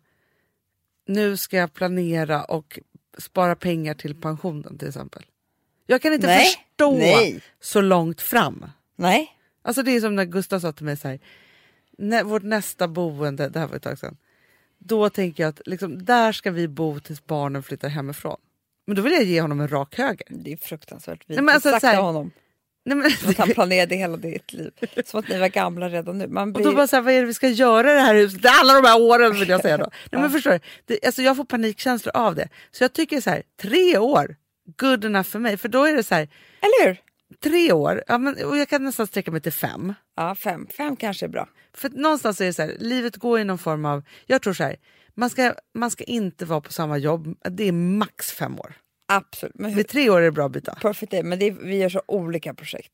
nu 1.07 1.37
ska 1.37 1.57
jag 1.57 1.75
planera 1.75 2.45
och 2.45 2.79
spara 3.19 3.57
pengar 3.57 3.95
till 3.95 4.15
pensionen 4.21 4.79
till 4.79 4.89
exempel. 4.89 5.23
Jag 5.91 6.03
kan 6.03 6.13
inte 6.13 6.27
Nej. 6.27 6.45
förstå 6.47 6.93
Nej. 6.93 7.41
så 7.61 7.81
långt 7.81 8.21
fram. 8.21 8.65
Nej. 8.97 9.29
Alltså 9.63 9.83
det 9.83 9.91
är 9.97 10.01
som 10.01 10.15
när 10.17 10.25
Gustav 10.25 10.61
sa 10.61 10.73
till 10.73 10.85
mig 10.85 10.97
så 10.97 11.09
här, 11.09 11.19
"Nä- 11.99 12.23
vårt 12.23 12.43
nästa 12.43 12.89
boende, 12.89 13.49
det 13.49 13.59
här 13.59 13.67
var 13.67 13.77
ett 13.77 13.83
tag 13.83 13.99
sedan, 13.99 14.17
då 14.79 15.11
tänker 15.11 15.43
jag 15.43 15.51
att 15.51 15.61
liksom, 15.67 16.05
där 16.05 16.33
ska 16.33 16.51
vi 16.51 16.69
bo 16.69 17.01
tills 17.01 17.27
barnen 17.27 17.63
flyttar 17.63 17.89
hemifrån. 17.89 18.37
Men 18.87 18.97
då 18.97 19.03
vill 19.03 19.13
jag 19.13 19.23
ge 19.25 19.41
honom 19.41 19.61
en 19.61 19.69
rak 19.69 19.95
höger. 19.99 20.27
Det 20.31 20.53
är 20.53 20.57
fruktansvärt 20.57 21.23
Nej, 21.27 21.43
men 21.43 21.55
alltså, 21.55 21.69
här- 21.87 21.97
honom. 22.03 22.31
Nej, 22.85 22.97
men, 22.97 23.07
Att 23.27 23.37
han 23.39 23.49
planerade 23.49 23.95
hela 23.95 24.17
ditt 24.17 24.53
liv. 24.53 24.71
Som 25.05 25.21
att 25.21 25.29
ni 25.29 25.39
var 25.39 25.49
gamla 25.49 25.89
redan 25.89 26.19
nu. 26.19 26.27
Man 26.29 26.49
och 26.49 26.55
blir... 26.55 26.65
då 26.65 26.73
bara 26.73 26.87
så 26.87 26.97
här, 26.97 27.03
vad 27.03 27.13
är 27.15 27.21
det 27.21 27.27
vi 27.27 27.35
ska 27.35 27.49
göra 27.49 27.91
i 27.93 27.95
det 27.95 28.01
här 28.01 28.15
huset 28.15 28.41
alla 28.61 28.75
de 28.81 28.89
här 28.89 29.01
åren 29.01 29.33
vill 29.39 29.49
jag 29.49 29.61
säga 29.63 29.77
då. 29.77 29.91
Nej, 30.13 30.21
men 30.23 30.31
förstår 30.31 30.51
du? 30.51 30.61
Det, 30.85 31.05
alltså, 31.07 31.23
jag 31.23 31.37
får 31.37 31.45
panikkänslor 31.45 32.17
av 32.17 32.35
det. 32.35 32.49
Så 32.71 32.85
jag 32.85 32.93
tycker 32.93 33.21
så 33.21 33.31
här, 33.31 33.43
tre 33.61 33.99
år, 33.99 34.37
good 34.77 35.05
enough 35.05 35.29
för 35.29 35.39
mig. 35.39 35.57
För 35.57 35.69
då 35.69 35.85
är 35.85 35.97
det 35.97 36.03
så 36.03 36.15
här, 36.15 36.29
Eller 36.61 36.87
hur? 36.89 36.97
tre 37.43 37.73
år, 37.73 38.03
ja, 38.07 38.19
men, 38.19 38.45
och 38.45 38.57
jag 38.57 38.69
kan 38.69 38.85
nästan 38.85 39.07
sträcka 39.07 39.31
mig 39.31 39.41
till 39.41 39.53
fem. 39.53 39.95
Ja, 40.17 40.35
fem. 40.35 40.67
Fem 40.77 40.97
kanske 40.97 41.27
är 41.27 41.31
bra. 41.31 41.49
För 41.75 41.89
någonstans 41.91 42.41
är 42.41 42.45
det 42.45 42.53
så 42.53 42.63
här, 42.63 42.77
livet 42.81 43.17
går 43.17 43.41
i 43.41 43.45
någon 43.45 43.59
form 43.59 43.85
av, 43.85 44.03
jag 44.27 44.43
tror 44.43 44.53
så 44.53 44.65
här, 44.65 44.77
man 45.15 45.31
ska, 45.31 45.55
man 45.75 45.91
ska 45.91 46.05
inte 46.05 46.45
vara 46.45 46.61
på 46.61 46.73
samma 46.73 46.99
jobb, 46.99 47.37
det 47.51 47.65
är 47.69 47.73
max 47.73 48.33
fem 48.33 48.61
år. 48.61 48.73
Absolut. 49.13 49.55
Men 49.59 49.71
hur? 49.71 49.77
Vid 49.77 49.89
tre 49.89 50.11
år 50.11 50.19
är 50.21 50.25
det 50.25 50.33
bra 50.33 50.47
att 50.47 50.53
byta. 50.53 50.75
Perfect 50.75 51.11
day. 51.11 51.23
Men 51.23 51.39
det 51.39 51.47
är, 51.47 51.53
vi 51.53 51.77
gör 51.77 51.89
så 51.89 52.03
olika 52.07 52.55
projekt. 52.55 52.93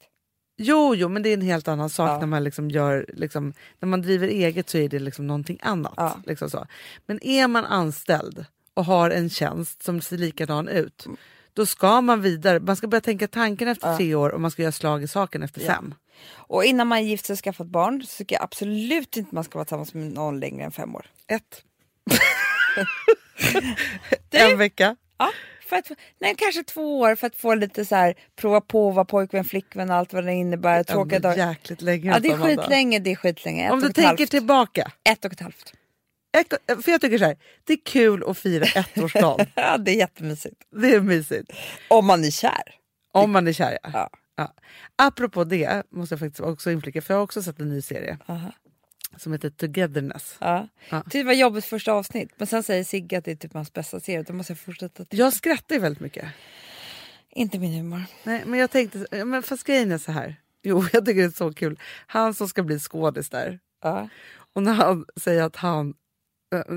Jo, 0.56 0.94
jo, 0.94 1.08
men 1.08 1.22
det 1.22 1.28
är 1.28 1.34
en 1.34 1.40
helt 1.42 1.68
annan 1.68 1.90
sak 1.90 2.08
Ja. 2.10 2.18
när 2.18 2.26
man 2.26 2.44
liksom 2.44 2.70
gör, 2.70 3.06
liksom, 3.14 3.52
när 3.80 3.86
man 3.88 4.02
driver 4.02 4.28
eget 4.28 4.68
så 4.70 4.78
är 4.78 4.88
det 4.88 4.98
liksom 4.98 5.26
någonting 5.26 5.58
annat. 5.62 5.94
Ja. 5.96 6.20
Liksom 6.26 6.50
så. 6.50 6.66
Men 7.06 7.24
är 7.26 7.48
man 7.48 7.64
anställd 7.64 8.44
och 8.74 8.84
har 8.84 9.10
en 9.10 9.30
tjänst 9.30 9.82
som 9.82 10.00
ser 10.00 10.18
likadan 10.18 10.68
ut, 10.68 11.06
då 11.54 11.66
ska 11.66 12.00
man 12.00 12.20
vidare. 12.22 12.60
Man 12.60 12.76
ska 12.76 12.86
börja 12.86 13.00
tänka 13.00 13.28
tanken 13.28 13.68
efter 13.68 13.96
tre 13.96 14.14
år 14.14 14.30
och 14.30 14.40
man 14.40 14.50
ska 14.50 14.62
göra 14.62 14.72
slag 14.72 15.02
i 15.02 15.08
saken 15.08 15.42
efter 15.42 15.60
fem. 15.60 15.94
Och 16.32 16.64
innan 16.64 16.86
man 16.86 17.04
gift 17.06 17.24
sig 17.26 17.32
och 17.34 17.38
skaffat 17.38 17.66
barn 17.66 18.02
så 18.02 18.16
tycker 18.18 18.36
jag 18.36 18.42
absolut 18.44 19.16
inte 19.16 19.34
man 19.34 19.44
ska 19.44 19.58
vara 19.58 19.64
tillsammans 19.64 19.94
med 19.94 20.12
någon 20.12 20.40
längre 20.40 20.64
än 20.64 20.72
fem 20.72 20.94
år. 20.96 21.06
Ett. 21.28 21.62
Du- 24.30 24.38
En 24.38 24.58
vecka. 24.58 24.96
Ja, 25.18 25.30
för 25.68 25.76
att, 25.76 25.90
nej, 26.20 26.34
kanske 26.38 26.62
två 26.62 27.00
år 27.00 27.14
för 27.14 27.26
att 27.26 27.36
få 27.36 27.54
lite 27.54 27.84
så 27.84 27.94
här, 27.94 28.14
prova 28.36 28.60
på 28.60 28.88
att 28.88 28.94
vara 28.94 29.04
påkvän, 29.04 29.44
flickvän, 29.44 29.90
allt 29.90 30.12
vad 30.12 30.24
det 30.24 30.32
innebär. 30.32 30.82
Tråkiga 30.84 31.18
dagar. 31.18 31.48
jäkligt 31.48 31.82
länge. 31.82 32.10
Ja, 32.10 32.18
det 32.18 32.28
är 32.28 32.36
skitlänge, 32.36 32.98
det 32.98 33.12
är 33.12 33.16
skitlänge. 33.16 33.64
Ett 33.66 33.72
Om 33.72 33.78
och 33.78 33.86
du 33.86 33.92
tänker 33.92 34.08
halvt. 34.18 34.30
tillbaka. 34.30 34.90
Ett 35.04 35.24
och 35.24 35.32
ett 35.32 35.40
halvt. 35.40 35.72
För 36.82 36.90
jag 36.90 37.00
tycker 37.00 37.18
så 37.18 37.24
här, 37.24 37.36
det 37.64 37.72
är 37.72 37.78
kul 37.84 38.24
att 38.26 38.38
fira 38.38 38.64
ettårsdagen. 38.66 39.46
Ja, 39.54 39.78
det 39.78 39.90
är 39.90 39.96
jättemysigt. 39.96 40.62
det 40.70 40.94
är 40.94 41.00
mysigt. 41.00 41.52
Om 41.88 42.06
man 42.06 42.24
är 42.24 42.30
kär. 42.30 42.74
Om 43.12 43.30
man 43.32 43.48
är 43.48 43.52
kär 43.52 43.78
ja. 43.82 43.90
Ja. 43.92 44.10
Ja. 44.36 44.54
Apropå 44.96 45.44
det 45.44 45.82
måste 45.90 46.12
jag 46.12 46.20
faktiskt 46.20 46.40
också 46.40 46.70
inflika, 46.70 47.02
för 47.02 47.14
jag 47.14 47.18
har 47.18 47.24
också 47.24 47.42
sett 47.42 47.60
en 47.60 47.68
ny 47.68 47.82
serie 47.82 48.18
Aha. 48.26 48.52
som 49.16 49.32
heter 49.32 49.50
Togetherness. 49.50 50.36
Ja. 50.40 50.68
Ja. 50.90 51.02
Det 51.06 51.22
var 51.24 51.32
jobbigt 51.32 51.64
första 51.64 51.92
avsnitt, 51.92 52.30
men 52.36 52.46
sen 52.46 52.62
säger 52.62 52.84
Sigge 52.84 53.18
att 53.18 53.24
det 53.24 53.30
är 53.30 53.36
typ 53.36 53.52
hans 53.54 53.72
bästa 53.72 54.00
serie. 54.00 54.22
Då 54.22 54.32
måste 54.32 54.52
jag 54.52 54.58
fortsätta. 54.58 55.04
till- 55.04 55.18
Jag 55.18 55.32
skrattar 55.32 55.74
ju 55.74 55.80
väldigt 55.80 56.00
mycket. 56.00 56.24
Inte 57.30 57.58
min 57.58 57.72
humor. 57.72 58.02
Nej, 58.24 58.42
men 58.46 58.58
jag 58.60 58.70
tänkte, 58.70 59.24
men 59.24 59.42
fast 59.42 59.64
grejen 59.64 59.92
är 59.92 59.98
så 59.98 60.12
här. 60.12 60.36
Jo, 60.62 60.84
jag 60.92 61.06
tycker 61.06 61.20
det 61.20 61.26
är 61.26 61.30
så 61.30 61.52
kul. 61.52 61.78
Han 62.06 62.34
som 62.34 62.48
ska 62.48 62.62
bli 62.62 62.78
skådis 62.78 63.30
där. 63.30 63.58
Ja. 63.82 64.08
Och 64.52 64.62
när 64.62 64.72
han 64.72 65.04
säger 65.16 65.42
att 65.42 65.56
han 65.56 65.94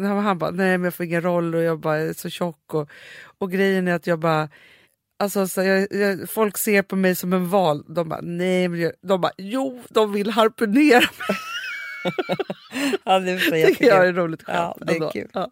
han 0.01 0.37
bara, 0.37 0.51
nej 0.51 0.77
men 0.77 0.83
jag 0.83 0.93
får 0.93 1.05
ingen 1.05 1.21
roll 1.21 1.55
och 1.55 1.61
jag 1.61 1.79
bara 1.79 1.97
är 1.97 2.13
så 2.13 2.29
tjock. 2.29 2.73
Och, 2.73 2.89
och 3.37 3.51
grejen 3.51 3.87
är 3.87 3.93
att 3.93 4.07
jag 4.07 4.19
bara, 4.19 4.49
alltså 5.19 5.47
så 5.47 5.63
jag, 5.63 5.87
jag, 5.91 6.29
folk 6.29 6.57
ser 6.57 6.81
på 6.81 6.95
mig 6.95 7.15
som 7.15 7.33
en 7.33 7.49
val. 7.49 7.85
De 7.87 8.09
bara, 8.09 8.21
nej 8.21 8.67
men 8.67 8.91
de 9.01 9.21
bara, 9.21 9.31
jo 9.37 9.83
de 9.89 10.13
vill 10.13 10.29
harpunera 10.29 10.99
mig. 10.99 11.37
ja, 13.03 13.19
det 13.19 13.39
tycker 13.39 13.85
jag 13.85 14.07
är 14.07 14.13
roligt 14.13 14.43
skämt. 14.43 14.75
Ja, 14.79 14.85
det 14.85 14.97
är 14.97 15.11
kul. 15.11 15.29
Ja. 15.33 15.51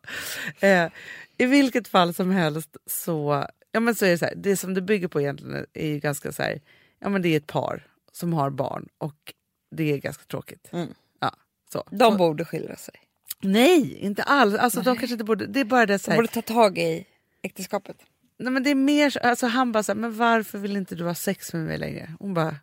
Eh, 0.59 0.91
I 1.37 1.45
vilket 1.45 1.87
fall 1.87 2.13
som 2.13 2.31
helst 2.31 2.77
så, 2.85 3.47
ja, 3.71 3.79
men 3.79 3.95
så 3.95 4.05
är 4.05 4.09
det 4.09 4.17
så 4.17 4.25
här, 4.25 4.35
det 4.35 4.57
som 4.57 4.73
det 4.73 4.81
bygger 4.81 5.07
på 5.07 5.21
egentligen 5.21 5.65
är 5.73 5.87
ju 5.87 5.99
ganska 5.99 6.31
så 6.31 6.43
här, 6.43 6.61
ja 6.99 7.09
men 7.09 7.21
det 7.21 7.29
är 7.29 7.37
ett 7.37 7.47
par 7.47 7.87
som 8.11 8.33
har 8.33 8.49
barn 8.49 8.87
och 8.97 9.33
det 9.75 9.93
är 9.93 9.97
ganska 9.97 10.23
tråkigt. 10.23 10.69
Mm. 10.71 10.87
Ja, 11.19 11.35
så. 11.73 11.83
De 11.91 12.17
borde 12.17 12.45
skilja 12.45 12.75
sig. 12.75 12.95
Nej, 13.43 13.97
inte 13.99 14.23
alls. 14.23 14.55
Alltså, 14.55 14.81
de 14.81 14.97
kanske 14.97 15.13
inte 15.13 15.23
borde, 15.23 15.45
det 15.47 15.59
är 15.59 15.65
bara 15.65 15.85
det 15.85 15.99
så 15.99 16.05
De 16.11 16.11
här, 16.11 16.17
borde 16.21 16.33
ta 16.33 16.41
tag 16.41 16.77
i 16.77 17.05
äktenskapet. 17.43 17.97
nej, 18.39 18.51
men 18.53 18.63
det 18.63 18.69
är 18.69 18.75
mer, 18.75 19.09
så- 19.09 19.19
alltså, 19.19 19.47
han 19.47 19.71
bara 19.71 19.83
så 19.83 19.91
här, 19.91 19.99
men 19.99 20.17
varför 20.17 20.57
vill 20.57 20.77
inte 20.77 20.95
du 20.95 21.03
ha 21.03 21.15
sex 21.15 21.53
med 21.53 21.65
mig 21.65 21.77
längre? 21.77 22.09
Hon 22.19 22.33
bara, 22.33 22.55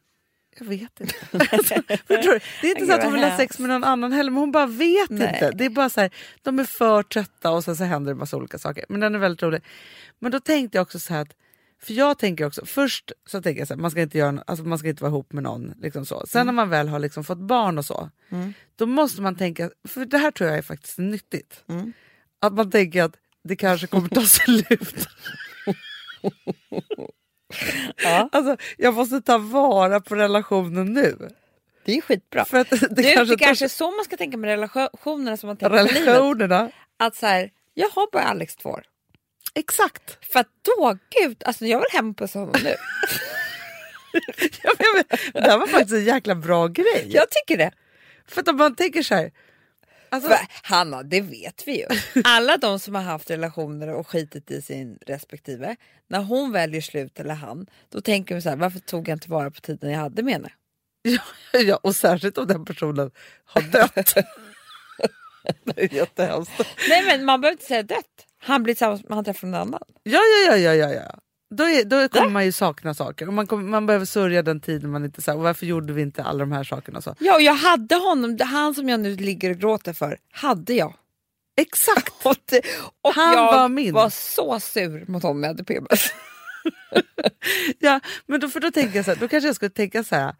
jag 0.59 0.67
vet 0.67 1.01
inte. 1.01 1.15
alltså, 1.53 1.75
förstår 2.07 2.33
du? 2.33 2.41
Det 2.61 2.67
är 2.67 2.71
inte 2.71 2.81
Gud, 2.81 2.89
så 2.89 2.95
att 2.95 3.03
hon 3.03 3.05
vad 3.05 3.13
vill 3.13 3.23
ha 3.23 3.29
hemskt. 3.31 3.43
sex 3.43 3.59
med 3.59 3.69
någon 3.71 3.85
annan 3.85 4.13
heller, 4.13 4.31
men 4.31 4.41
hon 4.41 4.53
bara 4.53 4.67
vet 4.67 5.11
Nej. 5.11 5.29
inte. 5.35 5.51
Det 5.51 5.65
är 5.65 5.71
bara 5.71 5.91
så 5.91 6.01
här, 6.01 6.11
de 6.43 6.59
är 6.59 6.65
för 6.65 7.03
trötta 7.03 7.51
och 7.51 7.65
sen 7.65 7.77
så 7.77 7.85
händer 7.85 8.13
det 8.13 8.19
massa 8.19 8.37
olika 8.37 8.59
saker. 8.59 8.85
Men 8.89 9.01
den 9.01 9.15
är 9.15 9.19
väldigt 9.19 9.43
rolig. 9.43 9.63
Men 10.19 10.33
då 10.33 10.41
tänkte 10.41 10.79
jag 10.79 10.83
också 10.83 10.99
så 10.99 11.15
här 11.15 11.21
att, 11.23 11.37
för 11.83 11.93
jag 11.95 12.19
tänker 12.19 12.47
också, 12.47 12.67
först 12.67 13.13
så 13.27 13.43
tänker 13.43 13.61
jag 13.61 13.69
så 13.69 13.75
här, 13.75 13.81
man 13.81 13.91
ska 13.91 14.01
inte, 14.03 14.19
göra, 14.19 14.43
alltså 14.47 14.65
man 14.65 14.79
ska 14.79 14.89
inte 14.89 15.03
vara 15.03 15.11
ihop 15.11 15.33
med 15.33 15.43
någon. 15.43 15.75
Liksom 15.81 16.07
så. 16.07 16.27
Sen 16.27 16.47
när 16.47 16.53
man 16.53 16.69
väl 16.69 16.89
har 16.89 16.99
liksom 16.99 17.25
fått 17.25 17.39
barn 17.39 17.79
och 17.79 17.85
så, 17.85 18.11
då 18.77 18.87
måste 18.87 19.23
man 19.23 19.37
tänka, 19.37 19.71
för 19.89 20.05
det 20.05 20.19
här 20.19 20.31
tror 20.31 20.49
jag 20.51 20.59
är 20.59 20.63
faktiskt 20.63 20.99
nyttigt. 20.99 21.65
Att 22.41 22.53
man 22.53 22.71
tänker 22.71 23.03
att 23.03 23.17
det 23.45 23.57
kanske 23.57 23.87
kommer 23.87 24.09
ta 24.09 24.21
slut. 24.27 25.07
Ja. 28.03 28.29
Alltså, 28.33 28.57
jag 28.79 28.95
måste 28.95 29.21
ta 29.21 29.39
vara 29.39 30.01
på 30.01 30.15
relationen 30.15 30.93
nu. 30.93 31.29
Det 31.85 31.97
är 31.97 32.01
skitbra. 32.01 32.45
För 32.45 32.59
att 32.59 32.71
det 32.71 32.77
Det, 32.91 33.03
kanske 33.03 33.15
kanske, 33.15 33.37
tar- 33.37 33.47
kanske 33.47 33.65
är 33.65 33.69
så 33.69 33.91
man 33.91 34.05
ska 34.05 34.17
tänka 34.17 34.37
med 34.37 34.49
relationerna 34.49 35.37
som 35.37 35.47
man 35.47 35.57
tänker 35.57 35.77
relationerna. 35.77 36.71
Att 36.97 37.17
så 37.17 37.27
här, 37.27 37.51
jag 37.75 37.89
har 37.89 38.09
bara 38.13 38.23
Alex 38.23 38.57
två 38.57 38.71
år. 38.71 38.83
Exakt. 39.55 40.19
För 40.33 40.41
att 40.41 40.49
då, 40.63 40.99
gud, 41.21 41.43
alltså 41.45 41.67
jag 41.67 41.79
vill 41.79 41.89
hem 41.93 42.15
på 42.15 42.27
honom 42.27 42.55
nu. 42.65 42.77
Ja, 44.63 44.73
men 44.79 45.19
det 45.33 45.51
här 45.51 45.59
var 45.59 45.67
faktiskt 45.67 45.93
en 45.93 46.05
jäkla 46.05 46.35
bra 46.35 46.67
grej. 46.67 47.07
jag 47.09 47.31
tycker 47.31 47.59
det. 47.59 47.71
För 48.27 48.41
att 48.41 48.49
om 48.49 48.57
man 48.57 48.75
tänker 48.75 49.03
så 49.03 49.15
här. 49.15 49.31
Alltså, 50.09 50.29
För, 50.31 50.39
Hanna, 50.63 51.03
det 51.03 51.21
vet 51.21 51.63
vi 51.67 51.79
ju. 51.79 51.87
Alla 52.25 52.57
de 52.57 52.79
som 52.81 52.95
har 52.95 53.03
haft 53.03 53.31
relationer 53.31 53.89
och 53.89 54.09
skitit 54.09 54.51
i 54.51 54.63
sin 54.63 54.99
respektive, 55.07 55.77
när 56.09 56.23
hon 56.23 56.53
väljer 56.53 56.81
slut 56.81 57.21
eller 57.21 57.35
han, 57.35 57.67
då 57.89 58.01
tänker 58.01 58.35
vi 58.35 58.43
så 58.43 58.49
här, 58.49 58.57
varför 58.57 58.79
tog 58.79 59.09
jag 59.09 59.17
inte 59.17 59.31
vara 59.31 59.51
på 59.51 59.61
tiden 59.61 59.91
jag 59.91 59.99
hade 59.99 60.23
med 60.23 60.33
henne? 60.35 60.53
ja, 61.03 61.61
ja, 61.61 61.77
och 61.83 61.97
särskilt 61.97 62.39
om 62.39 62.47
den 62.47 62.65
personen 62.65 63.11
har 63.45 63.63
dött. 63.63 64.15
det 65.65 65.83
är 65.83 65.95
jättehemskt. 65.95 66.53
Nej 66.89 67.07
men 67.07 67.25
man 67.25 67.41
behöver 67.41 67.55
inte 67.55 67.67
säga 67.67 67.83
dött. 67.83 68.27
Han 68.43 68.63
blir 68.63 68.75
tillsammans 68.75 69.03
med 69.09 69.17
han 69.17 69.25
träffar 69.25 69.49
någon 69.49 69.61
annan. 69.61 69.81
Ja, 70.03 70.21
ja, 70.47 70.57
ja, 70.57 70.75
ja, 70.75 70.75
ja, 70.75 70.93
ja. 70.93 71.19
Då, 71.55 71.65
är, 71.65 71.85
då 71.85 72.09
kommer 72.09 72.31
man 72.31 72.45
ju 72.45 72.53
sakna 72.53 72.95
saker. 72.95 73.27
Och 73.27 73.33
man, 73.33 73.47
kommer, 73.47 73.63
man 73.65 73.87
behöver 73.87 74.07
sörja 74.07 74.43
den 74.43 74.61
tiden 74.61 74.91
man 74.91 75.05
inte... 75.05 75.23
Så 75.23 75.31
här, 75.31 75.39
och 75.39 75.45
varför 75.45 75.67
gjorde 75.67 75.93
vi 75.93 76.03
inte 76.03 76.23
alla 76.23 76.39
de 76.39 76.53
här 76.53 76.65
sakerna? 76.65 77.01
Så. 77.03 77.15
Ja, 77.19 77.35
och 77.35 77.43
jag 77.43 77.55
hade 77.55 77.95
honom, 77.95 78.37
det- 78.37 78.45
han 78.45 78.75
som 78.75 78.89
jag 78.89 79.01
nu 79.01 79.17
ligger 79.17 79.51
och 79.51 79.57
gråter 79.57 79.93
för, 79.93 80.19
hade 80.33 80.75
jag. 80.75 80.95
Exakt! 81.61 82.13
Och, 82.27 82.37
det, 82.45 82.63
och 83.03 83.15
Han 83.15 83.33
jag 83.35 83.45
var 83.53 83.69
min. 83.69 83.95
var 83.95 84.11
så 84.11 84.61
sur 84.61 85.05
mot 85.09 85.23
honom 85.23 85.41
när 85.41 85.49
jag 85.49 85.55
hade 85.55 85.65
PMS. 85.65 86.13
Ja, 87.79 88.01
men 88.27 88.41
då, 88.41 88.49
för 88.49 88.61
då 88.61 88.71
tänker 88.71 88.97
jag 88.97 89.05
så 89.05 89.11
här, 89.11 89.19
då 89.19 89.29
kanske 89.29 89.49
jag 89.49 89.57
skulle 89.57 89.71
tänka 89.71 90.05
så 90.05 90.15
här, 90.17 90.35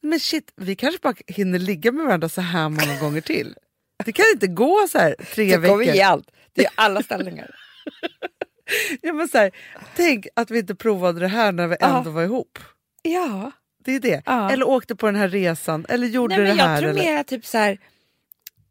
men 0.00 0.20
shit, 0.20 0.52
vi 0.56 0.76
kanske 0.76 0.98
bara 1.02 1.14
hinner 1.26 1.58
ligga 1.58 1.92
med 1.92 2.04
varandra 2.06 2.28
så 2.28 2.40
här 2.40 2.68
många 2.68 3.00
gånger 3.00 3.20
till. 3.20 3.54
Det 4.04 4.12
kan 4.12 4.24
inte 4.34 4.46
gå 4.46 4.86
så 4.90 4.98
här 4.98 5.14
tre 5.34 5.44
Det 5.44 5.52
kommer 5.68 5.76
veckor. 5.78 5.94
ge 5.94 6.02
allt. 6.02 6.28
Det 6.54 6.64
är 6.64 6.70
alla 6.74 7.02
ställningar. 7.02 7.50
Ja, 9.02 9.12
men 9.12 9.28
så 9.28 9.38
här, 9.38 9.50
tänk 9.96 10.26
att 10.36 10.50
vi 10.50 10.58
inte 10.58 10.74
provade 10.74 11.20
det 11.20 11.28
här 11.28 11.52
när 11.52 11.66
vi 11.66 11.76
Ja. 11.80 11.98
ändå 11.98 12.10
var 12.10 12.22
ihop. 12.22 12.58
Ja. 13.02 13.50
Det 13.84 13.92
är 13.94 14.00
det. 14.00 14.22
Ja. 14.26 14.50
Eller 14.50 14.68
åkte 14.68 14.96
på 14.96 15.06
den 15.06 15.16
här 15.16 15.28
resan, 15.28 15.86
eller 15.88 16.06
gjorde 16.06 16.36
Nej, 16.36 16.46
men 16.46 16.56
det 16.56 16.62
jag 16.62 16.68
här. 16.68 16.80
tror 16.80 16.90
eller... 16.90 17.02
mer 17.02 17.22
typ 17.22 17.46
så 17.46 17.58
här, 17.58 17.78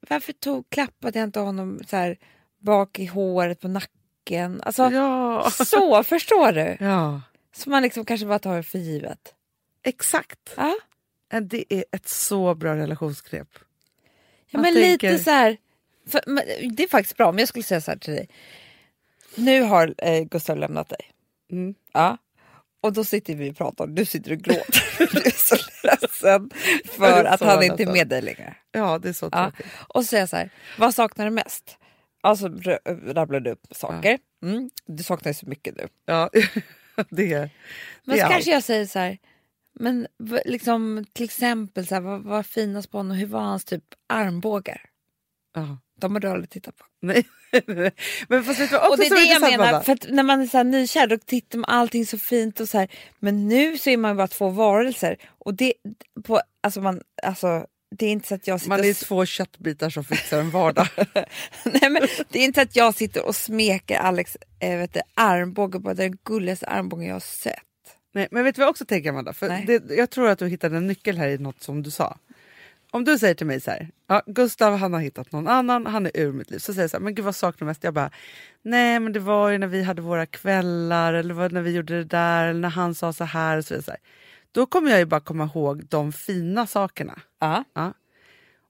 varför 0.10 0.34
tog, 0.34 0.70
klappade 0.70 1.20
jag 1.20 1.28
inte 1.28 1.40
honom 1.40 1.80
så 1.88 1.96
här, 1.98 2.18
bak 2.62 3.00
i 3.00 3.06
håret 3.06 3.60
på 3.62 3.68
nacken? 3.68 4.62
Alltså, 4.64 4.90
Ja. 4.92 5.50
så, 5.66 6.04
förstår 6.08 6.52
du? 6.52 6.78
ja, 6.80 7.22
Så 7.56 7.70
man 7.70 7.84
liksom 7.84 8.06
kanske 8.06 8.26
bara 8.28 8.40
tar 8.40 8.62
för 8.62 8.80
givet. 8.80 9.34
exakt. 9.84 10.54
Ja, 10.58 10.76
Det 11.42 11.74
är 11.74 11.86
ett 11.92 12.08
så 12.10 12.56
bra 12.56 12.76
relationsknep. 12.76 13.48
ja 14.50 14.60
Man 14.60 14.62
men 14.62 14.74
tänker- 14.74 15.12
lite 15.12 15.24
så 15.24 15.30
här, 15.32 15.58
för, 16.08 16.22
men, 16.26 16.44
det 16.76 16.84
är 16.84 16.88
faktiskt 16.88 17.18
bra 17.18 17.30
om 17.30 17.40
jag 17.40 17.48
skulle 17.48 17.64
säga 17.64 17.82
så 17.82 17.92
här 17.92 17.98
till 17.98 18.14
dig. 18.14 18.30
nu 19.36 19.62
har 19.62 19.96
eh, 19.98 20.24
Gustav 20.24 20.58
lämnat 20.58 20.90
dig. 20.90 21.12
Mm. 21.52 21.76
Ja. 21.94 22.18
Och 22.82 22.94
då 22.94 23.04
sitter 23.04 23.36
vi 23.36 23.52
och 23.52 23.58
pratar 23.58 23.84
och 23.84 23.90
du 23.90 24.06
sitter 24.06 24.32
och 24.32 24.38
gråter. 24.38 24.84
du 25.14 25.20
är 25.20 25.32
så 25.38 25.56
ledsen 25.84 26.50
för 26.86 27.26
att 27.26 27.42
han 27.42 27.64
inte 27.64 27.84
är 27.84 27.92
med 27.92 28.08
dig 28.08 28.22
längre. 28.22 28.56
Ja, 28.72 28.98
det 29.00 29.10
är 29.10 29.14
så 29.14 29.30
Ja. 29.32 29.52
tråkigt. 29.52 29.72
Och 29.88 30.04
så 30.04 30.08
säger 30.08 30.22
jag 30.22 30.30
så 30.30 30.36
här, 30.36 30.50
vad 30.78 30.96
saknar 30.96 31.26
du 31.26 31.32
mest? 31.32 31.78
Alltså 32.22 32.48
rabblar 33.06 33.40
du 33.40 33.52
upp 33.52 33.68
saker. 33.72 34.20
Mm. 34.44 34.70
Du 34.86 35.04
saknar 35.04 35.30
ju 35.30 35.34
så 35.34 35.46
mycket 35.46 35.78
nu. 35.78 35.88
Ja, 36.06 36.30
det 37.10 37.34
är, 37.34 37.50
Men 38.04 38.20
så 38.20 38.26
kanske 38.28 38.52
jag 38.52 38.64
säger 38.64 38.86
så 38.86 39.00
här, 39.00 39.18
men 39.74 40.08
liksom 40.46 41.06
till 41.14 41.26
exempel 41.26 41.88
så 41.88 41.96
här, 41.96 42.02
vad 42.02 42.22
vad 42.22 42.32
var 42.32 42.44
finast 42.44 42.92
på 42.92 42.98
honom? 42.98 43.18
Hur 43.18 43.28
var 43.28 43.42
hans 43.42 43.66
typ 43.66 43.84
armbågar? 44.10 44.82
Ja. 45.54 45.78
De 46.02 46.12
har 46.12 46.20
du 46.20 46.28
aldrig 46.28 46.50
tittat 46.50 46.78
på. 46.78 46.86
Nej. 47.02 47.28
Men 48.28 48.44
fast 48.44 48.60
vet 48.60 48.70
du 48.70 48.78
också 48.78 48.90
och 48.90 48.98
det 48.98 49.06
är 49.06 49.16
det 49.16 49.24
jag 49.24 49.42
menar, 49.42 49.68
Amanda? 49.68 49.84
för 49.84 50.12
när 50.12 50.24
man 50.24 50.42
är 50.42 50.46
så 50.48 50.58
här 50.58 50.64
nykär 50.64 51.08
då 51.08 51.18
tittar 51.18 51.58
man 51.58 51.66
allting 51.68 52.06
så 52.06 52.18
fint 52.18 52.60
och 52.60 52.70
så 52.70 52.78
här. 52.78 52.88
Men 53.20 53.48
nu 53.48 53.78
så 53.78 53.90
är 53.90 53.98
man 53.98 54.18
bara 54.18 54.28
två 54.28 54.50
varelser. 54.50 55.18
Och 55.38 55.54
det, 55.54 55.74
på, 56.24 56.42
alltså 56.64 56.82
man, 56.82 57.02
alltså, 57.24 57.66
det 57.96 58.06
är 58.06 58.12
inte 58.12 58.28
så 58.28 58.36
att 58.36 58.48
jag 58.48 58.60
sitter 58.60 58.70
Man 58.70 58.80
och 58.80 58.86
är 58.86 59.06
två 59.06 59.26
köttbitar 59.26 59.90
som 59.90 60.04
fixar 60.04 60.40
en 60.40 60.50
vardag. 60.50 60.88
Nej, 61.66 61.90
men 61.90 62.08
det 62.30 62.40
är 62.40 62.44
inte 62.44 62.60
så 62.60 62.64
att 62.64 62.76
jag 62.76 62.96
sitter 62.96 63.26
och 63.26 63.36
smeker 63.36 63.98
Alex 63.98 64.38
eh, 64.60 64.78
vet 64.78 64.94
du, 64.94 65.02
armbåge, 65.14 65.80
bara 65.80 65.94
den 65.94 66.18
gulligaste 66.24 66.68
armbågen 66.68 67.08
jag 67.08 67.16
har 67.16 67.20
sett. 67.20 67.56
Nej, 68.14 68.28
men 68.32 68.44
vet 68.44 68.56
du 68.56 68.60
vad 68.60 68.66
jag 68.66 68.72
också 68.72 68.86
tänker 68.86 69.10
Amanda? 69.10 69.34
För 69.34 69.50
det, 69.68 69.96
jag 69.96 70.10
tror 70.10 70.30
att 70.30 70.40
du 70.40 70.48
hittade 70.48 70.78
en 70.78 70.88
nyckel 70.88 71.18
här 71.18 71.28
i 71.28 71.38
något 71.38 71.64
som 71.64 71.84
du 71.84 71.92
sa. 71.92 72.18
Om 72.94 73.04
du 73.04 73.20
säger 73.20 73.34
till 73.34 73.48
mig 73.48 73.62
så 73.62 73.72
här, 73.72 73.90
ja, 74.08 74.22
Gustav 74.26 74.78
han 74.78 74.94
har 74.94 75.00
hittat 75.00 75.32
någon 75.32 75.48
annan, 75.48 75.86
han 75.86 76.06
är 76.06 76.12
ur 76.14 76.32
mitt 76.32 76.52
liv. 76.52 76.60
Så 76.60 76.74
säger 76.74 76.84
jag 76.84 76.92
så 76.92 76.98
här, 76.98 77.04
men 77.04 77.16
gud 77.16 77.26
vad 77.26 77.36
saknar 77.36 77.66
mest? 77.66 77.84
Jag 77.84 77.94
bara, 77.94 78.12
nej 78.62 79.00
men 79.00 79.14
det 79.14 79.20
var 79.20 79.50
ju 79.50 79.58
när 79.58 79.68
vi 79.68 79.84
hade 79.84 80.02
våra 80.02 80.26
kvällar 80.26 81.14
eller 81.14 81.34
var 81.34 81.50
när 81.50 81.62
vi 81.62 81.72
gjorde 81.72 81.98
det 81.98 82.04
där 82.04 82.48
eller 82.48 82.60
när 82.60 82.70
han 82.70 82.96
sa 82.96 83.14
så 83.14 83.24
här 83.24 83.58
och 83.58 83.66
så 83.66 83.76
vidare. 83.76 83.98
Då 84.52 84.66
kommer 84.66 84.90
jag 84.92 85.00
ju 85.00 85.06
bara 85.06 85.20
komma 85.20 85.44
ihåg 85.44 85.86
de 85.86 86.14
fina 86.14 86.68
sakerna. 86.68 87.22
Ja. 87.40 87.64
Ja. 87.74 87.94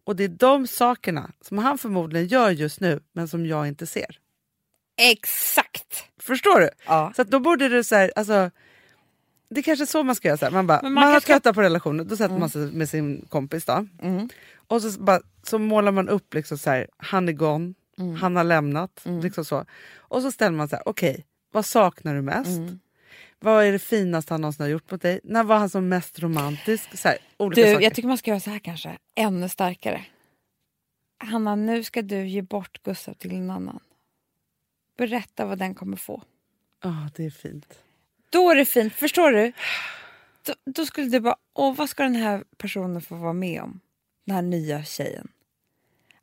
Och 0.04 0.16
det 0.16 0.24
är 0.24 0.28
de 0.28 0.68
sakerna 0.68 1.32
som 1.42 1.58
han 1.58 1.78
förmodligen 1.78 2.28
gör 2.28 2.50
just 2.50 2.80
nu 2.80 3.00
men 3.14 3.28
som 3.28 3.46
jag 3.46 3.68
inte 3.68 3.88
ser. 3.88 4.20
Exakt! 4.98 6.04
Förstår 6.20 6.60
du? 6.60 6.70
Ja. 6.86 7.14
Så 7.16 7.24
då 7.24 7.40
borde 7.40 7.70
du 7.70 7.84
så 7.84 7.96
här, 7.96 8.12
alltså, 8.16 8.52
det 9.52 9.60
är 9.60 9.64
kanske 9.64 9.86
så 9.86 10.04
man 10.04 10.16
ska 10.16 10.28
göra. 10.28 10.38
Så 10.38 10.46
här. 10.46 10.52
Man, 10.52 10.68
bara, 10.68 10.80
Men 10.84 10.94
man, 10.94 11.04
man 11.04 11.14
har 11.14 11.20
tröttnat 11.20 11.56
på 11.56 11.62
relationen, 11.62 12.08
då 12.08 12.18
sätter 12.18 12.38
man 12.38 12.50
sig 12.50 12.72
med 12.72 12.90
sin 12.90 13.26
kompis. 13.30 13.66
Då. 13.66 13.88
Mm. 14.02 14.30
Och 14.68 14.82
så, 14.82 15.02
bara, 15.02 15.22
så 15.44 15.60
målar 15.60 15.92
man 15.92 16.10
upp 16.10 16.34
liksom 16.34 16.58
så 16.58 16.70
här, 16.70 16.88
han 16.98 17.30
är 17.30 17.34
gone, 17.34 17.74
Mm. 18.00 18.16
han 18.16 18.36
har 18.36 18.44
lämnat. 18.44 19.02
Liksom 19.24 19.46
så. 19.46 19.66
Och 19.98 20.22
så 20.22 20.32
ställer 20.32 20.58
man 20.58 20.70
så 20.70 20.76
här, 20.76 20.84
okej, 20.88 21.26
vad 21.52 21.66
saknar 21.66 22.16
du 22.16 22.22
mest? 22.22 22.48
Mm. 22.58 22.80
Vad 23.40 23.66
är 23.66 23.72
det 23.72 23.80
finaste 23.80 24.34
han 24.34 24.42
någonsin 24.42 24.64
har 24.64 24.70
gjort 24.70 24.92
mot 24.92 25.02
dig? 25.02 25.20
När 25.24 25.44
var 25.44 25.58
han 25.58 25.70
som 25.70 25.90
mest 25.90 26.20
romantisk? 26.20 26.98
Så 26.98 27.08
här, 27.08 27.18
olika 27.38 27.62
Du, 27.62 27.68
saker. 27.74 27.84
jag 27.84 27.94
tycker 27.96 28.08
man 28.08 28.18
ska 28.18 28.32
göra 28.32 28.40
så 28.40 28.50
här 28.50 28.60
kanske, 28.60 28.98
ännu 29.16 29.50
starkare. 29.50 30.06
Hanna, 31.18 31.56
nu 31.56 31.84
ska 31.84 32.02
du 32.02 32.28
ge 32.28 32.42
bort 32.42 32.84
Gustav 32.84 33.14
till 33.14 33.32
en 33.32 33.50
annan. 33.52 33.80
Berätta 34.98 35.46
vad 35.46 35.58
den 35.60 35.76
kommer 35.76 35.98
få. 35.98 36.24
Ja, 36.84 37.10
det 37.16 37.26
är 37.26 37.30
fint. 37.30 37.66
Då 38.32 38.50
är 38.50 38.56
det 38.56 38.66
fint, 38.66 38.94
förstår 38.94 39.32
du? 39.32 39.52
Då, 40.46 40.54
då 40.66 40.86
skulle 40.86 41.08
du 41.08 41.20
bara, 41.20 41.36
åh 41.54 41.76
vad 41.76 41.90
ska 41.90 42.04
den 42.04 42.16
här 42.16 42.44
personen 42.58 43.02
få 43.02 43.16
vara 43.16 43.34
med 43.34 43.62
om? 43.62 43.80
Den 44.26 44.36
här 44.36 44.42
nya 44.42 44.84
tjejen. 44.84 45.28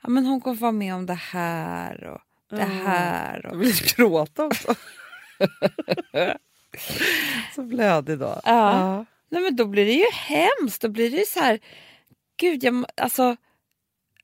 Ja 0.02 0.08
men 0.08 0.26
hon 0.26 0.40
kommer 0.40 0.56
få 0.56 0.62
vara 0.62 0.72
med 0.72 0.94
om 0.94 1.06
det 1.06 1.14
här 1.14 2.04
och 2.04 2.20
det 2.56 2.64
här. 2.64 3.40
Jag 3.44 3.52
Och... 3.52 3.62
vill 3.62 3.74
gråta 3.96 4.46
också. 4.46 4.74
så 7.54 7.62
blödig 7.62 8.18
då. 8.18 8.40
Ja. 8.44 9.04
Nej 9.28 9.42
men 9.42 9.56
då 9.56 9.66
blir 9.66 9.86
det 9.86 9.92
ju 9.92 10.10
hemskt, 10.12 10.82
då 10.82 10.88
blir 10.88 11.10
det 11.10 11.16
ju 11.16 11.24
så 11.24 11.40
här, 11.40 11.58
gud 12.36 12.64
jag, 12.64 12.84
alltså 12.96 13.36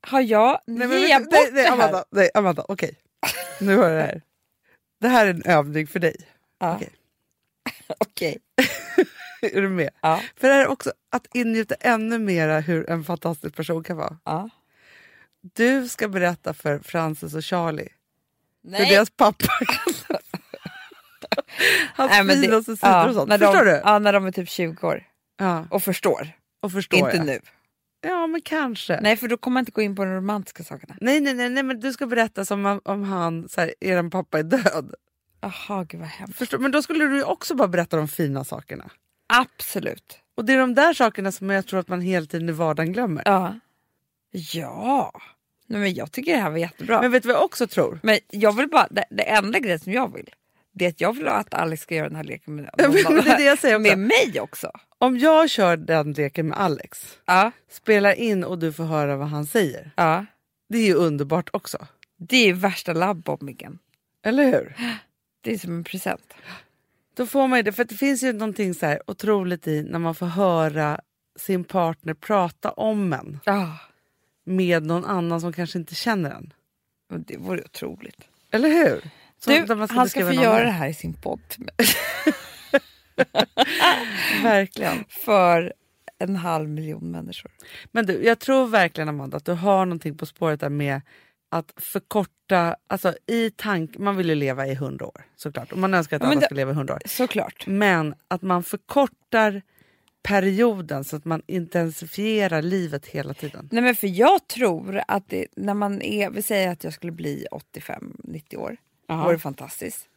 har 0.00 0.20
jag, 0.20 0.60
Nej, 0.66 0.88
men, 0.88 1.08
jag 1.08 1.22
bort 1.22 1.32
nej, 1.32 1.50
nej, 1.52 1.64
här? 1.64 1.72
Amanda, 1.72 2.04
nej, 2.10 2.30
Amanda 2.34 2.64
okej. 2.68 2.98
Nu 3.60 3.76
hör 3.76 3.90
du 3.90 3.96
det 3.96 4.02
här. 4.02 4.22
Det 5.00 5.08
här 5.08 5.26
är 5.26 5.30
en 5.30 5.42
övning 5.42 5.86
för 5.86 6.00
dig. 6.00 6.16
Ja. 6.58 6.76
Okej. 6.76 6.90
Okej. 7.98 8.38
Är 9.42 9.62
du 9.62 9.68
med? 9.68 9.90
Ja. 10.00 10.20
För 10.36 10.48
det 10.48 10.54
här 10.54 10.60
är 10.60 10.66
också 10.68 10.92
att 11.10 11.26
ingjuta 11.34 11.74
ännu 11.74 12.18
mera 12.18 12.60
hur 12.60 12.90
en 12.90 13.04
fantastisk 13.04 13.56
person 13.56 13.84
kan 13.84 13.96
vara. 13.96 14.18
Ja. 14.24 14.50
Du 15.54 15.88
ska 15.88 16.08
berätta 16.08 16.54
för 16.54 16.78
Frances 16.78 17.34
och 17.34 17.44
Charlie 17.44 17.88
Nej. 18.62 18.90
deras 18.90 19.10
pappa 19.10 19.44
Hans 21.94 22.10
Nej, 22.10 22.24
men 22.24 22.36
det- 22.40 22.42
finaste 22.42 22.76
sidor 22.76 22.90
ja, 22.94 23.08
och 23.08 23.14
sånt. 23.14 23.28
när 23.28 23.38
Förstår 23.38 23.64
de, 23.64 23.70
du? 23.70 23.80
Ja, 23.84 23.98
när 23.98 24.12
de 24.12 24.26
är 24.26 24.32
typ 24.32 24.48
20 24.48 24.86
år 24.86 25.02
Ja, 25.38 25.66
och 25.70 25.82
förstår. 25.82 26.28
och 26.60 26.72
förstår 26.72 26.98
inte 26.98 27.16
jag. 27.16 27.26
nu. 27.26 27.40
Ja, 28.00 28.26
men 28.26 28.40
kanske. 28.40 29.00
Nej, 29.00 29.16
för 29.16 29.28
då 29.28 29.36
kommer 29.36 29.52
man 29.54 29.60
inte 29.60 29.72
gå 29.72 29.82
in 29.82 29.96
på 29.96 30.04
de 30.04 30.14
romantiska 30.14 30.64
sakerna. 30.64 30.96
Nej, 31.00 31.20
nej, 31.20 31.34
nej, 31.34 31.48
nej, 31.50 31.62
men 31.62 31.80
du 31.80 31.92
ska 31.92 32.06
berätta 32.06 32.44
som 32.44 32.66
om, 32.66 32.80
om 32.84 33.02
han, 33.02 33.48
så 33.48 33.60
här, 33.60 33.74
er 33.80 34.10
pappa 34.10 34.38
är 34.38 34.42
död. 34.42 34.94
Jaha, 35.68 35.84
gud 35.84 36.00
vad 36.00 36.08
hemskt. 36.08 36.38
Förstår? 36.38 36.58
Men 36.58 36.70
då 36.70 36.82
skulle 36.82 37.04
du 37.04 37.22
också 37.24 37.54
bara 37.54 37.68
berätta 37.68 37.96
de 37.96 38.08
fina 38.08 38.44
sakerna. 38.44 38.90
Absolut. 39.26 40.18
Och 40.36 40.44
det 40.44 40.52
är 40.52 40.58
de 40.58 40.74
där 40.74 40.94
sakerna 40.94 41.32
som 41.32 41.50
jag 41.50 41.66
tror 41.66 41.80
att 41.80 41.88
man 41.88 42.00
hela 42.00 42.26
tiden 42.26 42.48
i 42.48 42.52
vardagen 42.52 42.92
glömmer. 42.92 43.22
Ja. 43.26 43.58
Ja. 44.30 45.12
Nej, 45.66 45.80
men 45.80 45.94
jag 45.94 46.12
tycker 46.12 46.32
det 46.32 46.38
här 46.42 46.50
var 46.50 46.58
jättebra. 46.58 46.94
Men 46.96 47.02
Men, 47.04 47.12
vet 47.12 47.22
du 47.22 47.26
vad 47.28 47.36
jag 47.36 47.44
också 47.44 47.66
tror? 47.66 48.00
jag 48.30 48.52
vill 48.56 48.68
bara, 48.68 48.86
det, 48.90 49.04
det 49.10 49.22
enda 49.22 49.58
grejen 49.58 49.78
som 49.80 49.92
jag 49.92 50.14
vill, 50.14 50.30
det 50.72 50.84
är 50.84 50.88
att 50.88 51.00
jag 51.00 51.12
vill 51.16 51.28
att 51.28 51.54
Alex 51.54 51.82
ska 51.82 51.94
göra 51.94 52.08
den 52.08 52.16
här 52.16 52.24
leken 52.24 52.54
med, 52.56 52.70
men 52.78 52.92
det 52.92 52.98
är 53.30 53.36
det 53.36 53.44
jag 53.44 53.58
säger 53.58 53.76
också. 53.76 53.82
med 53.96 53.98
mig 53.98 54.40
också. 54.40 54.70
Om 54.98 55.18
jag 55.18 55.50
kör 55.50 55.76
den 55.76 56.12
leken 56.12 56.48
med 56.48 56.58
Alex, 56.58 57.18
Ja. 57.24 57.50
spelar 57.70 58.12
in 58.14 58.44
och 58.44 58.58
du 58.58 58.72
får 58.72 58.84
höra 58.84 59.16
vad 59.16 59.28
han 59.28 59.46
säger. 59.46 59.90
ja. 59.96 60.26
Det 60.68 60.78
är 60.78 60.86
ju 60.86 60.94
underbart 60.94 61.48
också. 61.52 61.86
Det 62.16 62.36
är 62.36 62.46
ju 62.46 62.52
värsta 62.52 62.92
labbbombingen. 62.92 63.78
Eller 64.22 64.44
hur? 64.44 64.76
Det 65.44 65.52
är 65.52 65.58
som 65.58 65.76
en 65.76 65.84
present. 65.84 66.34
Då 67.16 67.26
får 67.26 67.48
man 67.48 67.64
det, 67.64 67.72
för 67.72 67.84
det 67.84 67.94
finns 67.94 68.22
ju 68.22 68.32
någonting 68.32 68.74
så 68.74 68.86
här 68.86 69.10
otroligt 69.10 69.66
i 69.66 69.82
när 69.82 69.98
man 69.98 70.14
får 70.14 70.26
höra 70.26 71.00
sin 71.38 71.64
partner 71.64 72.14
prata 72.14 72.70
om 72.70 73.12
en 73.12 73.40
Ja. 73.44 73.78
med 74.44 74.86
någon 74.86 75.04
annan 75.04 75.40
som 75.40 75.52
kanske 75.52 75.78
inte 75.78 75.94
känner 75.94 76.30
en. 76.30 76.52
Det 77.26 77.36
vore 77.36 77.62
otroligt. 77.62 78.20
Eller 78.50 78.68
hur? 78.68 79.10
Du, 79.46 79.74
man 79.74 79.88
han 79.90 80.08
ska 80.08 80.26
få 80.26 80.32
göra 80.32 80.48
annan. 80.54 80.64
det 80.66 80.70
här 80.70 80.88
i 80.88 80.94
sin 80.94 81.14
podd. 81.14 81.40
Verkligen. 84.42 85.04
för 85.08 85.72
en 86.18 86.36
halv 86.36 86.68
miljon 86.68 87.10
människor. 87.10 87.50
Men 87.92 88.06
du, 88.06 88.24
jag 88.24 88.38
tror 88.38 88.66
verkligen 88.66 89.08
Amanda 89.08 89.36
att 89.36 89.44
du 89.44 89.52
har 89.52 89.86
någonting 89.86 90.16
på 90.16 90.26
spåret 90.26 90.60
där 90.60 90.68
med 90.68 91.00
att 91.54 91.72
förkorta, 91.76 92.76
alltså 92.86 93.14
i 93.26 93.50
tank, 93.50 93.98
man 93.98 94.16
vill 94.16 94.28
ju 94.28 94.34
leva 94.34 94.66
i 94.66 94.74
hundra 94.74 95.06
år 95.06 95.24
såklart 95.36 95.72
och 95.72 95.78
man 95.78 95.94
önskar 95.94 96.16
att 96.16 96.22
Ja, 96.22 96.28
alla 96.28 96.40
det- 96.40 96.46
ska 96.46 96.54
leva 96.54 96.70
i 96.70 96.74
hundra 96.74 96.94
år. 96.94 97.00
Såklart. 97.06 97.66
Men 97.66 98.14
att 98.28 98.42
man 98.42 98.62
förkortar 98.62 99.62
perioden 100.22 101.04
så 101.04 101.16
att 101.16 101.24
man 101.24 101.42
intensifierar 101.46 102.62
livet 102.62 103.06
hela 103.06 103.34
tiden. 103.34 103.68
Nej, 103.72 103.82
men 103.82 103.94
för 103.96 104.06
jag 104.06 104.46
tror 104.48 105.00
att 105.08 105.28
det, 105.28 105.46
när 105.56 105.74
man 105.74 106.02
är, 106.02 106.30
vi 106.30 106.42
säger 106.42 106.72
att 106.72 106.84
jag 106.84 106.92
skulle 106.92 107.12
bli 107.12 107.46
85-90 107.50 108.56
år, 108.56 108.70
det 108.70 108.76
Ja. 109.14 109.24
vore 109.24 109.38
fantastiskt. 109.38 110.08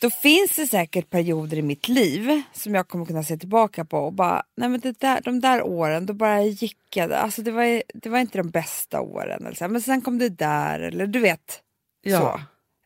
Då 0.00 0.10
finns 0.10 0.56
det 0.56 0.66
säkert 0.66 1.10
perioder 1.10 1.56
i 1.56 1.62
mitt 1.62 1.88
liv 1.88 2.42
som 2.52 2.74
jag 2.74 2.88
kommer 2.88 3.06
kunna 3.06 3.22
se 3.22 3.36
tillbaka 3.36 3.84
på 3.84 3.98
och 3.98 4.12
bara, 4.12 4.42
nej 4.56 4.68
men 4.68 4.80
det 4.80 5.00
där, 5.00 5.20
de 5.20 5.40
där 5.40 5.62
åren, 5.62 6.06
då 6.06 6.12
bara 6.12 6.42
gick 6.42 6.96
jag, 6.96 7.12
alltså 7.12 7.42
det 7.42 7.50
var, 7.50 7.82
det 7.94 8.08
var 8.08 8.18
inte 8.18 8.38
de 8.38 8.50
bästa 8.50 9.00
åren. 9.00 9.46
Eller 9.46 9.56
så, 9.56 9.68
men 9.68 9.82
sen 9.82 10.00
kom 10.02 10.18
det 10.18 10.28
där, 10.28 10.80
eller 10.80 11.06
du 11.06 11.20
vet. 11.20 11.62
Ja. 12.02 12.20
Så. 12.20 12.40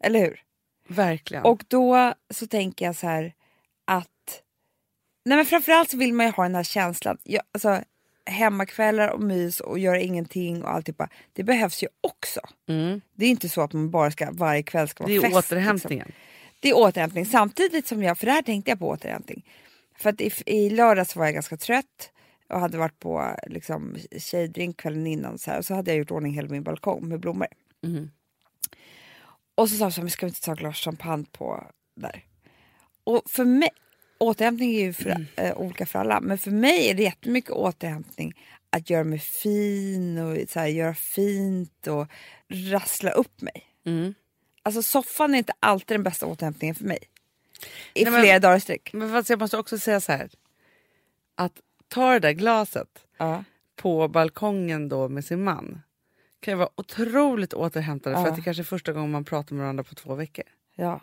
Eller 0.07 0.21
hur? 0.21 0.41
Verkligen. 0.89 1.45
Och 1.45 1.65
då 1.69 2.15
så 2.31 2.47
tänker 2.47 2.85
jag 2.85 2.97
så 2.97 3.07
här 3.07 3.33
att... 3.85 4.43
Nej 5.25 5.37
men 5.37 5.47
framförallt 5.47 5.91
så 5.91 5.97
vill 5.97 6.13
man 6.13 6.27
ju 6.27 6.33
ha 6.33 6.43
den 6.43 6.55
här 6.55 6.63
känslan. 6.63 7.19
Jag, 7.23 7.43
alltså, 7.53 7.81
hemmakvällar 8.27 9.09
och 9.09 9.21
mys 9.21 9.61
och 9.61 9.79
göra 9.79 10.01
ingenting 10.01 10.63
och 10.63 10.71
alltihopa. 10.71 11.09
Det 11.33 11.43
behövs 11.43 11.83
ju 11.83 11.89
också. 12.01 12.41
mm. 12.69 13.01
Det 13.15 13.27
är 13.27 13.31
inte 13.31 13.49
så 13.49 13.61
att 13.61 13.73
man 13.73 13.91
bara 13.91 14.11
ska 14.11 14.29
varje 14.33 14.63
kväll 14.63 14.89
ska 14.89 15.05
vara 15.05 15.13
Det 15.13 15.17
är 15.17 15.21
fest. 15.21 15.37
återhämtningen. 15.37 16.07
Liksom. 16.07 16.34
Det 16.65 16.71
är 16.71 16.77
återhämtning. 16.77 17.27
Samtidigt 17.27 17.87
som 17.87 18.03
jag, 18.03 18.19
för 18.19 18.27
det 18.27 18.33
här 18.33 18.43
tänkte 18.43 18.71
jag 18.71 18.79
på 18.79 18.89
återhämtning. 18.89 19.45
För 19.99 20.11
att 20.11 20.21
i, 20.21 20.33
i 20.47 20.71
lördags 20.71 21.17
var 21.17 21.25
jag 21.25 21.35
ganska 21.35 21.57
trött 21.57 22.11
och 22.49 22.61
hade 22.61 22.79
varit 22.79 22.99
på 22.99 23.37
liksom, 23.47 23.97
tjejdrink 24.19 24.77
kvällen 24.77 25.07
innan 25.07 25.39
så 25.39 25.51
här, 25.51 25.59
och 25.59 25.65
så 25.65 25.75
hade 25.75 25.91
jag 25.91 25.99
gjort 25.99 26.11
ordning 26.11 26.35
hela 26.35 26.49
min 26.49 26.63
balkong 26.63 27.09
med 27.09 27.21
blommor. 27.21 27.47
Mm. 27.85 28.11
Och 29.55 29.69
så 29.71 29.91
sa 29.91 30.01
"Men 30.01 30.11
ska 30.11 30.27
vi 30.27 30.31
inte 30.31 30.41
ta 30.41 30.53
ett 30.53 30.59
glas 30.59 30.77
champagne 30.77 31.25
på 31.33 31.65
där? 31.97 32.25
Och 33.05 33.23
för 33.27 33.45
mig, 33.45 33.71
återhämtning 34.19 34.75
är 34.75 34.81
ju 34.81 34.93
för, 34.93 35.27
eh, 35.37 35.57
olika 35.57 35.87
för 35.87 35.99
alla, 35.99 36.21
men 36.21 36.39
för 36.39 36.51
mig 36.51 36.91
är 36.91 36.95
det 36.95 37.03
jättemycket 37.03 37.51
återhämtning 37.51 38.35
att 38.71 38.91
göra 38.91 39.05
mig 39.05 39.19
fin 39.19 40.19
och 40.19 40.51
så 40.51 40.61
här, 40.61 40.67
göra 40.67 40.95
fint 40.95 41.87
och 41.87 42.07
rassla 42.49 43.11
upp 43.11 43.41
mig. 43.41 43.65
Mm. 43.87 44.15
Alltså 44.67 44.83
soffan 44.83 45.35
är 45.35 45.39
inte 45.39 45.53
alltid 45.61 45.95
den 45.95 46.03
bästa 46.03 46.27
återhämtningen 46.27 46.75
för 46.75 46.85
mig. 46.85 46.99
I 47.95 48.03
Nej, 48.05 48.13
men- 48.13 48.23
flera 48.23 48.39
dagar 48.39 48.57
i 48.57 48.61
sträck. 48.61 48.93
Men 48.93 49.11
fast 49.13 49.31
jag 49.31 49.39
måste 49.41 49.59
också 49.59 49.79
säga 49.79 50.01
så 50.01 50.13
här. 50.13 50.31
Att 51.35 51.53
ta 51.89 52.13
det 52.13 52.19
där 52.19 52.33
glaset 52.33 52.89
Ja. 53.19 53.45
på 53.77 54.09
balkongen 54.09 54.89
då 54.89 55.09
med 55.09 55.25
sin 55.25 55.45
man 55.45 55.83
kan 56.41 56.53
ju 56.53 56.59
vara 56.59 56.69
otroligt 56.75 57.55
återhämtande 57.55 58.17
för 58.19 58.23
Ja. 58.25 58.31
att 58.31 58.37
det 58.37 58.43
kanske 58.43 58.63
är 58.63 58.65
första 58.65 58.93
gången 58.93 59.11
man 59.11 59.25
pratar 59.25 59.55
med 59.55 59.63
varandra 59.63 59.85
på 59.85 59.95
två 59.95 60.15
veckor. 60.15 60.45
Ja. 60.75 60.95
Och 60.95 61.01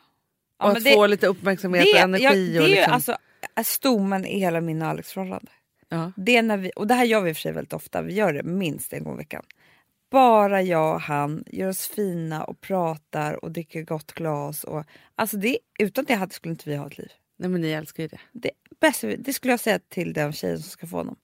Ja, 0.57 0.67
men 0.67 0.77
att 0.77 0.83
det- 0.83 0.93
få 0.93 1.07
lite 1.07 1.27
uppmärksamhet 1.27 1.85
och 1.93 1.99
energi. 1.99 2.23
ja, 2.23 2.31
det 2.31 2.57
är 2.57 2.61
och 2.61 2.67
ju 2.69 2.75
liksom, 2.75 2.93
alltså 2.93 3.17
stommen 3.63 4.25
i 4.25 4.39
hela 4.39 4.61
min 4.61 4.81
och 4.81 4.87
Alex 4.87 5.11
förhållande. 5.13 5.51
ja. 5.89 6.11
Det 6.15 6.37
är 6.37 6.41
när 6.43 6.57
vi, 6.57 6.71
och 6.75 6.87
det 6.87 6.93
här 6.93 7.05
gör 7.05 7.21
vi 7.21 7.29
i 7.29 7.33
och 7.33 7.37
för 7.37 7.41
sig 7.41 7.51
väldigt 7.51 7.73
ofta, 7.73 8.01
vi 8.01 8.13
gör 8.13 8.33
det 8.33 8.43
minst 8.43 8.93
en 8.93 9.03
gång 9.03 9.13
i 9.13 9.17
veckan. 9.17 9.43
Bara 10.11 10.61
jag 10.61 10.95
och 10.95 11.01
han 11.01 11.43
gör 11.47 11.69
oss 11.69 11.87
fina 11.87 12.43
och 12.43 12.61
pratar 12.61 13.45
och 13.45 13.51
dricker 13.51 13.83
gott 13.83 14.11
glas. 14.11 14.63
Och, 14.63 14.85
alltså 15.15 15.37
det, 15.37 15.57
utan 15.79 16.05
det 16.05 16.13
hade 16.13 16.33
skulle 16.33 16.51
inte 16.51 16.69
vi 16.69 16.75
ha 16.75 16.87
ett 16.87 16.97
liv. 16.97 17.11
Nej 17.37 17.49
men 17.49 17.61
ni 17.61 17.71
älskar 17.71 18.03
ju 18.03 18.07
det. 18.07 18.19
Det, 18.31 18.51
bästa, 18.79 19.07
det 19.07 19.33
skulle 19.33 19.53
jag 19.53 19.59
säga 19.59 19.79
till 19.89 20.13
den 20.13 20.33
tjejen 20.33 20.59
som 20.59 20.69
ska 20.69 20.87
få 20.87 20.97
honom. 20.97 21.15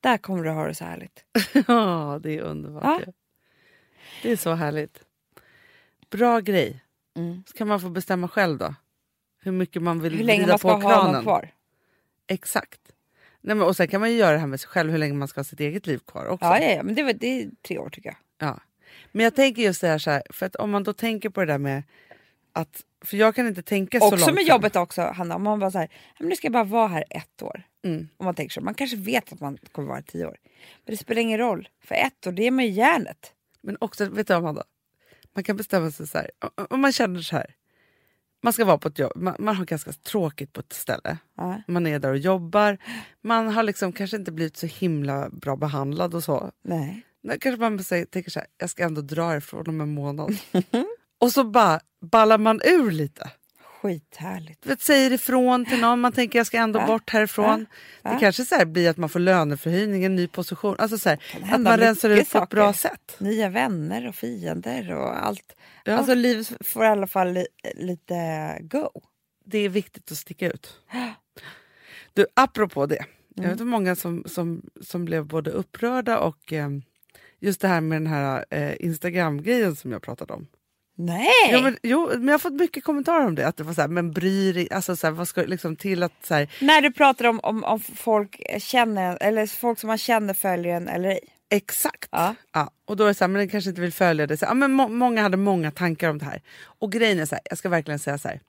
Där 0.00 0.18
kommer 0.18 0.44
du 0.44 0.50
ha 0.50 0.66
det 0.66 0.74
så 0.74 0.84
härligt. 0.84 1.24
Ja, 1.68 2.20
det 2.22 2.38
är 2.38 2.40
underbart. 2.40 3.02
Ja. 3.06 3.12
Det 4.22 4.30
är 4.30 4.36
så 4.36 4.54
härligt. 4.54 5.04
Bra 6.10 6.40
grej. 6.40 6.84
Mm. 7.16 7.42
Så 7.46 7.56
kan 7.56 7.68
man 7.68 7.80
få 7.80 7.90
bestämma 7.90 8.28
själv 8.28 8.58
då. 8.58 8.74
Hur 9.40 9.52
mycket 9.52 9.82
man 9.82 10.00
vill 10.00 10.16
Hur 10.16 10.24
länge 10.24 10.46
man 10.46 10.58
ska 10.58 10.80
på 10.80 10.88
ha 10.88 11.02
honom 11.02 11.22
kvar. 11.22 11.50
Exakt. 12.26 12.80
Nej, 13.40 13.56
men, 13.56 13.66
och 13.66 13.76
sen 13.76 13.88
kan 13.88 14.00
man 14.00 14.10
ju 14.10 14.16
göra 14.16 14.32
det 14.32 14.38
här 14.38 14.46
med 14.46 14.60
sig 14.60 14.68
själv, 14.68 14.90
hur 14.90 14.98
länge 14.98 15.14
man 15.14 15.28
ska 15.28 15.38
ha 15.38 15.44
sitt 15.44 15.60
eget 15.60 15.86
liv 15.86 15.98
kvar 16.06 16.26
också. 16.26 16.46
Ja, 16.46 16.58
ja, 16.60 16.70
ja, 16.70 16.82
men 16.82 16.94
det, 16.94 17.02
var, 17.02 17.12
det 17.12 17.42
är 17.42 17.50
tre 17.62 17.78
år 17.78 17.90
tycker 17.90 18.08
jag. 18.08 18.16
Ja. 18.48 18.60
Men 19.12 19.24
jag 19.24 19.34
tänker 19.34 19.62
just 19.62 19.80
det 19.80 19.88
här, 19.88 19.98
så 19.98 20.10
här, 20.10 20.22
för 20.30 20.46
att 20.46 20.56
om 20.56 20.70
man 20.70 20.82
då 20.84 20.92
tänker 20.92 21.30
på 21.30 21.40
det 21.40 21.46
där 21.46 21.58
med 21.58 21.82
att, 22.52 22.82
för 23.04 23.16
jag 23.16 23.34
kan 23.34 23.46
inte 23.46 23.62
tänka 23.62 23.98
så 24.00 24.04
långt. 24.04 24.14
Också 24.22 24.32
med 24.34 24.46
fram. 24.46 24.54
jobbet 24.56 24.76
också, 24.76 25.02
Hanna. 25.02 25.34
Om 25.36 25.42
man 25.42 25.58
bara 25.58 25.70
så 25.70 25.78
här, 25.78 25.88
"Ja, 25.92 26.16
men 26.18 26.28
nu 26.28 26.36
ska 26.36 26.46
jag 26.46 26.52
bara 26.52 26.64
vara 26.64 26.88
här 26.88 27.04
ett 27.10 27.42
år. 27.42 27.62
Mm. 27.84 28.08
Om 28.16 28.24
man 28.24 28.34
tänker 28.34 28.52
så. 28.52 28.60
Man 28.60 28.74
kanske 28.74 28.96
vet 28.96 29.32
att 29.32 29.40
man 29.40 29.58
kommer 29.72 29.88
vara 29.88 29.96
här 29.96 30.02
tio 30.02 30.26
år. 30.26 30.36
Men 30.84 30.90
det 30.92 30.96
spelar 30.96 31.22
ingen 31.22 31.38
roll. 31.38 31.68
För 31.84 31.94
ett 31.94 32.26
år, 32.26 32.32
det 32.32 32.42
är 32.46 32.50
man 32.50 32.64
ju 32.64 32.70
järnet. 32.70 33.32
Men 33.60 33.76
också, 33.80 34.08
vet 34.08 34.26
du 34.26 34.34
Amanda? 34.34 34.64
Man 35.34 35.44
kan 35.44 35.56
bestämma 35.56 35.90
sig 35.90 36.06
så 36.06 36.18
här, 36.18 36.30
om 36.70 36.80
man 36.80 36.92
känner 36.92 37.20
så 37.20 37.36
här. 37.36 37.54
Man 38.42 38.52
ska 38.52 38.64
vara 38.64 38.78
på 38.78 38.88
ett 38.88 38.98
jobb, 38.98 39.12
man, 39.16 39.36
man 39.38 39.56
har 39.56 39.64
ganska 39.64 39.92
tråkigt 39.92 40.52
på 40.52 40.60
ett 40.60 40.72
ställe. 40.72 41.18
Ja. 41.36 41.62
Man 41.66 41.86
är 41.86 41.98
där 41.98 42.10
och 42.10 42.18
jobbar. 42.18 42.78
Man 43.22 43.48
har 43.48 43.62
liksom 43.62 43.92
kanske 43.92 44.16
inte 44.16 44.32
blivit 44.32 44.56
så 44.56 44.66
himla 44.66 45.28
bra 45.30 45.56
behandlad 45.56 46.14
och 46.14 46.24
så. 46.24 46.50
Nej. 46.64 47.04
Kanske 47.40 47.60
man 47.60 47.84
säger, 47.84 48.04
tänker 48.04 48.30
så 48.30 48.38
här, 48.38 48.48
jag 48.58 48.70
ska 48.70 48.84
ändå 48.84 49.00
dra 49.00 49.36
ifrån 49.36 49.68
om 49.68 49.80
en 49.80 49.94
månad. 49.94 50.36
och 51.20 51.32
så 51.32 51.44
bara 51.44 51.80
ballar 52.00 52.38
man 52.38 52.60
ur 52.64 52.90
lite. 52.90 53.30
Skithärligt. 53.82 54.66
Vet, 54.66 54.80
säger 54.80 55.12
ifrån 55.12 55.64
till 55.64 55.80
någon, 55.80 56.00
man 56.00 56.12
tänker 56.12 56.38
jag 56.38 56.46
ska 56.46 56.58
ändå 56.58 56.78
Ja. 56.78 56.86
bort 56.86 57.10
härifrån. 57.10 57.66
Ja. 58.02 58.10
Det 58.12 58.18
kanske 58.20 58.44
så 58.44 58.54
här 58.54 58.64
blir 58.64 58.90
att 58.90 58.96
man 58.96 59.08
får 59.08 59.20
löneförhöjning, 59.20 60.04
en 60.04 60.16
ny 60.16 60.28
position. 60.28 60.76
Alltså 60.78 60.98
så 60.98 61.08
här, 61.08 61.18
att 61.52 61.60
man 61.60 61.78
rensar 61.78 62.10
ut 62.10 62.30
på 62.32 62.38
ett 62.38 62.48
bra 62.48 62.72
sätt. 62.72 63.16
Nya 63.18 63.48
vänner 63.48 64.08
och 64.08 64.14
fiender 64.14 64.92
och 64.94 65.24
allt. 65.26 65.56
Ja. 65.84 65.96
Alltså 65.96 66.14
livet 66.14 66.52
får 66.66 66.84
i 66.84 66.88
alla 66.88 67.06
fall 67.06 67.32
li, 67.32 67.46
lite 67.74 68.14
go. 68.60 68.88
Det 69.44 69.58
är 69.58 69.68
viktigt 69.68 70.12
att 70.12 70.18
sticka 70.18 70.46
ut. 70.50 70.76
Du, 72.12 72.26
apropå 72.34 72.86
det. 72.86 73.04
Jag 73.34 73.38
Mm. 73.44 73.50
vet 73.50 73.60
hur 73.60 73.64
många 73.66 73.96
som, 73.96 74.24
som, 74.26 74.62
som 74.80 75.04
blev 75.04 75.26
både 75.26 75.50
upprörda 75.50 76.18
och 76.18 76.52
eh, 76.52 76.68
just 77.40 77.60
det 77.60 77.68
här 77.68 77.80
med 77.80 77.96
den 78.02 78.06
här 78.06 78.44
eh, 78.50 78.74
Instagram-grejen 78.80 79.76
som 79.76 79.92
jag 79.92 80.02
pratade 80.02 80.32
om. 80.32 80.46
Nej! 81.00 81.50
Jo 81.52 81.60
men, 81.60 81.76
jo, 81.82 82.08
men 82.08 82.26
jag 82.26 82.32
har 82.34 82.38
fått 82.38 82.52
mycket 82.52 82.84
kommentarer 82.84 83.26
om 83.26 83.34
det. 83.34 83.46
Att 83.46 83.56
det 83.56 83.64
var 83.64 83.72
så 83.72 83.80
här, 83.80 83.88
men 83.88 84.10
bryr 84.10 84.54
dig, 84.54 84.68
alltså 84.70 84.96
så 84.96 85.06
här, 85.06 85.14
vad 85.14 85.28
ska 85.28 85.42
liksom 85.42 85.76
till 85.76 86.02
att 86.02 86.12
så 86.26 86.34
här, 86.34 86.52
När 86.60 86.82
du 86.82 86.92
pratar 86.92 87.24
om, 87.24 87.40
om, 87.42 87.64
om 87.64 87.80
folk 87.80 88.42
känner 88.58 89.18
eller 89.20 89.46
folk 89.46 89.78
som 89.78 89.88
man 89.88 89.98
känner 89.98 90.34
följer 90.34 90.76
en 90.76 90.88
eller 90.88 91.08
ej. 91.08 91.20
exakt. 91.50 92.08
Ja. 92.10 92.34
Ja, 92.52 92.70
och 92.84 92.96
då 92.96 93.04
är 93.04 93.08
det 93.08 93.14
så 93.14 93.24
här, 93.24 93.28
men 93.28 93.38
den 93.38 93.48
kanske 93.48 93.70
inte 93.70 93.80
vill 93.80 93.92
följa 93.92 94.26
det. 94.26 94.36
Så, 94.36 94.44
här, 94.44 94.50
ja, 94.50 94.54
men 94.54 94.72
må, 94.72 94.88
många 94.88 95.22
hade 95.22 95.36
många 95.36 95.70
tankar 95.70 96.10
om 96.10 96.18
det 96.18 96.24
här. 96.24 96.42
Och 96.62 96.92
grejen 96.92 97.18
är 97.18 97.26
så 97.26 97.34
här, 97.34 97.42
jag 97.44 97.58
ska 97.58 97.68
verkligen 97.68 97.98
säga 97.98 98.18
så 98.18 98.28
här. 98.28 98.40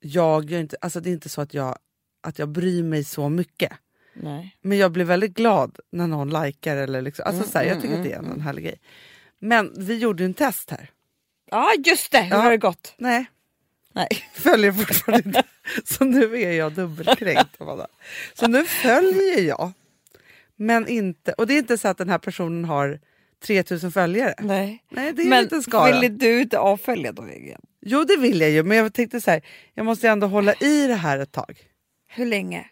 Jag 0.00 0.50
gör 0.50 0.60
inte, 0.60 0.76
alltså 0.80 1.00
det 1.00 1.10
är 1.10 1.12
inte 1.12 1.28
så 1.28 1.40
att 1.40 1.54
jag, 1.54 1.76
att 2.22 2.38
jag 2.38 2.48
bryr 2.48 2.82
mig 2.82 3.04
så 3.04 3.28
mycket. 3.28 3.72
Nej. 4.14 4.56
Men 4.62 4.78
jag 4.78 4.92
blir 4.92 5.04
väldigt 5.04 5.34
glad 5.34 5.78
när 5.92 6.06
någon 6.06 6.42
likar 6.42 6.76
eller 6.76 7.02
liksom, 7.02 7.24
alltså 7.26 7.50
så 7.50 7.58
här, 7.58 7.64
jag 7.64 7.82
tycker 7.82 7.96
att 7.96 8.04
det 8.04 8.12
är 8.12 8.18
en 8.18 8.40
härlig 8.40 8.64
grej. 8.64 8.80
Men 9.38 9.72
vi 9.76 9.98
gjorde 9.98 10.22
ju 10.22 10.26
en 10.26 10.34
test 10.34 10.70
här. 10.70 10.90
Ja 11.50 11.72
just 11.86 12.12
det, 12.12 12.20
hur 12.20 12.30
Ja. 12.30 12.36
har 12.36 12.50
det 12.50 12.56
gått? 12.56 12.94
Nej, 12.98 13.26
Nej. 13.92 14.08
följer 14.34 14.72
fortfarande 14.72 15.26
inte. 15.28 15.42
Så 15.84 16.04
nu 16.04 16.42
är 16.42 16.52
jag 16.52 16.72
dubbelkränkt. 16.72 17.60
Amanda. 17.60 17.86
Så 18.34 18.46
nu 18.48 18.64
följer 18.64 19.40
jag. 19.40 19.72
Men 20.56 20.88
inte, 20.88 21.32
och 21.32 21.46
det 21.46 21.54
är 21.54 21.58
inte 21.58 21.78
så 21.78 21.88
att 21.88 21.98
den 21.98 22.08
här 22.08 22.18
personen 22.18 22.64
har 22.64 23.00
3000 23.46 23.92
följare. 23.92 24.34
Nej. 24.38 24.84
Nej, 24.90 25.12
det 25.12 25.22
är 25.22 25.26
Men 25.26 25.42
inte 25.42 25.62
skara. 25.62 25.92
ville 26.00 26.08
du 26.08 26.40
inte 26.40 26.58
avfölja 26.58 27.12
då 27.12 27.28
igen? 27.28 27.60
Jo, 27.80 28.04
det 28.04 28.16
vill 28.16 28.40
jag 28.40 28.50
ju, 28.50 28.62
men 28.62 28.76
jag 28.76 28.92
tänkte 28.94 29.20
så 29.20 29.30
här, 29.30 29.42
jag 29.74 29.86
måste 29.86 30.08
ändå 30.08 30.26
hålla 30.26 30.54
i 30.54 30.86
det 30.86 30.94
här 30.94 31.18
ett 31.18 31.32
tag. 31.32 31.58
Hur 32.08 32.26
länge? 32.26 32.66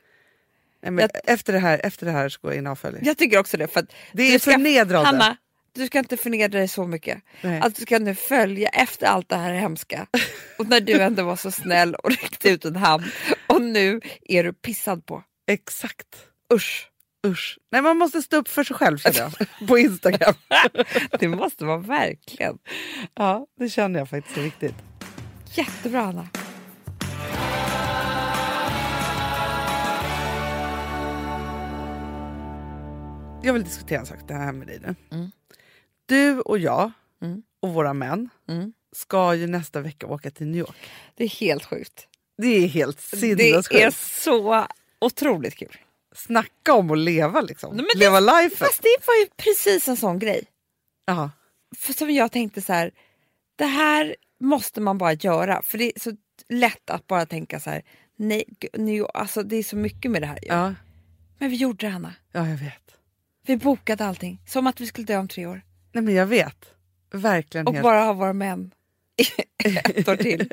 Nej, 0.82 0.90
men 0.92 1.08
efter, 1.24 1.52
det 1.52 1.58
här, 1.58 1.80
efter 1.84 2.06
det 2.06 2.12
här 2.12 2.28
så 2.28 2.38
går 2.42 2.50
jag 2.52 2.58
in 2.58 2.66
och 2.66 2.72
avföljer. 2.72 3.00
Jag 3.04 3.18
tycker 3.18 3.38
också 3.38 3.56
det. 3.56 3.66
För 3.68 3.86
Det 4.12 4.34
är 4.34 4.38
förnedrande. 4.38 5.06
Hanna, 5.06 5.36
du 5.74 5.86
ska 5.86 5.98
inte 5.98 6.16
förnedra 6.16 6.58
dig 6.58 6.68
så 6.68 6.86
mycket. 6.86 7.22
Nej. 7.42 7.60
Att 7.60 7.74
du 7.74 7.82
ska 7.82 7.98
nu 7.98 8.14
följa 8.14 8.68
efter 8.68 9.06
allt 9.06 9.28
det 9.28 9.36
här 9.36 9.54
hemska. 9.54 10.06
Och 10.58 10.68
när 10.68 10.80
du 10.80 11.00
ändå 11.00 11.22
var 11.22 11.36
så 11.36 11.50
snäll 11.50 11.94
och 11.94 12.10
räckte 12.10 12.50
ut 12.50 12.64
en 12.64 12.76
hand. 12.76 13.04
Och 13.46 13.62
nu 13.62 14.00
är 14.22 14.44
du 14.44 14.52
pissad 14.52 15.06
på. 15.06 15.22
Exakt. 15.46 16.26
Usch. 16.54 16.90
Usch. 17.26 17.58
Nej, 17.72 17.82
man 17.82 17.98
måste 17.98 18.22
stå 18.22 18.36
upp 18.36 18.48
för 18.48 18.64
sig 18.64 18.76
själv 18.76 18.98
känner 18.98 19.18
jag. 19.18 19.32
På 19.68 19.78
Instagram. 19.78 20.34
Det 21.18 21.28
måste 21.28 21.64
vara 21.64 21.78
verkligen. 21.78 22.58
ja, 23.14 23.46
det 23.58 23.68
känner 23.68 23.98
jag 23.98 24.08
faktiskt 24.08 24.36
är 24.36 24.42
viktigt. 24.42 24.74
Jättebra 25.54 26.00
Hanna. 26.00 26.28
Jag 33.42 33.52
vill 33.52 33.64
diskutera 33.64 34.00
en 34.00 34.06
sak 34.06 34.18
det 34.28 34.34
här 34.34 34.52
med 34.52 34.66
dig 34.66 34.80
nu. 34.82 34.94
Mm. 35.16 35.30
Du 36.06 36.40
och 36.40 36.58
jag 36.58 36.92
Mm. 37.22 37.42
och 37.60 37.74
våra 37.74 37.92
män 37.94 38.28
Mm. 38.48 38.72
ska 38.92 39.34
ju 39.34 39.46
nästa 39.46 39.80
vecka 39.80 40.06
åka 40.06 40.30
till 40.30 40.46
New 40.46 40.58
York. 40.60 40.90
Det 41.14 41.24
är 41.24 41.28
helt 41.28 41.64
sjukt. 41.64 42.06
Det 42.38 42.46
är 42.48 42.66
helt 42.68 43.10
Det 43.10 43.16
sinnessjukt. 43.16 43.74
är 43.74 43.90
så 43.90 44.66
otroligt 45.00 45.54
kul. 45.56 45.76
Snacka 46.14 46.72
om 46.74 46.90
att 46.90 46.98
leva 46.98 47.40
liksom. 47.40 47.76
Nej, 47.76 47.86
leva 47.96 48.20
life. 48.20 48.56
Fast 48.56 48.82
det 48.82 48.96
var 49.06 49.14
ju 49.14 49.26
precis 49.36 49.88
en 49.88 49.96
sån 49.96 50.18
grej. 50.18 50.44
Ja. 51.06 51.30
För 51.76 51.92
som 51.92 52.10
jag 52.10 52.32
tänkte 52.32 52.60
så 52.62 52.72
här, 52.72 52.90
det 53.56 53.64
här 53.66 54.16
måste 54.40 54.80
man 54.80 54.98
bara 54.98 55.12
göra. 55.12 55.62
För 55.62 55.78
det 55.78 55.84
är 55.96 56.00
så 56.00 56.12
lätt 56.48 56.90
att 56.90 57.06
bara 57.06 57.26
tänka 57.26 57.60
så 57.60 57.70
här, 57.70 57.82
nej, 58.16 58.44
nu, 58.72 59.06
alltså 59.14 59.42
det 59.42 59.56
är 59.56 59.62
så 59.62 59.76
mycket 59.76 60.10
med 60.10 60.22
det 60.22 60.26
här. 60.26 60.38
ju. 60.42 60.48
Ja. 60.48 60.74
Men 61.38 61.50
vi 61.50 61.56
gjorde 61.56 61.86
det 61.86 61.92
Hanna. 61.92 62.14
ja, 62.32 62.48
jag 62.48 62.56
vet. 62.56 62.94
Vi 63.46 63.56
bokade 63.56 64.04
allting, 64.06 64.40
som 64.46 64.66
att 64.66 64.80
vi 64.80 64.86
skulle 64.86 65.06
dö 65.06 65.16
om 65.18 65.28
tre 65.28 65.46
år. 65.46 65.62
Nej, 65.94 66.04
men 66.04 66.14
jag 66.14 66.26
vet. 66.26 66.74
Verkligen. 67.12 67.66
Och 67.66 67.72
helt. 67.72 67.82
bara 67.82 68.00
ha 68.04 68.12
våra 68.12 68.32
män 68.32 68.70
ett 69.94 70.08
år 70.08 70.16
till. 70.16 70.52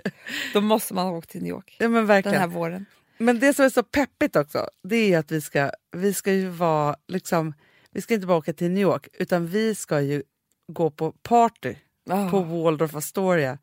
Då 0.53 0.61
måste 0.61 0.93
man 0.93 1.07
åka 1.07 1.25
till 1.27 1.41
New 1.41 1.49
York 1.49 1.75
Ja, 1.79 1.87
men 1.87 1.93
den 1.93 2.05
verkligen. 2.05 2.39
här 2.39 2.47
våren. 2.47 2.85
Men 3.17 3.39
det 3.39 3.53
som 3.53 3.65
är 3.65 3.69
så 3.69 3.83
peppigt 3.83 4.35
också, 4.35 4.69
det 4.83 5.13
är 5.13 5.17
att 5.19 5.31
vi 5.31 5.41
ska, 5.41 5.71
vi 5.91 6.13
ska 6.13 6.33
ju 6.33 6.47
vara 6.49 6.95
liksom, 7.07 7.53
vi 7.91 8.01
ska 8.01 8.13
inte 8.13 8.27
bara 8.27 8.37
åka 8.37 8.53
till 8.53 8.71
New 8.71 8.81
York, 8.81 9.07
utan 9.13 9.47
vi 9.47 9.75
ska 9.75 10.01
ju 10.01 10.23
gå 10.67 10.91
på 10.91 11.11
party 11.11 11.75
Ah. 12.09 12.29
på 12.29 12.39
Waldorf 12.39 12.95
Astoria 12.95 13.57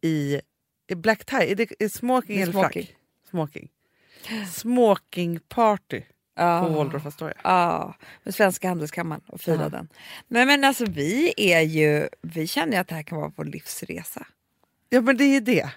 i, 0.00 0.40
i 0.88 0.94
black 0.94 1.24
tie. 1.24 1.52
Är 1.52 1.54
det 1.54 1.72
är 1.78 1.88
smoking 1.88 2.40
eller 2.40 2.52
smoking. 2.52 2.86
frack? 2.86 2.96
Smoking. 3.30 3.68
Smoking 4.52 5.40
party 5.48 6.02
Ah. 6.42 6.60
på 6.60 6.68
Waldorf 6.68 7.06
Astoria. 7.06 7.34
Ja, 7.44 7.94
med 8.22 8.34
Svenska 8.34 8.68
Handelskammaren 8.68 9.22
och 9.26 9.40
fira 9.40 9.62
Ja. 9.62 9.68
den. 9.68 9.88
Men, 10.28 10.46
men 10.46 10.64
alltså 10.64 10.84
vi 10.84 11.34
är 11.36 11.60
ju, 11.60 12.08
vi 12.22 12.46
känner 12.46 12.72
ju 12.72 12.78
att 12.78 12.88
det 12.88 12.94
här 12.94 13.02
kan 13.02 13.18
vara 13.18 13.32
vår 13.36 13.44
livsresa. 13.44 14.26
Ja 14.88 15.00
men 15.00 15.16
det 15.16 15.24
är 15.24 15.40
det. 15.40 15.70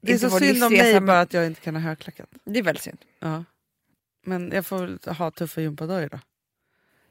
Det 0.00 0.12
är 0.12 0.18
så 0.18 0.30
synd 0.30 0.64
om 0.64 0.72
mig 0.72 1.00
bara 1.00 1.20
att 1.20 1.32
jag 1.32 1.46
inte 1.46 1.60
kan 1.60 1.74
ha 1.74 1.82
högklackat. 1.82 2.28
Det 2.44 2.58
är 2.58 2.62
väldigt 2.62 2.82
synd. 2.82 2.98
Ja. 3.20 3.44
Men 4.26 4.50
jag 4.52 4.66
får 4.66 4.78
väl 4.78 4.98
ha 5.16 5.30
tuffa 5.30 5.60
gympadojor 5.60 6.08
då. 6.08 6.18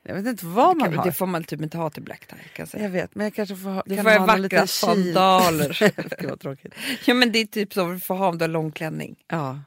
Jag 0.03 0.15
vet 0.15 0.25
inte 0.25 0.45
vad 0.45 0.77
man 0.77 0.91
det, 0.91 0.97
har. 0.97 1.05
det 1.05 1.11
får 1.11 1.25
man 1.25 1.43
typ 1.43 1.61
inte 1.61 1.77
ha 1.77 1.89
till 1.89 2.03
black 2.03 2.25
tie. 2.25 2.37
Kan 2.37 2.47
jag 2.63 2.67
säga. 2.67 2.83
Jag 2.83 2.89
vet, 2.89 3.15
men 3.15 3.23
jag 3.23 3.33
kanske 3.33 3.55
får 3.55 3.69
ha, 3.69 3.83
Du 3.85 3.95
kan 3.95 4.03
får 4.03 4.11
ha 4.11 4.25
vackra 4.25 4.67
sandaler. 4.67 5.77
Gud 6.21 6.29
vad 6.29 6.39
tråkigt. 6.39 6.73
ja 7.05 7.13
men 7.13 7.31
det 7.31 7.39
är 7.39 7.45
typ 7.45 7.73
så 7.73 7.85
vi 7.85 7.99
får 7.99 8.15
ha 8.15 8.27
om 8.27 8.37
du 8.37 8.43
har 8.43 8.49
lång 8.49 8.71
klänning. 8.71 9.15
Ja. 9.27 9.59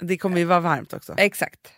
Det 0.00 0.18
kommer 0.18 0.38
ju 0.38 0.44
vara 0.44 0.60
varmt 0.60 0.92
också. 0.92 1.14
Exakt. 1.18 1.72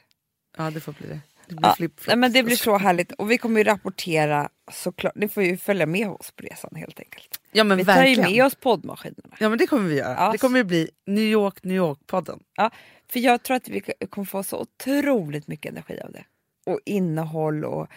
Ja 0.57 0.71
det 0.71 0.81
får 0.81 0.93
bli 0.93 1.09
det. 1.09 1.21
Det 1.47 1.55
blir 1.55 1.69
Ja, 1.69 1.75
flip 1.75 2.01
Nej, 2.07 2.17
men 2.17 2.33
det 2.33 2.43
blir 2.43 2.57
så 2.57 2.79
härligt 2.79 3.13
och 3.13 3.31
vi 3.31 3.39
kommer 3.39 3.61
ju 3.61 3.65
rapportera 3.65 4.49
såklart. 4.73 5.15
Ni 5.15 5.29
får 5.29 5.43
ju 5.43 5.57
följa 5.57 5.87
med 5.87 6.09
oss 6.09 6.31
på 6.31 6.43
resan 6.43 6.71
helt 6.77 6.99
enkelt. 7.01 7.41
Ja 7.53 7.65
men 7.65 7.79
Vi 7.79 7.85
tar 7.85 7.93
ju 7.93 7.99
verkligen. 7.99 8.31
med 8.33 8.45
oss 8.45 8.55
poddmaskinerna. 8.55 9.37
Ja 9.39 9.49
men 9.49 9.59
det 9.59 9.67
kommer 9.67 9.89
vi 9.89 9.95
göra. 9.97 10.15
Ja. 10.19 10.33
Det 10.33 10.39
kommer 10.39 10.59
ju 10.59 10.65
bli 10.65 10.91
New 11.07 11.25
York, 11.25 11.65
New 11.65 11.77
York-podden. 11.77 12.41
Ja, 12.57 12.71
för 13.09 13.21
jag 13.21 13.43
tror 13.43 13.57
att 13.57 13.69
vi 13.69 13.81
kommer 14.11 14.25
få 14.25 14.43
så 14.43 14.59
otroligt 14.59 15.49
mycket 15.49 15.73
energi 15.73 16.01
av 16.01 16.13
det. 16.13 16.25
Och 16.67 16.81
innehåll 16.85 17.65
och... 17.65 17.89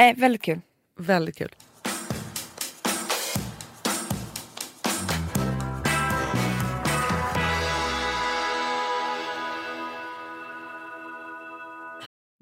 Äh, 0.00 0.16
väldigt 0.16 0.42
kul. 0.42 0.60
Väldigt 0.98 1.36
kul. 1.36 1.54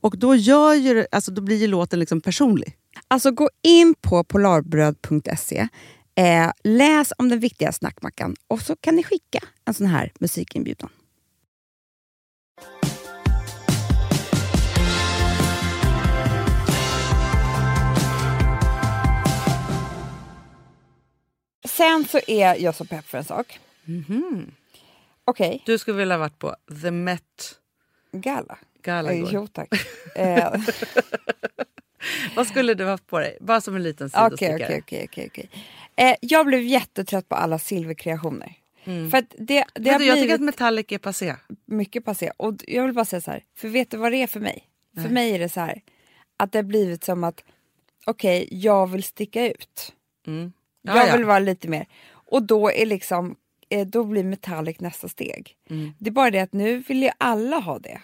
Och 0.00 0.18
då, 0.18 0.34
gör 0.34 0.74
ju, 0.74 1.06
alltså, 1.10 1.30
då 1.30 1.42
blir 1.42 1.56
ju 1.56 1.66
låten 1.66 1.98
liksom 1.98 2.20
personlig. 2.20 2.76
Alltså 3.08 3.30
gå 3.30 3.50
in 3.62 3.94
på 4.00 4.24
polarbröd.se, 4.24 5.68
eh, 6.14 6.50
läs 6.64 7.12
om 7.18 7.28
den 7.28 7.40
viktiga 7.40 7.72
snackmackan 7.72 8.36
och 8.48 8.60
så 8.60 8.76
kan 8.76 8.96
ni 8.96 9.02
skicka 9.02 9.38
en 9.64 9.74
sån 9.74 9.86
här 9.86 10.12
musikinbjudan. 10.20 10.90
Sen 21.68 22.04
så 22.04 22.20
är 22.26 22.62
jag 22.62 22.74
så 22.74 22.84
pepp 22.84 23.06
för 23.06 23.18
en 23.18 23.24
sak. 23.24 23.58
Mm 23.86 24.04
-hmm. 24.04 24.50
Okay. 25.26 25.58
Du 25.66 25.78
skulle 25.78 25.96
vilja 25.96 26.14
ha 26.14 26.20
varit 26.20 26.38
på 26.38 26.56
The 26.82 26.90
Met 26.90 27.58
Gala. 28.12 28.58
Gala 28.82 29.12
Eh. 29.12 29.28
Jo 29.32 29.46
tack. 29.46 29.68
Eh, 30.16 30.52
Vad 32.36 32.46
skulle 32.46 32.74
du 32.74 32.84
haft 32.86 33.06
på 33.06 33.18
dig? 33.18 33.38
Bara 33.40 33.60
som 33.60 33.76
en 33.76 33.82
liten 33.82 34.10
sidostickare. 34.10 34.54
okej, 34.54 34.80
okej, 34.84 35.06
okej, 35.10 35.26
okej. 35.30 35.50
Eh, 35.96 36.16
Jag 36.20 36.46
blev 36.46 36.62
jättetrött 36.62 37.28
på 37.28 37.34
alla 37.34 37.58
silverkreationer. 37.58 38.54
För 38.84 39.18
att 39.18 39.34
det, 39.38 39.64
det 39.74 39.90
Mm. 39.90 39.92
Har 39.92 39.98
du, 39.98 40.04
jag 40.04 40.16
tycker 40.18 40.34
att 40.34 40.40
metallic 40.40 40.86
är 40.88 40.98
passé. 40.98 41.34
mycket 41.66 42.04
passé. 42.04 42.30
Och 42.36 42.54
jag 42.68 42.84
vill 42.84 42.94
bara 42.94 43.04
säga 43.04 43.20
så 43.20 43.30
här, 43.30 43.44
för 43.56 43.68
vet 43.68 43.90
du 43.90 43.96
vad 43.96 44.12
det 44.12 44.22
är 44.22 44.26
för 44.26 44.40
mig? 44.40 44.64
För 44.94 45.08
mig 45.08 45.34
är 45.34 45.38
det 45.38 45.48
så 45.48 45.60
här, 45.60 45.80
att 46.36 46.52
det 46.52 46.58
har 46.58 46.62
blivit 46.62 47.04
som 47.04 47.24
att, 47.24 47.44
okej, 48.06 48.48
jag 48.50 48.86
vill 48.86 49.02
sticka 49.02 49.46
ut. 49.46 49.92
Mm. 50.26 50.52
Ja, 50.82 50.96
jag 50.96 51.08
ja. 51.08 51.16
vill 51.16 51.24
vara 51.26 51.38
lite 51.38 51.68
mer. 51.68 51.86
Och 52.10 52.42
då 52.42 52.70
är 52.72 52.86
liksom, 52.86 53.36
eh, 53.68 53.86
då 53.86 54.04
blir 54.04 54.24
metallic 54.24 54.80
nästa 54.80 55.08
steg. 55.08 55.56
Mm. 55.70 55.92
Det 55.98 56.10
är 56.10 56.12
bara 56.12 56.30
det 56.30 56.40
att 56.40 56.52
nu 56.52 56.78
vill 56.78 57.02
ju 57.02 57.10
alla 57.18 57.58
ha 57.58 57.78
det. 57.78 58.00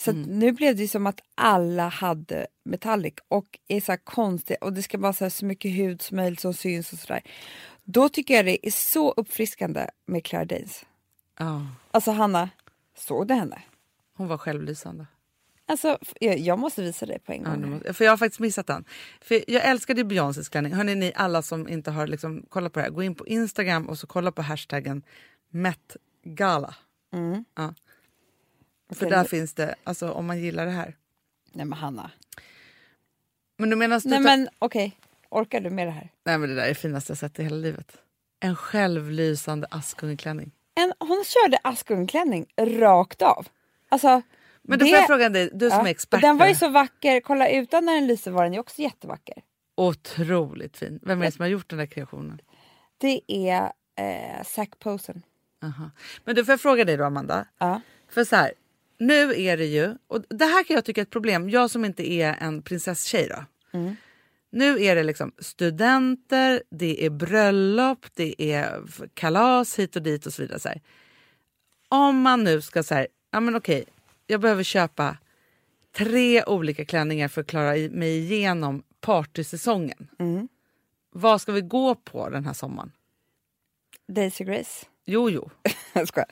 Så 0.00 0.10
Mm. 0.10 0.22
nu 0.38 0.52
blev 0.52 0.76
det 0.76 0.88
som 0.88 1.06
att 1.06 1.20
alla 1.34 1.88
hade 1.88 2.46
metallic 2.64 3.14
och 3.28 3.58
är 3.68 3.80
så 3.80 3.96
konstigt 4.04 4.56
och 4.60 4.72
det 4.72 4.82
ska 4.82 4.98
vara 4.98 5.12
så, 5.12 5.24
här 5.24 5.30
så 5.30 5.44
mycket 5.44 5.70
hud 5.76 6.02
som 6.02 6.16
möjligt 6.16 6.40
som 6.40 6.54
syns 6.54 6.92
och 6.92 6.98
sådär. 6.98 7.22
Då 7.84 8.08
tycker 8.08 8.34
jag 8.34 8.44
det 8.44 8.66
är 8.66 8.70
så 8.70 9.10
uppfriskande 9.12 9.86
med 10.06 10.24
Claire 10.24 10.44
Danes. 10.44 10.84
Ja, 11.38 11.66
Alltså 11.90 12.10
Hanna, 12.10 12.50
såg 12.96 13.26
du 13.28 13.34
henne? 13.34 13.62
hon 14.16 14.28
var 14.28 14.38
självlysande. 14.38 15.06
Alltså, 15.66 15.98
jag, 16.20 16.38
jag 16.38 16.58
måste 16.58 16.82
visa 16.82 17.06
dig 17.06 17.18
på 17.18 17.32
en 17.32 17.42
Ja, 17.42 17.50
gång. 17.50 17.70
måste, 17.70 17.94
för 17.94 18.04
jag 18.04 18.12
har 18.12 18.16
faktiskt 18.16 18.40
missat 18.40 18.66
den. 18.66 18.84
För 19.20 19.50
jag 19.50 19.64
älskade 19.64 20.04
Beyoncés 20.04 20.48
klänning. 20.48 20.72
Hörni, 20.72 20.94
ni 20.94 21.12
alla 21.16 21.42
som 21.42 21.68
inte 21.68 21.90
har 21.90 22.06
liksom 22.06 22.46
kollat 22.48 22.72
på 22.72 22.78
det 22.78 22.82
här, 22.84 22.90
gå 22.90 23.02
in 23.02 23.14
på 23.14 23.26
Instagram 23.26 23.88
och 23.88 23.98
så 23.98 24.06
kolla 24.06 24.32
på 24.32 24.42
hashtaggen 24.42 25.02
Met 25.50 25.96
Gala. 26.24 26.74
Mm. 27.12 27.44
Ja. 27.54 27.74
För 28.88 28.96
Okej, 29.06 29.10
där 29.10 29.24
finns 29.24 29.54
det, 29.54 29.74
alltså 29.84 30.10
om 30.12 30.26
man 30.26 30.38
gillar 30.38 30.66
det 30.66 30.72
här. 30.72 30.96
Nej 31.52 31.64
men 31.66 31.78
Hanna. 31.78 32.10
Men 33.58 33.70
du 33.70 33.76
menar 33.76 34.00
Nej 34.04 34.18
tar- 34.18 34.24
men 34.24 34.48
okej, 34.58 34.98
orkar 35.28 35.60
du 35.60 35.70
med 35.70 35.86
det 35.86 35.90
här? 35.90 36.08
Nej 36.24 36.38
men 36.38 36.48
det 36.48 36.54
där 36.54 36.62
är 36.64 36.68
det 36.68 36.74
finaste 36.74 37.10
jag 37.10 37.18
sett 37.18 37.38
i 37.38 37.42
hela 37.42 37.56
livet. 37.56 37.96
En 38.40 38.56
självlysande 38.56 39.66
Askungeklänning. 39.70 40.50
En, 40.74 40.92
hon 40.98 41.24
körde 41.26 41.58
Askungklänning 41.64 42.46
rakt 42.60 43.22
av. 43.22 43.46
Alltså, 43.88 44.22
Men 44.62 44.78
då 44.78 44.84
det- 44.84 44.90
får 44.90 44.98
jag 44.98 45.06
fråga 45.06 45.28
dig, 45.28 45.50
du 45.52 45.70
som 45.70 45.78
ja. 45.78 45.86
är 45.86 45.90
expert. 45.90 46.20
Den 46.20 46.36
var 46.36 46.46
ju 46.48 46.54
så 46.54 46.68
vacker, 46.68 47.20
kolla 47.20 47.48
utan 47.48 47.84
när 47.84 47.94
den 47.94 48.06
lyser 48.06 48.30
var 48.30 48.44
den 48.44 48.52
ju 48.52 48.58
också 48.60 48.82
jättevacker. 48.82 49.42
Otroligt 49.74 50.76
fin. 50.76 50.98
Vem 51.02 51.20
är 51.22 51.24
det 51.26 51.32
som 51.32 51.42
har 51.42 51.48
gjort 51.48 51.70
den 51.70 51.78
där 51.78 51.86
kreationen? 51.86 52.40
Det 52.98 53.20
är 53.28 53.72
eh, 53.96 54.44
Zac 54.44 54.68
Posen. 54.78 55.22
Aha. 55.62 55.90
Men 56.24 56.34
du 56.34 56.44
får 56.44 56.52
jag 56.52 56.60
fråga 56.60 56.84
dig 56.84 56.96
då 56.96 57.04
Amanda. 57.04 57.46
Ja. 57.58 57.80
För 58.08 58.24
så 58.24 58.36
här, 58.36 58.52
nu 58.98 59.40
är 59.40 59.56
det 59.56 59.66
ju, 59.66 59.94
och 60.06 60.24
det 60.28 60.44
här 60.44 60.64
kan 60.64 60.74
jag 60.74 60.84
tycka 60.84 61.00
är 61.00 61.02
ett 61.02 61.10
problem, 61.10 61.50
jag 61.50 61.70
som 61.70 61.84
inte 61.84 62.12
är 62.12 62.36
en 62.40 62.62
prinsesstjej 62.62 63.28
då. 63.28 63.44
Nu 64.50 64.82
är 64.82 64.96
det 64.96 65.02
liksom 65.02 65.32
studenter, 65.38 66.62
det 66.70 67.04
är 67.04 67.10
bröllop, 67.10 68.06
det 68.14 68.42
är 68.52 68.82
kalas 69.14 69.78
hit 69.78 69.96
och 69.96 70.02
dit 70.02 70.26
och 70.26 70.32
så 70.32 70.42
vidare. 70.42 70.58
Så 70.58 70.68
här. 70.68 70.80
Om 71.88 72.20
man 72.20 72.44
nu 72.44 72.60
ska 72.62 72.82
säga, 72.82 73.06
ja 73.30 73.40
men 73.40 73.56
okej, 73.56 73.84
jag 74.26 74.40
behöver 74.40 74.62
köpa 74.62 75.16
tre 75.92 76.44
olika 76.44 76.84
klänningar 76.84 77.28
för 77.28 77.40
att 77.40 77.46
klara 77.46 77.72
mig 77.90 78.18
igenom 78.18 78.82
partysäsongen. 79.00 80.08
Vad 81.10 81.40
ska 81.40 81.52
vi 81.52 81.60
gå 81.60 81.94
på 81.94 82.28
den 82.28 82.44
här 82.44 82.52
sommaren? 82.52 82.92
Daisy 84.08 84.44
Grace. 84.44 84.86
Jo, 85.10 85.30
jo. 85.30 85.50
jag. 85.94 86.24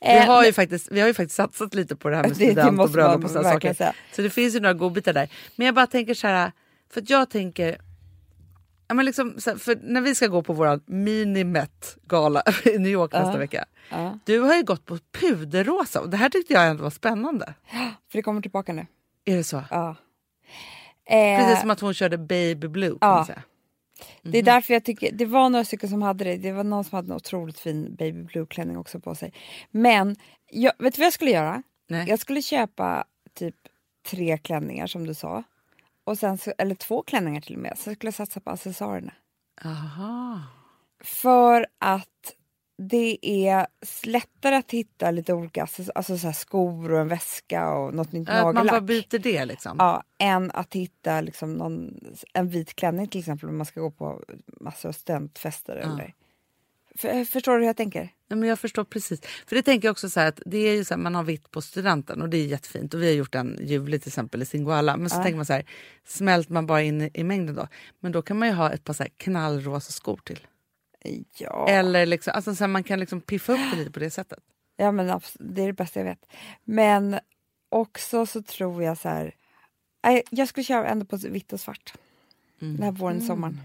Vi 0.00 0.16
Eh, 0.16 0.26
har, 0.26 0.44
ju 0.44 0.52
faktiskt, 0.52 0.88
vi 0.90 1.00
har 1.00 1.08
ju 1.08 1.14
faktiskt 1.14 1.36
satsat 1.36 1.74
lite 1.74 1.96
på 1.96 2.08
det 2.08 2.16
här 2.16 2.22
med 2.22 2.36
student 2.36 2.80
och 2.80 2.90
bröllop 2.90 3.24
och 3.24 3.30
sådana 3.30 3.52
saker. 3.52 3.74
säga. 3.74 3.92
Så 4.12 4.22
det 4.22 4.30
finns 4.30 4.54
ju 4.54 4.60
några 4.60 4.74
godbitar 4.74 5.12
där. 5.12 5.28
Men 5.56 5.66
jag 5.66 5.74
bara 5.74 5.86
tänker 5.86 6.14
så 6.14 6.26
här, 6.26 6.52
för 6.90 7.00
att 7.00 7.10
jag 7.10 7.30
tänker, 7.30 7.78
ja, 8.88 8.94
men 8.94 9.04
liksom, 9.06 9.34
för 9.40 9.82
när 9.82 10.00
vi 10.00 10.14
ska 10.14 10.26
gå 10.26 10.42
på 10.42 10.52
vår 10.52 10.80
mini-met-gala 10.86 12.42
i 12.64 12.78
New 12.78 12.92
York 12.92 13.12
nästa 13.12 13.38
vecka. 13.38 13.64
Ja. 13.90 14.18
Du 14.24 14.40
har 14.40 14.54
ju 14.54 14.62
gått 14.62 14.84
på 14.84 14.98
puderrosa 15.20 16.00
och 16.00 16.10
det 16.10 16.16
här 16.16 16.28
tyckte 16.28 16.52
jag 16.52 16.68
ändå 16.68 16.82
var 16.82 16.90
spännande. 16.90 17.54
För 18.10 18.18
det 18.18 18.22
kommer 18.22 18.40
tillbaka 18.40 18.72
nu. 18.72 18.86
Är 19.24 19.36
det 19.36 19.44
så? 19.44 19.64
Ja. 19.70 19.96
Eh, 21.10 21.40
Precis 21.40 21.60
som 21.60 21.70
att 21.70 21.80
hon 21.80 21.94
körde 21.94 22.18
baby 22.18 22.68
blue 22.68 22.88
kan 22.90 22.98
ja. 23.00 23.14
man 23.16 23.26
säga. 23.26 23.42
Det 24.22 24.38
är 24.38 24.42
därför 24.42 24.74
jag 24.74 24.84
tycker, 24.84 25.12
det 25.12 25.26
var 25.26 25.48
några 25.48 25.64
stycken 25.64 25.88
som 25.88 26.02
hade 26.02 26.24
det. 26.24 26.36
Det 26.36 26.52
var 26.52 26.64
någon 26.64 26.84
som 26.84 26.96
hade 26.96 27.08
en 27.08 27.16
otroligt 27.16 27.58
fin 27.58 27.94
baby 27.94 28.22
blue 28.22 28.46
klänning 28.46 28.76
också 28.76 29.00
på 29.00 29.14
sig. 29.14 29.32
Men, 29.70 30.16
jag, 30.50 30.72
vet 30.78 30.94
du 30.94 31.00
vad 31.00 31.06
jag 31.06 31.12
skulle 31.12 31.30
göra? 31.30 31.62
Nej. 31.88 32.08
Jag 32.08 32.18
skulle 32.18 32.42
köpa 32.42 33.04
typ 33.34 33.56
tre 34.10 34.38
klänningar 34.38 34.86
som 34.86 35.06
du 35.06 35.14
sa. 35.14 35.42
Och 36.04 36.18
sen 36.18 36.38
eller 36.58 36.74
två 36.74 37.02
klänningar 37.02 37.40
till 37.40 37.54
och 37.54 37.62
med. 37.62 37.78
Så 37.78 37.90
jag 37.90 37.96
skulle 37.96 38.12
satsa 38.12 38.40
på 38.40 38.50
accessoarerna. 38.50 39.12
Aha. 39.64 40.42
För 41.00 41.66
att 41.78 42.34
det 42.78 43.18
är 43.22 43.66
lättare 44.02 44.54
att 44.54 44.70
hitta 44.70 45.10
lite 45.10 45.34
olika 45.34 45.66
alltså 45.94 46.18
så 46.18 46.32
skor 46.32 46.92
och 46.92 47.00
en 47.00 47.08
väska 47.08 47.70
och 47.70 47.94
något 47.94 48.12
nytt 48.12 48.28
Att 48.28 48.44
man 48.44 48.54
bara 48.54 48.64
nagellack. 48.64 48.82
byter 48.82 49.18
det 49.18 49.44
liksom. 49.44 49.76
Ja, 49.78 50.02
än 50.18 50.50
att 50.50 50.74
hitta 50.74 51.20
liksom 51.20 51.54
någon, 51.54 52.00
en 52.32 52.48
vit 52.48 52.76
klänning 52.76 53.08
till 53.08 53.20
exempel 53.20 53.48
om 53.48 53.56
man 53.56 53.66
ska 53.66 53.80
gå 53.80 53.90
på 53.90 54.22
massor 54.60 54.88
av 54.88 54.92
studentfester. 54.92 55.76
Eller. 55.76 56.14
För, 56.94 57.24
förstår 57.24 57.52
du 57.52 57.58
hur 57.58 57.66
jag 57.66 57.76
tänker? 57.76 58.12
Ja, 58.28 58.36
men 58.36 58.48
jag 58.48 58.58
förstår 58.58 58.84
precis. 58.84 59.20
För 59.46 59.56
det 59.56 59.62
tänker 59.62 59.88
jag 59.88 59.92
också 59.92 60.10
så 60.10 60.20
här 60.20 60.28
att 60.28 60.40
det 60.46 60.58
är 60.58 60.74
ju 60.74 60.84
så 60.84 60.94
här, 60.94 60.98
man 60.98 61.14
har 61.14 61.22
vitt 61.22 61.50
på 61.50 61.62
studenten 61.62 62.22
och 62.22 62.28
det 62.28 62.36
är 62.36 62.46
jättefint. 62.46 62.94
Och 62.94 63.02
vi 63.02 63.06
har 63.06 63.14
gjort 63.14 63.34
en 63.34 63.58
ljuvlig 63.62 64.02
till 64.02 64.08
exempel 64.08 64.42
i 64.42 64.46
Singoalla. 64.46 64.96
Men 64.96 65.10
så 65.10 65.16
tänker 65.16 65.36
man 65.36 65.46
så 65.46 65.52
här, 65.52 65.64
smält 66.06 66.48
man 66.48 66.66
bara 66.66 66.82
in 66.82 67.02
i, 67.02 67.10
i 67.14 67.24
mängden 67.24 67.54
då? 67.54 67.68
Men 68.00 68.12
då 68.12 68.22
kan 68.22 68.38
man 68.38 68.48
ju 68.48 68.54
ha 68.54 68.70
ett 68.70 68.84
par 68.84 68.94
så 68.94 69.04
knallrosa 69.16 69.92
skor 69.92 70.20
till. 70.24 70.46
Ja, 71.38 71.68
Eller 71.68 72.06
liksom, 72.06 72.32
alltså 72.36 72.54
så 72.54 72.64
här, 72.64 72.68
man 72.68 72.82
kan 72.84 73.00
liksom 73.00 73.20
piffa 73.20 73.52
upp 73.52 73.60
det 73.70 73.76
lite 73.76 73.90
på 73.90 74.00
det 74.00 74.10
sättet. 74.10 74.38
ja 74.76 74.92
men 74.92 75.20
det 75.34 75.62
är 75.62 75.66
det 75.66 75.72
bästa 75.72 76.00
jag 76.00 76.04
vet. 76.04 76.26
Men 76.64 77.18
också 77.68 78.26
så 78.26 78.42
tror 78.42 78.82
jag 78.82 78.98
så 78.98 79.08
här... 79.08 79.34
Jag 80.30 80.48
skulle 80.48 80.64
köra 80.64 80.86
ändå 80.88 81.06
på 81.06 81.16
vitt 81.16 81.52
och 81.52 81.60
svart. 81.60 81.92
Den 82.58 82.82
här 82.82 82.92
våren 82.92 83.16
och 83.16 83.22
sommaren. 83.22 83.60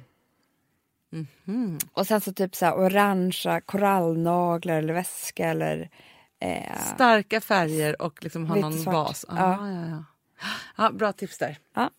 Mhm. 1.09 1.77
Och 1.93 2.07
sen 2.07 2.21
så 2.21 2.33
typ 2.33 2.55
så 2.55 2.65
här 2.65 2.73
orangea 2.77 3.61
korallnaglar 3.61 4.75
eller 4.77 4.93
väska 4.93 5.47
eller... 5.49 5.89
Eh, 6.39 6.77
Starka 6.95 7.41
färger 7.41 8.01
och 8.01 8.23
liksom 8.23 8.45
ha 8.45 8.55
någon 8.55 8.73
svart. 8.83 8.93
bas. 8.93 9.25
Ah, 9.29 9.35
Ja. 9.37 9.69
ja. 9.71 9.87
Ja, 9.87 10.03
ja. 10.77 10.91
bra 10.91 11.13
tips 11.13 11.37
där. 11.37 11.57
Ja. 11.73 11.89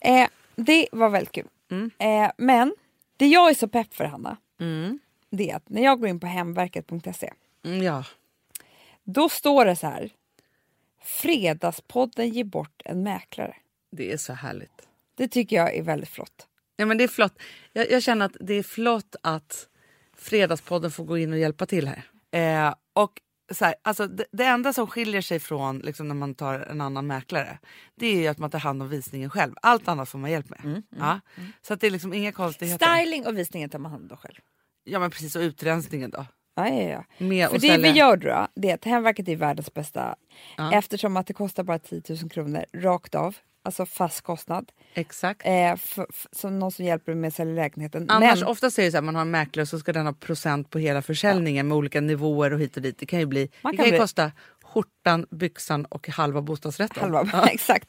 Eh, 0.00 0.28
det 0.56 0.88
var 0.92 1.08
väldigt 1.08 1.32
kul. 1.32 1.48
Mm. 1.70 1.90
Eh, 1.98 2.30
men 2.38 2.74
det 3.16 3.26
jag 3.26 3.50
är 3.50 3.54
så 3.54 3.68
pepp 3.68 3.94
för, 3.94 4.04
Hanna, 4.04 4.36
Mm. 4.60 4.98
det 5.30 5.50
är 5.50 5.56
att 5.56 5.68
när 5.68 5.82
jag 5.82 6.00
går 6.00 6.08
in 6.08 6.20
på 6.20 6.26
hemverket.se 6.26 7.32
Mm, 7.64 7.82
ja. 7.82 8.04
då 9.04 9.28
står 9.28 9.64
det 9.64 9.76
så 9.76 9.86
här. 9.86 10.10
Fredagspodden 11.02 12.28
ger 12.28 12.44
bort 12.44 12.82
en 12.84 13.02
mäklare. 13.02 13.56
Det 13.90 14.12
är 14.12 14.16
så 14.16 14.32
härligt. 14.32 14.88
Det 15.14 15.28
tycker 15.28 15.56
jag 15.56 15.76
är 15.76 15.82
väldigt 15.82 16.08
flott. 16.08 16.46
Ja, 16.76 16.86
men 16.86 16.98
det 16.98 17.04
är 17.04 17.08
flott. 17.08 17.38
Jag, 17.72 17.90
jag 17.90 18.02
känner 18.02 18.26
att 18.26 18.36
det 18.40 18.54
är 18.54 18.62
flott 18.62 19.16
att 19.22 19.68
Fredagspodden 20.16 20.90
får 20.90 21.04
gå 21.04 21.18
in 21.18 21.32
och 21.32 21.38
hjälpa 21.38 21.66
till 21.66 21.88
här. 21.88 22.02
Eh, 22.30 22.74
och 22.92 23.20
så 23.52 23.64
här, 23.64 23.74
alltså 23.82 24.06
det, 24.06 24.24
det 24.32 24.44
enda 24.44 24.72
som 24.72 24.86
skiljer 24.86 25.20
sig 25.20 25.40
från 25.40 25.78
liksom, 25.78 26.08
när 26.08 26.14
man 26.14 26.34
tar 26.34 26.54
en 26.60 26.80
annan 26.80 27.06
mäklare 27.06 27.58
det 27.96 28.26
är 28.26 28.30
att 28.30 28.38
man 28.38 28.50
tar 28.50 28.58
hand 28.58 28.82
om 28.82 28.88
visningen 28.88 29.30
själv. 29.30 29.54
Allt 29.62 29.88
annat 29.88 30.08
får 30.08 30.18
man 30.18 30.30
hjälp 30.30 30.50
med. 30.50 30.82
ja. 30.98 31.20
Så 31.62 31.74
att 31.74 31.80
det 31.80 31.86
är 31.86 31.90
liksom 31.90 32.12
inga 32.14 32.32
konstigheter. 32.32 32.96
Styling 32.96 33.26
och 33.26 33.38
visningen 33.38 33.70
tar 33.70 33.78
man 33.78 33.92
hand 33.92 34.12
om 34.12 34.18
själv. 34.18 34.38
Ja 34.84 34.98
men 34.98 35.10
precis 35.10 35.36
och 35.36 35.40
utrensningen 35.40 36.10
då. 36.10 36.26
Ja, 36.56 36.68
ja, 36.68 36.82
ja. 36.88 37.04
Med 37.18 37.48
För 37.50 37.58
det 37.58 37.68
sälja- 37.68 37.92
vi 37.92 37.98
gör 37.98 38.16
då, 38.16 38.46
det 38.54 38.70
är 38.70 38.74
att 38.74 38.84
Hemverket 38.84 39.28
är 39.28 39.36
världens 39.36 39.74
bästa 39.74 40.16
eftersom 40.72 41.16
att 41.16 41.26
det 41.26 41.32
kostar 41.34 41.62
bara 41.64 41.78
10 41.78 42.02
000 42.08 42.30
kronor 42.30 42.64
rakt 42.76 43.14
av. 43.14 43.36
Alltså 43.64 43.86
fast 43.86 44.20
kostnad. 44.20 44.72
Exakt. 44.94 45.42
Eh, 45.44 45.74
som 46.32 46.58
någon 46.58 46.72
som 46.72 46.84
hjälper 46.84 47.14
med 47.14 47.28
att 47.28 47.34
sälja 47.34 47.54
lägenheten. 47.54 48.06
Annars 48.10 48.40
Men, 48.40 48.48
oftast 48.48 48.78
är 48.78 48.82
det 48.82 48.90
så 48.90 48.98
att 48.98 49.04
man 49.04 49.14
har 49.14 49.22
en 49.22 49.30
mäklare 49.30 49.66
så 49.66 49.78
ska 49.78 49.92
den 49.92 50.06
ha 50.06 50.12
procent 50.12 50.70
på 50.70 50.78
hela 50.78 51.02
försäljningen 51.02 51.68
med 51.68 51.76
olika 51.76 52.00
nivåer 52.00 52.52
och 52.52 52.60
hit 52.60 52.76
och 52.76 52.82
dit. 52.82 52.98
Det 52.98 53.06
kan 53.06 53.18
ju, 53.18 53.26
bli, 53.26 53.50
Man 53.62 53.72
det 53.72 53.76
kan 53.76 53.84
kan 53.84 53.86
ju 53.86 53.90
bli- 53.92 53.98
kosta 54.00 54.32
skjortan, 54.64 55.26
byxan 55.30 55.84
och 55.84 56.08
halva 56.08 56.42
bostadsrätten. 56.42 57.02
halva, 57.14 57.46
exakt. 57.52 57.88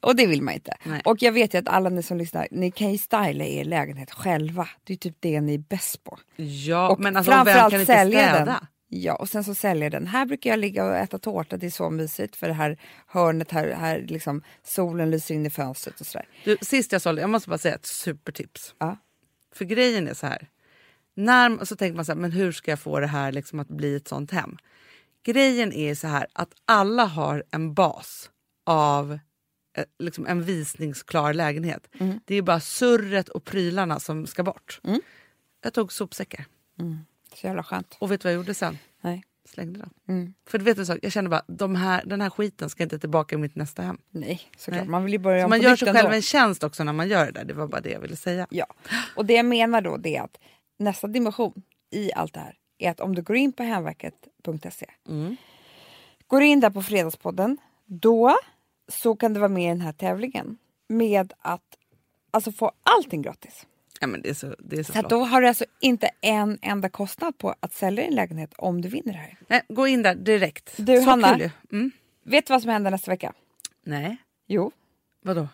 Och 0.00 0.16
det 0.16 0.26
vill 0.26 0.42
man 0.42 0.54
inte. 0.54 0.76
Nej. 0.84 1.02
Och 1.04 1.22
jag 1.22 1.32
vet 1.32 1.54
ju 1.54 1.58
att 1.58 1.68
alla 1.68 1.90
ni 1.90 2.02
som 2.02 2.16
lyssnar, 2.18 2.48
ni 2.50 2.70
kan 2.70 2.92
ju 2.92 2.98
styla 2.98 3.44
er 3.44 3.64
lägenhet 3.64 4.10
själva. 4.10 4.68
Det 4.84 4.92
är 4.92 4.96
typ 4.96 5.16
det 5.20 5.40
ni 5.40 5.54
är 5.54 5.58
bäst 5.58 6.04
på. 6.04 6.18
Ja, 6.36 6.88
och 6.90 7.00
men 7.00 7.16
alltså 7.16 7.32
framförallt 7.32 7.86
sälja 7.86 8.44
den. 8.44 8.54
Ja, 8.90 9.14
och 9.14 9.28
sen 9.28 9.44
så 9.44 9.54
säljer 9.54 9.90
den. 9.90 10.06
Här 10.06 10.26
brukar 10.26 10.50
jag 10.50 10.58
ligga 10.58 10.84
och 10.84 10.96
äta 10.96 11.18
tårta, 11.18 11.56
det 11.56 11.66
är 11.66 11.70
så 11.70 11.90
mysigt 11.90 12.36
för 12.36 12.46
det 12.48 12.52
här 12.52 12.78
hörnet 13.06 13.50
här, 13.50 13.70
här 13.70 14.00
liksom 14.08 14.42
solen 14.64 15.10
lyser 15.10 15.34
in 15.34 15.46
i 15.46 15.50
fönstret 15.50 16.00
och 16.00 16.06
sådär. 16.06 16.28
Du, 16.44 16.56
sist 16.60 16.92
jag 16.92 17.02
sålde, 17.02 17.20
jag 17.20 17.30
måste 17.30 17.48
bara 17.48 17.58
säga 17.58 17.74
ett 17.74 17.86
supertips. 17.86 18.74
Ja. 18.78 18.96
För 19.54 19.64
grejen 19.64 20.08
är 20.08 20.14
så 20.14 20.26
här. 20.26 20.48
när, 21.14 21.64
så 21.64 21.76
tänker 21.76 21.96
man 21.96 22.04
så 22.04 22.12
här, 22.12 22.18
men 22.20 22.32
hur 22.32 22.52
ska 22.52 22.70
jag 22.70 22.80
få 22.80 23.00
det 23.00 23.06
här 23.06 23.32
liksom 23.32 23.58
att 23.60 23.68
bli 23.68 23.96
ett 23.96 24.08
sånt 24.08 24.30
hem? 24.30 24.56
Grejen 25.22 25.72
är 25.72 25.94
så 25.94 26.06
här 26.06 26.26
att 26.32 26.52
alla 26.64 27.04
har 27.04 27.44
en 27.50 27.74
bas 27.74 28.30
av 28.66 29.18
eh, 29.76 29.84
liksom 29.98 30.26
en 30.26 30.42
visningsklar 30.42 31.34
lägenhet. 31.34 31.88
Mm. 32.00 32.20
Det 32.24 32.34
är 32.34 32.42
bara 32.42 32.60
surret 32.60 33.28
och 33.28 33.44
prylarna 33.44 34.00
som 34.00 34.26
ska 34.26 34.42
bort. 34.42 34.80
Mm. 34.84 35.00
Jag 35.62 35.74
tog 35.74 35.92
sopsäckar. 35.92 36.46
Så 37.40 37.46
jävla 37.46 37.62
skönt. 37.62 37.96
Och 38.00 38.12
vet 38.12 38.20
du 38.20 38.28
vad 38.28 38.32
jag 38.32 38.38
gjorde 38.38 38.54
sen? 38.54 38.78
Nej. 39.00 39.24
Slängde 39.44 39.78
dem. 39.78 39.90
Mm. 40.08 40.34
För 40.46 40.58
du 40.58 40.64
vet 40.64 40.78
en 40.78 40.86
sak, 40.86 40.98
jag 41.02 41.12
kände 41.12 41.30
bara 41.30 41.42
de 41.46 41.74
här, 41.74 42.02
den 42.06 42.20
här 42.20 42.30
skiten 42.30 42.70
ska 42.70 42.82
inte 42.82 42.98
tillbaka 42.98 43.34
i 43.34 43.38
mitt 43.38 43.56
nästa 43.56 43.82
hem. 43.82 43.98
Nej, 44.10 44.40
såklart. 44.56 44.80
Nej. 44.80 44.88
Man 44.88 45.04
vill 45.04 45.12
ju 45.12 45.18
börja 45.18 45.42
Så 45.44 45.48
man 45.48 45.60
gör 45.60 45.76
sig 45.76 45.92
själv 45.94 46.12
en 46.12 46.22
tjänst 46.22 46.64
också 46.64 46.84
när 46.84 46.92
man 46.92 47.08
gör 47.08 47.26
det 47.26 47.32
där. 47.32 47.44
Det 47.44 47.54
var 47.54 47.66
bara 47.66 47.80
det 47.80 47.90
jag 47.90 48.00
ville 48.00 48.16
säga. 48.16 48.46
Ja, 48.50 48.66
och 49.16 49.26
det 49.26 49.32
jag 49.34 49.46
menar 49.46 49.80
då 49.80 49.96
det 49.96 50.16
är 50.16 50.22
att 50.22 50.38
nästa 50.78 51.06
dimension 51.06 51.62
i 51.90 52.12
allt 52.12 52.34
det 52.34 52.40
här 52.40 52.54
är 52.78 52.90
att 52.90 53.00
om 53.00 53.14
du 53.14 53.22
går 53.22 53.36
in 53.36 53.52
på 53.52 53.62
hemverket.se 53.62 54.86
Mm. 55.08 55.36
går 56.26 56.42
in 56.42 56.60
där 56.60 56.70
på 56.70 56.82
Fredagspodden 56.82 57.58
då 57.86 58.36
så 58.88 59.16
kan 59.16 59.34
du 59.34 59.40
vara 59.40 59.48
med 59.48 59.64
i 59.64 59.68
den 59.68 59.80
här 59.80 59.92
tävlingen 59.92 60.58
med 60.88 61.32
att 61.38 61.62
alltså 62.30 62.52
få 62.52 62.72
allting 62.82 63.22
gratis. 63.22 63.66
Ja, 64.00 64.06
men 64.06 64.22
det 64.22 64.30
är 64.30 64.34
så, 64.34 64.54
det 64.58 64.76
är 64.78 64.82
så, 64.82 64.92
Så 64.92 65.02
då 65.02 65.24
har 65.24 65.40
du 65.40 65.48
alltså 65.48 65.64
inte 65.80 66.10
en 66.20 66.58
enda 66.62 66.88
kostnad 66.88 67.38
på 67.38 67.54
att 67.60 67.72
sälja 67.72 68.04
din 68.04 68.14
lägenhet 68.14 68.52
om 68.56 68.80
du 68.80 68.88
vinner 68.88 69.12
det 69.12 69.18
här. 69.18 69.36
Nej, 69.48 69.62
gå 69.68 69.86
in 69.86 70.02
där 70.02 70.14
direkt. 70.14 70.74
Du, 70.76 70.96
så 71.00 71.10
Hanna. 71.10 71.38
kul. 71.38 71.50
Mm. 71.72 71.90
Vet 72.24 72.46
du 72.46 72.52
vad 72.52 72.62
som 72.62 72.70
händer 72.70 72.90
nästa 72.90 73.10
vecka? 73.10 73.32
Nej, 73.86 74.16
Jo, 74.46 74.72
vadå? 75.24 75.48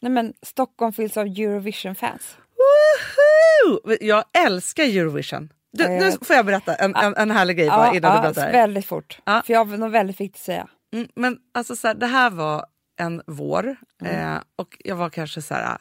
nej 0.00 0.12
men 0.12 0.32
Stockholm 0.42 0.92
fylls 0.92 1.16
av 1.16 1.26
Eurovision-fans. 1.26 2.36
Jag 4.00 4.24
älskar 4.46 4.84
Eurovision. 4.84 5.52
Du, 5.72 5.84
Ja, 5.84 5.90
nu 5.90 6.12
får 6.22 6.36
jag 6.36 6.46
berätta 6.46 6.74
en, 6.74 6.94
en, 6.96 7.14
en 7.16 7.30
härlig 7.30 7.56
grej 7.56 7.68
bara 7.68 7.94
innan 7.94 8.16
du 8.16 8.22
berättar. 8.22 8.52
väldigt 8.52 8.86
fort. 8.86 9.20
Ja. 9.24 9.42
För 9.46 9.52
jag 9.52 9.64
har 9.64 9.76
något 9.76 9.92
väldigt 9.92 10.20
viktigt 10.20 10.40
att 10.40 10.44
säga. 10.44 10.68
Mm, 10.94 11.08
men 11.14 11.38
alltså 11.54 11.76
så 11.76 11.86
här, 11.88 11.94
det 11.94 12.06
här 12.06 12.30
var 12.30 12.66
en 12.96 13.22
vår 13.26 13.76
Mm. 14.02 14.34
eh, 14.36 14.40
och 14.56 14.76
jag 14.84 14.96
var 14.96 15.10
kanske 15.10 15.42
så 15.42 15.54
här 15.54 15.78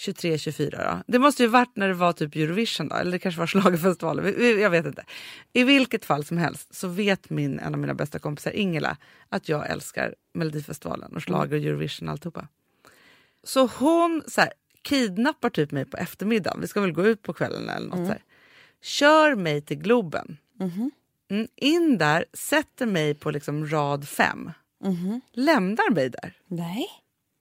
23-24 0.00 0.70
då. 0.70 1.02
Det 1.06 1.18
måste 1.18 1.42
ju 1.42 1.48
varit 1.48 1.76
när 1.76 1.88
det 1.88 1.94
var 1.94 2.12
typ 2.12 2.36
Eurovision 2.36 2.88
då, 2.88 2.96
eller 2.96 3.12
det 3.12 3.18
kanske 3.18 3.38
var 3.38 3.46
schlagerfestivalen. 3.46 4.60
Jag 4.60 4.70
vet 4.70 4.86
inte. 4.86 5.04
I 5.52 5.64
vilket 5.64 6.04
fall 6.04 6.24
som 6.24 6.38
helst 6.38 6.74
så 6.74 6.88
vet 6.88 7.30
min, 7.30 7.58
en 7.58 7.74
av 7.74 7.80
mina 7.80 7.94
bästa 7.94 8.18
kompisar 8.18 8.50
Ingela 8.50 8.96
att 9.28 9.48
jag 9.48 9.70
älskar 9.70 10.14
Melodifestivalen 10.32 11.16
och 11.16 11.22
schlager 11.24 11.56
och 11.56 11.62
Eurovision 11.64 12.08
och 12.08 12.12
alltihopa. 12.12 12.48
Så 13.44 13.66
hon 13.66 14.22
så 14.28 14.40
här, 14.40 14.52
kidnappar 14.82 15.50
typ 15.50 15.70
mig 15.70 15.84
på 15.84 15.96
eftermiddagen, 15.96 16.60
vi 16.60 16.66
ska 16.66 16.80
väl 16.80 16.92
gå 16.92 17.06
ut 17.06 17.22
på 17.22 17.32
kvällen 17.32 17.68
eller 17.68 17.88
något 17.88 17.98
så 18.06 18.12
här. 18.12 18.22
Kör 18.82 19.34
mig 19.34 19.60
till 19.62 19.78
Globen. 19.78 20.36
Mm, 21.30 21.48
in 21.56 21.98
där, 21.98 22.24
sätter 22.32 22.86
mig 22.86 23.14
på 23.14 23.30
liksom 23.30 23.66
rad 23.66 24.08
fem. 24.08 24.50
Lämnar 25.32 25.90
mig 25.94 26.08
där. 26.10 26.32
Nej, 26.46 26.86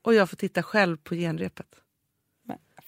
Och 0.01 0.13
jag 0.13 0.29
får 0.29 0.37
titta 0.37 0.63
själv 0.63 0.97
på 0.97 1.15
genrepet. 1.15 1.65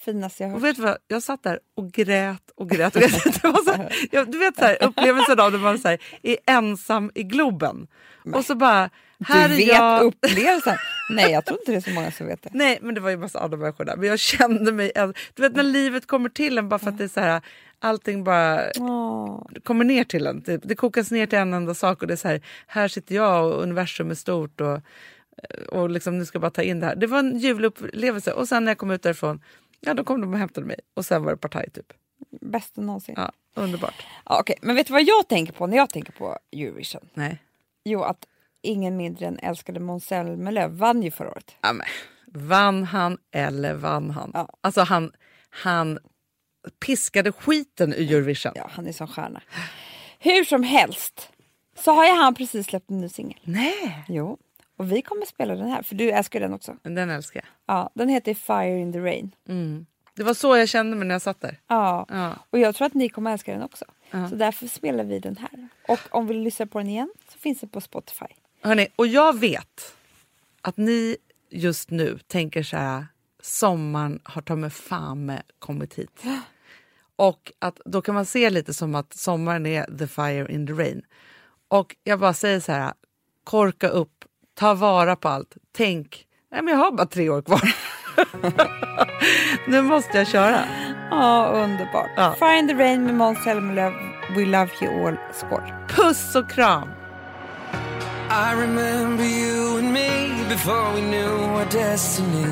Finaste 0.04 0.42
jag 0.42 0.50
har 0.50 0.56
Och 0.56 0.60
hört. 0.60 0.68
vet 0.70 0.76
du 0.76 0.82
vad? 0.82 0.96
Jag 1.08 1.22
satt 1.22 1.42
där 1.42 1.58
och 1.76 1.92
grät 1.92 2.50
och 2.56 2.70
grät. 2.70 2.96
Och 2.96 3.02
grät. 3.02 3.42
Det 3.42 3.48
var 3.48 3.64
så 3.64 3.72
här, 3.72 3.92
jag, 4.10 4.32
du 4.32 4.38
vet 4.38 4.56
så 4.56 4.64
här, 4.64 4.82
upplevelsen 4.84 5.40
av 5.40 5.52
när 5.52 5.58
man 5.58 5.78
så 5.78 5.88
här, 5.88 5.98
är 6.22 6.36
ensam 6.46 7.10
i 7.14 7.22
Globen. 7.22 7.86
Och 8.34 8.44
så 8.44 8.54
bara, 8.54 8.90
här 9.26 9.48
Du 9.48 9.54
vet 9.56 9.66
jag. 9.66 10.02
upplevelsen. 10.02 10.76
Nej, 11.10 11.32
jag 11.32 11.44
tror 11.44 11.58
inte 11.60 11.72
det 11.72 11.76
är 11.76 11.80
så 11.80 11.90
många 11.90 12.10
som 12.10 12.26
vet 12.26 12.42
det. 12.42 12.50
Nej, 12.54 12.78
men 12.82 12.94
det 12.94 13.00
var 13.00 13.10
ju 13.10 13.16
massa 13.16 13.40
andra 13.40 13.56
människor 13.56 13.84
där. 13.84 13.96
Men 13.96 14.08
jag 14.08 14.18
kände 14.18 14.72
mig... 14.72 14.92
Du 15.34 15.42
vet 15.42 15.56
när 15.56 15.62
livet 15.62 16.06
kommer 16.06 16.28
till 16.28 16.58
en 16.58 16.68
bara 16.68 16.78
för 16.78 16.88
att 16.88 16.98
det 16.98 17.04
är 17.04 17.08
så 17.08 17.20
här, 17.20 17.40
allting 17.78 18.24
bara 18.24 18.60
Åh, 18.78 19.46
kommer 19.64 19.84
ner 19.84 20.04
till 20.04 20.26
en. 20.26 20.42
Det, 20.42 20.56
det 20.56 20.74
kokas 20.74 21.10
ner 21.10 21.26
till 21.26 21.38
en 21.38 21.54
enda 21.54 21.74
sak 21.74 22.02
och 22.02 22.08
det 22.08 22.14
är 22.14 22.16
så 22.16 22.28
här, 22.28 22.40
här 22.66 22.88
sitter 22.88 23.14
jag 23.14 23.46
och 23.46 23.62
universum 23.62 24.10
är 24.10 24.14
stort 24.14 24.60
och, 24.60 24.80
och 25.68 25.90
liksom, 25.90 26.18
nu 26.18 26.24
ska 26.24 26.36
jag 26.36 26.40
bara 26.42 26.50
ta 26.50 26.62
in 26.62 26.80
det 26.80 26.86
här. 26.86 26.96
Det 26.96 27.06
var 27.06 27.18
en 27.18 27.38
ljuvlig 27.38 27.66
upplevelse 27.68 28.32
och 28.32 28.48
sen 28.48 28.64
när 28.64 28.70
jag 28.70 28.78
kom 28.78 28.90
ut 28.90 29.02
därifrån, 29.02 29.40
ja 29.86 29.94
då 29.94 30.04
kom 30.04 30.20
de 30.20 30.32
och 30.32 30.38
hämtade 30.38 30.66
mig 30.66 30.80
och 30.94 31.04
sen 31.04 31.24
var 31.24 31.30
det 31.30 31.36
partaj 31.36 31.70
typ. 31.70 31.92
bästa 32.40 32.80
någonsin. 32.80 33.14
Ja. 33.18 33.32
Ja, 33.54 33.62
underbart. 33.62 33.94
okej. 34.24 34.56
Men 34.62 34.76
vet 34.76 34.86
du 34.86 34.92
vad 34.92 35.02
jag 35.02 35.28
tänker 35.28 35.52
på 35.52 35.66
när 35.66 35.76
jag 35.76 35.90
tänker 35.90 36.12
på 36.12 36.38
Eurovision? 36.52 37.08
Nej. 37.14 37.38
Jo, 37.84 38.02
att 38.02 38.26
ingen 38.62 38.96
mindre 38.96 39.26
än 39.26 39.38
älskade 39.38 39.80
Måns 39.80 40.06
Zelmerlöw 40.06 40.76
vann 40.78 41.02
ju 41.02 41.10
förra 41.10 41.30
året. 41.30 41.54
Ja, 41.60 41.72
men, 41.72 41.86
vann 42.26 42.84
han 42.84 43.18
eller 43.30 43.74
vann 43.74 44.10
han? 44.10 44.30
Ja. 44.34 44.48
Alltså 44.60 44.80
han, 44.80 45.12
han 45.50 45.98
piskade 46.86 47.32
skiten 47.32 47.92
ur 47.92 48.12
Eurovision. 48.12 48.52
Ja, 48.56 48.70
han 48.72 48.86
är 48.86 48.92
som 48.92 49.08
stjärna. 49.08 49.42
Hur 50.18 50.44
som 50.44 50.62
helst 50.62 51.28
så 51.78 51.92
har 51.92 52.04
ju 52.06 52.12
han 52.12 52.34
precis 52.34 52.66
släppt 52.66 52.90
en 52.90 52.98
ny 53.00 53.08
singel. 53.08 53.38
Nej, 53.44 54.04
Jo, 54.08 54.38
och 54.76 54.92
vi 54.92 55.02
kommer 55.02 55.26
spela 55.26 55.54
den 55.54 55.68
här 55.70 55.82
för 55.82 55.94
du 55.94 56.10
älskar 56.10 56.40
den 56.40 56.52
också. 56.54 56.76
den 56.82 57.10
älskar 57.10 57.40
jag. 57.40 57.76
Ja, 57.76 57.90
den 57.94 58.08
heter 58.08 58.34
Fire 58.34 58.78
in 58.78 58.92
the 58.92 58.98
Rain. 59.00 59.34
Mm. 59.48 59.86
Det 60.14 60.22
var 60.22 60.34
så 60.34 60.56
jag 60.56 60.68
kände 60.68 60.96
mig 60.96 61.08
när 61.08 61.14
jag 61.14 61.22
satt 61.22 61.40
där. 61.40 61.60
Ja, 61.68 62.06
Ja. 62.08 62.34
och 62.50 62.58
jag 62.58 62.74
tror 62.74 62.86
att 62.86 62.94
ni 62.94 63.08
kommer 63.08 63.32
älska 63.32 63.52
den 63.52 63.62
också. 63.62 63.84
Ja. 64.10 64.28
Så 64.28 64.34
därför 64.34 64.66
spelar 64.66 65.04
vi 65.04 65.18
den 65.18 65.36
här. 65.36 65.68
Och 65.88 66.00
om 66.10 66.26
vi 66.26 66.34
vill 66.34 66.42
lyssna 66.42 66.66
på 66.66 66.78
den 66.78 66.88
igen 66.88 67.12
så 67.28 67.38
finns 67.38 67.60
den 67.60 67.68
på 67.70 67.80
Spotify. 67.80 68.26
Hörrni, 68.62 68.88
och 68.96 69.06
jag 69.06 69.38
vet 69.38 69.94
att 70.60 70.76
ni 70.76 71.16
just 71.50 71.90
nu 71.90 72.18
tänker 72.26 72.62
så 72.62 72.76
här, 72.76 73.06
sommaren 73.42 74.20
har 74.24 74.42
ta 74.42 74.56
med 74.56 74.72
fan 74.72 75.26
med 75.26 75.42
kommit 75.58 75.94
hit. 75.94 76.22
Och 77.16 77.52
att 77.58 77.80
då 77.84 78.02
kan 78.02 78.14
man 78.14 78.26
se 78.26 78.50
lite 78.50 78.74
som 78.74 78.94
att 78.94 79.14
sommaren 79.14 79.66
är 79.66 79.98
the 79.98 80.06
fire 80.06 80.52
in 80.52 80.66
the 80.66 80.72
rain. 80.72 81.02
Och 81.68 81.96
jag 82.04 82.20
bara 82.20 82.34
säger 82.34 82.60
så 82.60 82.72
här, 82.72 82.92
korka 83.44 83.88
upp, 83.88 84.24
ta 84.54 84.74
vara 84.74 85.16
på 85.16 85.28
allt, 85.28 85.56
tänk, 85.76 86.24
nej 86.52 86.62
men 86.62 86.74
jag 86.74 86.84
har 86.84 86.92
bara 86.92 87.06
tre 87.06 87.30
år 87.30 87.42
kvar. 87.42 87.74
nu 89.70 89.82
måste 89.82 90.18
jag 90.18 90.26
köra. 90.26 90.64
Ja, 91.10 91.46
underbart. 91.46 92.10
Ja. 92.16 92.58
In 92.58 92.68
the 92.68 92.74
Rain 92.74 93.04
med 93.04 93.14
Måns 93.14 93.44
Zelmerlöw. 93.44 93.92
We 94.36 94.44
love 94.44 94.70
you 94.80 95.06
all. 95.06 95.16
Skål! 95.32 95.72
Puss 95.88 96.34
och 96.34 96.50
kram! 96.50 96.88
I 98.30 98.54
remember 98.54 99.24
you 99.24 99.78
and 99.78 99.92
me 99.92 100.30
before 100.48 100.92
we 100.94 101.00
knew 101.00 101.54
our 101.54 101.64
destiny. 101.64 102.46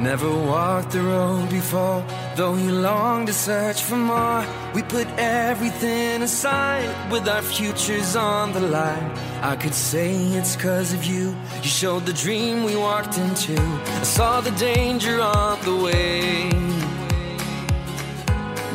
Never 0.00 0.28
walked 0.28 0.90
the 0.90 1.02
road 1.02 1.48
before, 1.50 2.04
though 2.36 2.56
you 2.56 2.72
longed 2.72 3.28
to 3.28 3.32
search 3.32 3.80
for 3.82 3.96
more. 3.96 4.44
We 4.74 4.82
put 4.82 5.06
everything 5.18 6.22
aside 6.22 6.88
with 7.12 7.28
our 7.28 7.42
futures 7.42 8.16
on 8.16 8.52
the 8.52 8.60
line. 8.60 9.10
I 9.40 9.56
could 9.56 9.74
say 9.74 10.12
it's 10.38 10.56
cause 10.56 10.92
of 10.92 11.04
you. 11.04 11.34
You 11.62 11.68
showed 11.68 12.06
the 12.06 12.12
dream 12.12 12.64
we 12.64 12.76
walked 12.76 13.18
into. 13.18 13.56
I 13.60 14.02
saw 14.02 14.40
the 14.40 14.50
danger 14.52 15.20
on 15.20 15.60
the 15.64 15.76
way. 15.76 16.50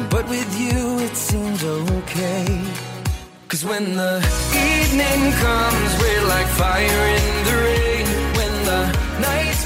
But 0.10 0.28
with 0.30 0.52
you, 0.60 1.00
it 1.00 1.16
seemed 1.16 1.64
okay. 1.64 2.64
Cause 3.50 3.66
when 3.66 3.96
the 3.96 4.18
evening 4.54 5.32
comes, 5.34 5.92
we're 6.02 6.28
like 6.28 6.48
fire 6.48 7.06
in 7.18 7.46
the 7.50 7.56
rain. 7.68 8.06
When 8.38 8.54
the 8.70 8.82
night's 9.20 9.66